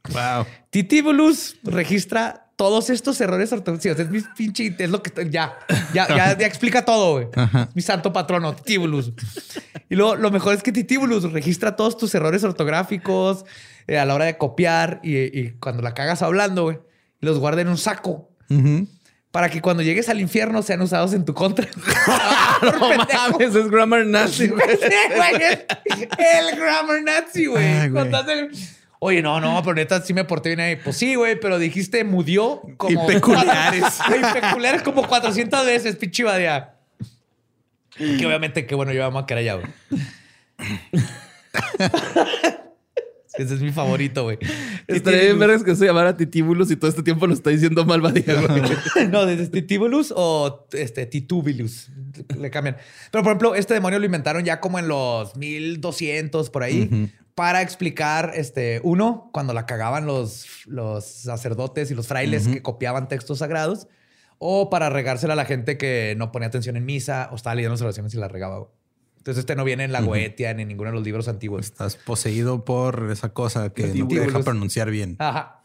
[0.09, 0.47] Wow.
[0.71, 3.99] Titibulus registra todos estos errores ortográficos.
[3.99, 5.57] Es mi pinche, es lo que ya,
[5.93, 7.27] ya, ya, ya explica todo, güey.
[7.73, 9.13] Mi santo patrono, Titibulus.
[9.89, 13.45] Y luego lo mejor es que Titibulus registra todos tus errores ortográficos
[13.88, 16.79] eh, a la hora de copiar y, y cuando la cagas hablando, güey,
[17.21, 18.29] los guarda en un saco
[19.31, 21.67] para que cuando llegues al infierno sean usados en tu contra.
[22.63, 22.79] no
[23.29, 24.67] mames, es grammar nazi, güey.
[26.17, 27.91] El grammar nazi, güey.
[28.99, 30.75] Oye, no, no, pero neta sí me porté bien ahí.
[30.75, 33.03] Pues sí, güey, pero dijiste mudió como...
[33.03, 33.99] Y peculiares.
[34.07, 36.73] Güey, peculiares como 400 veces, pinche badía.
[37.95, 39.67] Que obviamente, que bueno, yo vamos a allá, güey.
[43.37, 44.39] Ese es mi favorito, güey.
[44.87, 48.01] Estaría bien vergas que se llamara Titibulus y todo este tiempo lo está diciendo mal,
[48.01, 48.61] Badía, güey.
[49.11, 51.89] no, desde Titibulus o este, Titubilus.
[52.35, 52.77] Le cambian.
[53.11, 57.61] Pero, por ejemplo, este demonio lo inventaron ya como en los 1200 por ahí para
[57.61, 63.38] explicar, este, uno, cuando la cagaban los, los sacerdotes y los frailes que copiaban textos
[63.38, 63.88] sagrados,
[64.39, 67.76] o para regársela a la gente que no ponía atención en misa o estaba leyendo
[67.76, 68.68] las oraciones y la regaba.
[69.18, 71.64] Entonces, este no viene en la Goetia ni en ninguno de los libros antiguos.
[71.64, 75.15] Estás poseído por esa cosa que no te deja pronunciar bien.
[75.19, 75.61] Ajá.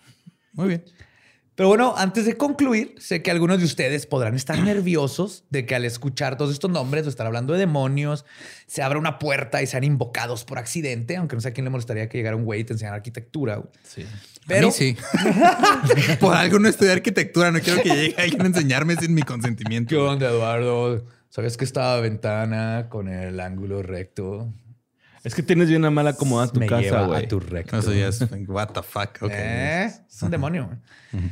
[0.52, 0.84] Muy bien.
[1.54, 5.74] Pero bueno, antes de concluir, sé que algunos de ustedes podrán estar nerviosos de que
[5.74, 8.24] al escuchar todos estos nombres o estar hablando de demonios,
[8.66, 11.70] se abra una puerta y sean invocados por accidente, aunque no sé a quién le
[11.70, 13.62] molestaría que llegara un güey y te enseñara arquitectura.
[13.82, 14.06] Sí.
[14.46, 14.96] Pero a mí sí.
[16.20, 17.50] por algo no estudié arquitectura.
[17.52, 19.90] No quiero que llegue alguien a enseñarme sin mi consentimiento.
[19.90, 21.04] ¿Qué onda, Eduardo?
[21.28, 24.52] ¿Sabes que esta ventana con el ángulo recto
[25.24, 27.24] Es que tienes bien una mala acomodada tu me casa, güey.
[27.24, 27.78] a tu recto?
[27.78, 29.22] Eso ya es what the fuck.
[29.22, 29.30] Ok.
[29.32, 29.84] ¿Eh?
[29.84, 30.66] Es un demonio.
[31.12, 31.22] güey.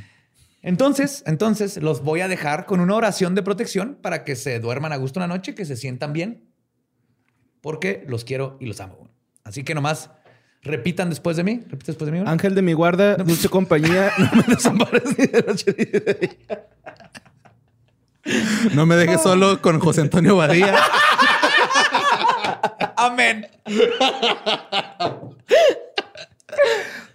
[0.62, 4.93] Entonces, entonces los voy a dejar con una oración de protección para que se duerman
[4.93, 6.51] a gusto una noche, que se sientan bien,
[7.61, 9.09] porque los quiero y los amo.
[9.43, 10.11] Así que nomás
[10.62, 11.62] repitan después de mí.
[11.69, 12.24] Repite después de mí.
[12.27, 16.66] Ángel de mi guarda, dulce compañía, no me desampares ni de noche ni de día.
[18.74, 20.77] No me dejes solo con José Antonio Badía.
[22.97, 23.47] Amén.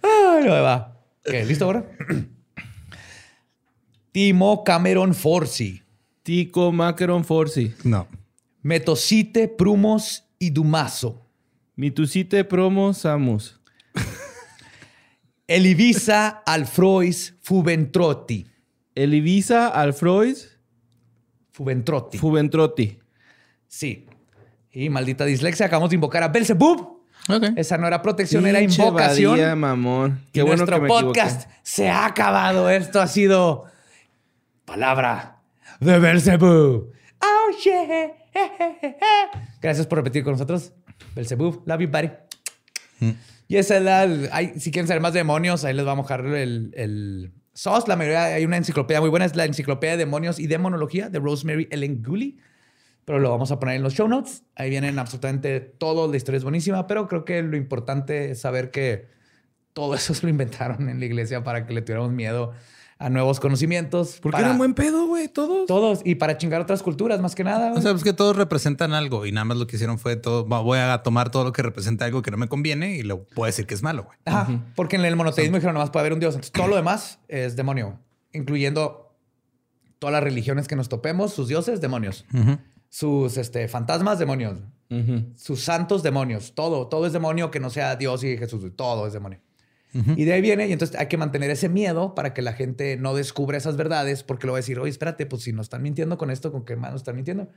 [0.02, 0.96] Ay, no me va.
[1.24, 1.84] Ok, ¿listo ahora?
[4.16, 5.82] Timo Cameron Forci,
[6.22, 7.74] Tico Macaron Forci.
[7.84, 8.08] No.
[8.62, 11.26] Metocite Prumos y Dumaso,
[11.74, 13.60] Mitusite Promo Samus.
[15.46, 18.46] Elivisa Alfrois Fuventrotti.
[18.94, 20.58] Elivisa Alfrois
[21.52, 22.16] Fuventrotti.
[22.16, 22.98] Fuventrotti.
[23.68, 24.06] sí.
[24.72, 27.02] Y maldita dislexia, acabamos de invocar a Belzebub.
[27.28, 27.44] Ok.
[27.56, 29.32] Esa no era protección, era invocación.
[29.32, 30.22] Badía, mamón.
[30.28, 31.60] Y Qué bueno nuestro que me podcast equivoqué.
[31.62, 32.70] se ha acabado.
[32.70, 33.75] Esto ha sido
[34.66, 35.40] palabra
[35.80, 36.92] de Belzebub.
[37.22, 38.12] Oh, yeah.
[39.62, 40.72] Gracias por repetir con nosotros.
[41.14, 42.10] Belzebub, love you, buddy.
[43.48, 44.02] Y esa es la.
[44.32, 47.88] hay- si quieren saber más de demonios, ahí les va a mojar el, el SOS.
[47.88, 51.18] La mayoría, hay una enciclopedia muy buena, es la Enciclopedia de Demonios y Demonología de
[51.18, 52.36] Rosemary Ellen Gooley.
[53.04, 54.42] Pero lo vamos a poner en los show notes.
[54.56, 56.10] Ahí vienen absolutamente todo.
[56.10, 59.06] La historia es buenísima, pero creo que lo importante es saber que
[59.72, 62.52] todo eso se lo inventaron en la iglesia para que le tuviéramos miedo
[62.98, 64.18] a nuevos conocimientos.
[64.22, 65.66] Porque para eran buen pedo, güey, todos.
[65.66, 66.00] Todos.
[66.04, 67.72] Y para chingar otras culturas, más que nada.
[67.72, 70.44] O sea, pues que todos representan algo y nada más lo que hicieron fue todo.
[70.44, 73.46] Voy a tomar todo lo que representa algo que no me conviene y lo puedo
[73.46, 74.18] decir que es malo, güey.
[74.24, 76.34] Ajá, porque en el monoteísmo dijeron nomás puede haber un dios.
[76.34, 77.98] Entonces todo lo demás es demonio,
[78.32, 79.14] incluyendo
[79.98, 82.24] todas las religiones que nos topemos, sus dioses, demonios.
[82.88, 84.58] Sus este, fantasmas, demonios.
[85.36, 86.54] Sus santos, demonios.
[86.54, 88.64] Todo, todo es demonio que no sea Dios y Jesús.
[88.74, 89.40] Todo es demonio.
[90.16, 92.96] Y de ahí viene, y entonces hay que mantener ese miedo para que la gente
[92.96, 95.82] no descubra esas verdades, porque lo va a decir, oye, espérate, pues si nos están
[95.82, 97.48] mintiendo con esto, ¿con qué más nos están mintiendo?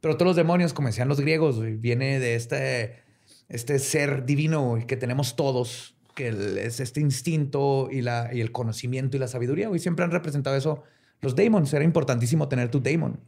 [0.00, 3.02] Pero todos los demonios, como decían los griegos, viene de este,
[3.48, 6.28] este ser divino que tenemos todos, que
[6.64, 9.70] es este instinto y, la, y el conocimiento y la sabiduría.
[9.74, 10.82] Y siempre han representado eso
[11.20, 11.72] los daemons.
[11.72, 13.18] Era importantísimo tener tu daemon.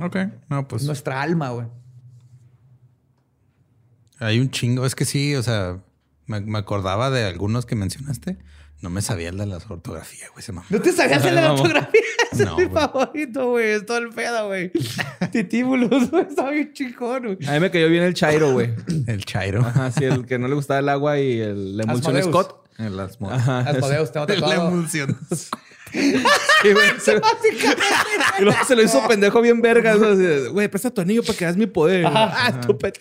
[0.00, 0.16] Ok.
[0.50, 1.66] No, pues Es nuestra alma, güey.
[4.18, 4.84] hay un chingo.
[4.84, 5.80] Es que sí, o sea,
[6.26, 8.38] me, me acordaba de algunos que mencionaste.
[8.82, 10.44] No me sabía el de la ortografía, güey.
[10.44, 10.66] Se mamó.
[10.68, 12.00] ¿No te sabías el de la ortografía?
[12.32, 12.74] Ese No, es mi güey.
[12.84, 13.70] favorito, güey.
[13.70, 14.70] Es todo el pedo, güey.
[15.32, 16.26] Titíbulos, güey.
[16.28, 17.48] Está bien chingón, güey.
[17.48, 18.74] A mí me cayó bien el Chairo, güey.
[19.06, 19.62] El Chairo.
[19.62, 22.44] Ajá, sí, el que no le gustaba el agua y el, la emulsión Asmodeus.
[22.46, 22.66] Scott.
[22.78, 23.60] El Asmo- Ajá.
[23.60, 24.68] Asmodeus, tengo La tatuado.
[24.68, 25.18] emulsión.
[25.30, 26.12] Sí,
[26.72, 27.20] güey, se-
[28.38, 29.94] y luego se lo hizo pendejo bien verga.
[30.50, 32.06] Güey, presta tu anillo para que hagas mi poder.
[32.48, 32.92] Estúpido.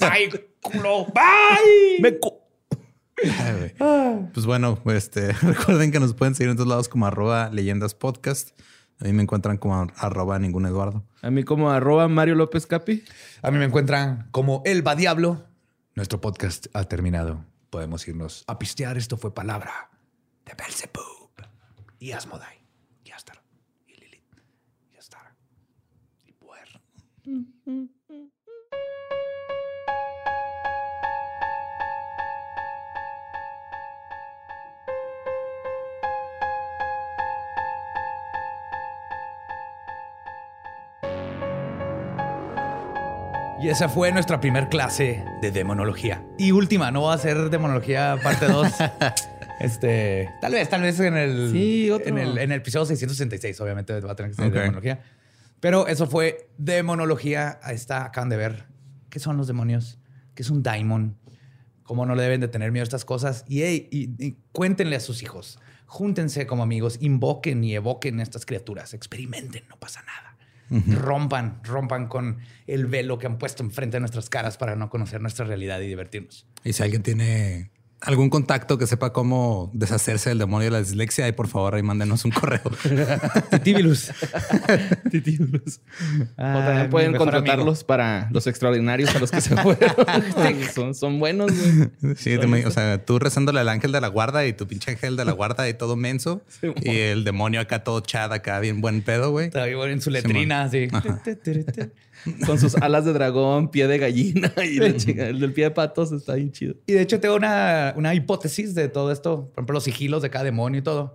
[0.00, 0.30] ¡Ay,
[0.62, 1.06] culo!
[1.12, 2.00] ¡Bye!
[2.00, 2.40] Me cu-
[3.38, 4.28] Ay.
[4.32, 8.50] Pues bueno, este, recuerden que nos pueden seguir en todos lados como arroba leyendas podcast.
[9.00, 11.04] A mí me encuentran como arroba ningún Eduardo.
[11.22, 13.04] A mí como arroba Mario López Capi.
[13.42, 15.44] A mí me encuentran como El Va Diablo.
[15.94, 17.44] Nuestro podcast ha terminado.
[17.70, 18.96] Podemos irnos a pistear.
[18.96, 19.90] Esto fue palabra
[20.46, 21.30] de Belzebub
[21.98, 22.64] y Asmodai
[23.04, 23.42] y Astar
[23.86, 24.22] y Lilith
[24.92, 25.34] y Astar
[26.24, 26.80] y Puer.
[43.62, 46.24] Y esa fue nuestra primer clase de demonología.
[46.38, 48.66] Y última, no va a ser demonología parte 2.
[49.60, 54.00] este, tal vez, tal vez en el, Sí, en el, en el episodio 666, obviamente
[54.00, 54.52] va a tener que ser Ok.
[54.54, 55.02] demonología.
[55.60, 57.60] Pero eso fue demonología.
[57.62, 58.64] Ahí está, acaban de ver
[59.10, 60.00] qué son los demonios,
[60.34, 61.16] qué es un daimon,
[61.84, 63.44] cómo no le deben de tener miedo a estas cosas.
[63.46, 68.44] Y, hey, y- y cuéntenle a sus hijos, júntense como amigos, invoquen y evoquen estas
[68.44, 70.31] criaturas, experimenten, no pasa nada.
[70.70, 75.20] Rompan, rompan con el velo que han puesto enfrente de nuestras caras para no conocer
[75.20, 76.46] nuestra realidad y divertirnos.
[76.64, 77.70] Y si alguien tiene
[78.04, 81.82] algún contacto que sepa cómo deshacerse del demonio de la dislexia, ahí por favor ahí
[81.82, 82.62] mándenos un correo.
[83.50, 84.10] Titíbilus.
[85.10, 85.80] Titibulos.
[86.36, 89.94] o Ay, también pueden contratarlos para los extraordinarios a los que se fueron.
[90.74, 92.16] son, son buenos, güey.
[92.16, 95.16] Sí, te o sea, tú rezándole al ángel de la guarda y tu pinche ángel
[95.16, 96.42] de la guarda y todo menso.
[96.82, 99.46] y el demonio acá todo chad, acá bien buen pedo, güey.
[99.46, 100.88] Está bien en su letrina, así.
[102.46, 106.12] Con sus alas de dragón, pie de gallina y la el del pie de patos
[106.12, 106.74] está bien chido.
[106.86, 109.46] Y de hecho tengo una, una hipótesis de todo esto.
[109.46, 111.14] Por ejemplo, los sigilos de cada demonio y todo.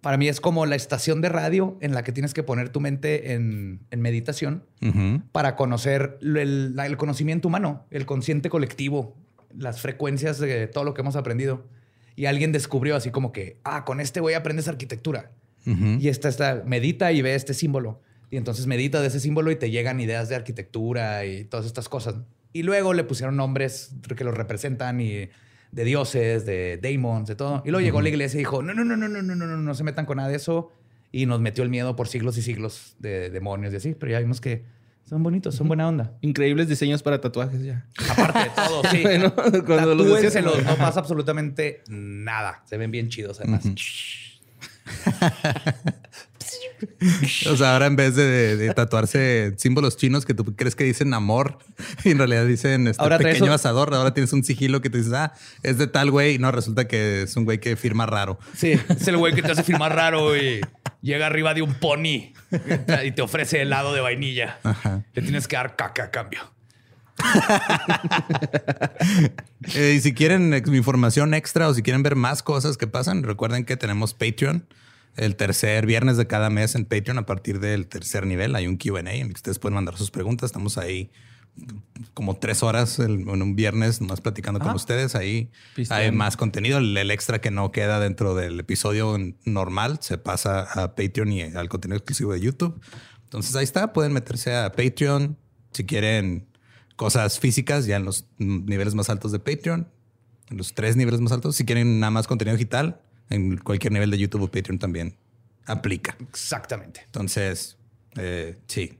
[0.00, 2.80] Para mí es como la estación de radio en la que tienes que poner tu
[2.80, 4.64] mente en, en meditación
[5.32, 9.16] para conocer el, conocimiento humano, el consciente colectivo,
[9.56, 11.66] las frecuencias de todo lo que hemos aprendido.
[12.14, 15.30] Y alguien descubrió así como que, ah, con este güey aprendes arquitectura.
[15.66, 15.98] Ujú.
[16.00, 18.00] Y esta está, medita y ve este símbolo.
[18.30, 21.88] Y entonces medita de ese símbolo y te llegan ideas de arquitectura y todas estas
[21.88, 22.16] cosas.
[22.52, 25.28] Y luego le pusieron nombres que los representan y
[25.72, 27.62] de dioses, de daemons, de todo.
[27.64, 29.56] Y luego llegó la iglesia y dijo, no, no, no, no, no, no, no, no,
[29.56, 30.72] no se metan con nada de eso.
[31.10, 33.94] Y nos metió el miedo por siglos y siglos de demonios y así.
[33.94, 34.64] Pero ya vimos que
[35.08, 36.18] son bonitos, son buena onda.
[36.20, 37.86] Increíbles diseños para tatuajes ya.
[38.10, 39.02] Aparte de todo, sí.
[39.02, 39.34] Bueno,
[39.64, 42.62] cuando los decías- no pasa absolutamente nada.
[42.66, 43.64] Se ven bien chidos además.
[47.50, 51.14] O sea, ahora en vez de, de tatuarse símbolos chinos que tú crees que dicen
[51.14, 51.58] amor
[52.04, 55.12] y en realidad dicen este Ahora pequeño asador, ahora tienes un sigilo que te dices,
[55.12, 58.38] ah, es de tal güey y no resulta que es un güey que firma raro.
[58.56, 60.60] Sí, es el güey que te hace firmar raro y
[61.02, 62.32] llega arriba de un pony
[63.04, 64.58] y te ofrece helado de vainilla.
[65.14, 66.40] Le tienes que dar caca a cambio.
[69.74, 73.64] Eh, y si quieren información extra o si quieren ver más cosas que pasan, recuerden
[73.64, 74.66] que tenemos Patreon.
[75.18, 78.54] El tercer viernes de cada mes en Patreon a partir del tercer nivel.
[78.54, 80.48] Hay un QA en el que ustedes pueden mandar sus preguntas.
[80.48, 81.10] Estamos ahí
[82.14, 84.76] como tres horas en un viernes más platicando con Ajá.
[84.76, 85.16] ustedes.
[85.16, 86.04] Ahí Pisteando.
[86.04, 86.78] hay más contenido.
[86.78, 91.42] El, el extra que no queda dentro del episodio normal se pasa a Patreon y
[91.42, 92.80] al contenido exclusivo de YouTube.
[93.24, 93.92] Entonces ahí está.
[93.92, 95.36] Pueden meterse a Patreon
[95.72, 96.46] si quieren
[96.94, 99.88] cosas físicas ya en los niveles más altos de Patreon,
[100.50, 101.56] en los tres niveles más altos.
[101.56, 105.14] Si quieren nada más contenido digital, en cualquier nivel de YouTube o Patreon también
[105.66, 106.16] aplica.
[106.20, 107.02] Exactamente.
[107.04, 107.76] Entonces,
[108.16, 108.98] eh, sí,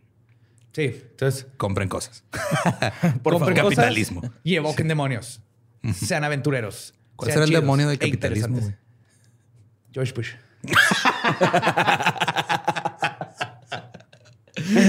[0.79, 0.85] Sí.
[0.85, 2.23] Entonces, compren cosas.
[3.25, 4.23] por favor, Capitalismo.
[4.45, 5.41] y evoquen demonios.
[5.93, 6.95] Sean aventureros.
[7.17, 8.61] ¿Cuál será el demonio del e capitalismo?
[9.93, 10.35] George Bush.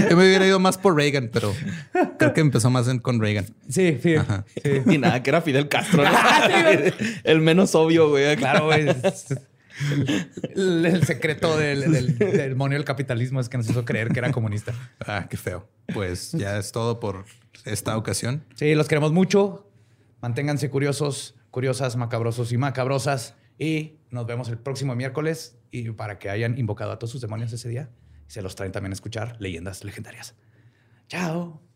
[0.10, 1.54] Yo me hubiera ido más por Reagan, pero
[2.18, 3.46] creo que empezó más en- con Reagan.
[3.70, 4.16] Sí, sí.
[4.64, 4.70] sí.
[4.88, 6.04] Y nada, que era Fidel Castro.
[6.04, 6.10] ¿no?
[7.24, 8.36] el menos obvio, güey.
[8.36, 8.88] Claro, güey.
[10.56, 14.20] El, el secreto del, del- del demonio del capitalismo es que nos hizo creer que
[14.20, 14.74] era comunista.
[15.06, 15.68] Ah, qué feo.
[15.94, 17.26] Pues ya es todo por
[17.66, 18.44] esta ocasión.
[18.56, 19.72] Sí, los queremos mucho.
[20.22, 23.36] Manténganse curiosos, curiosas, macabrosos y macabrosas.
[23.58, 25.56] Y nos vemos el próximo miércoles.
[25.72, 27.90] Y para que hayan invocado a todos sus demonios ese día,
[28.30, 30.36] se los traen también a escuchar leyendas legendarias.
[31.08, 31.69] Chao.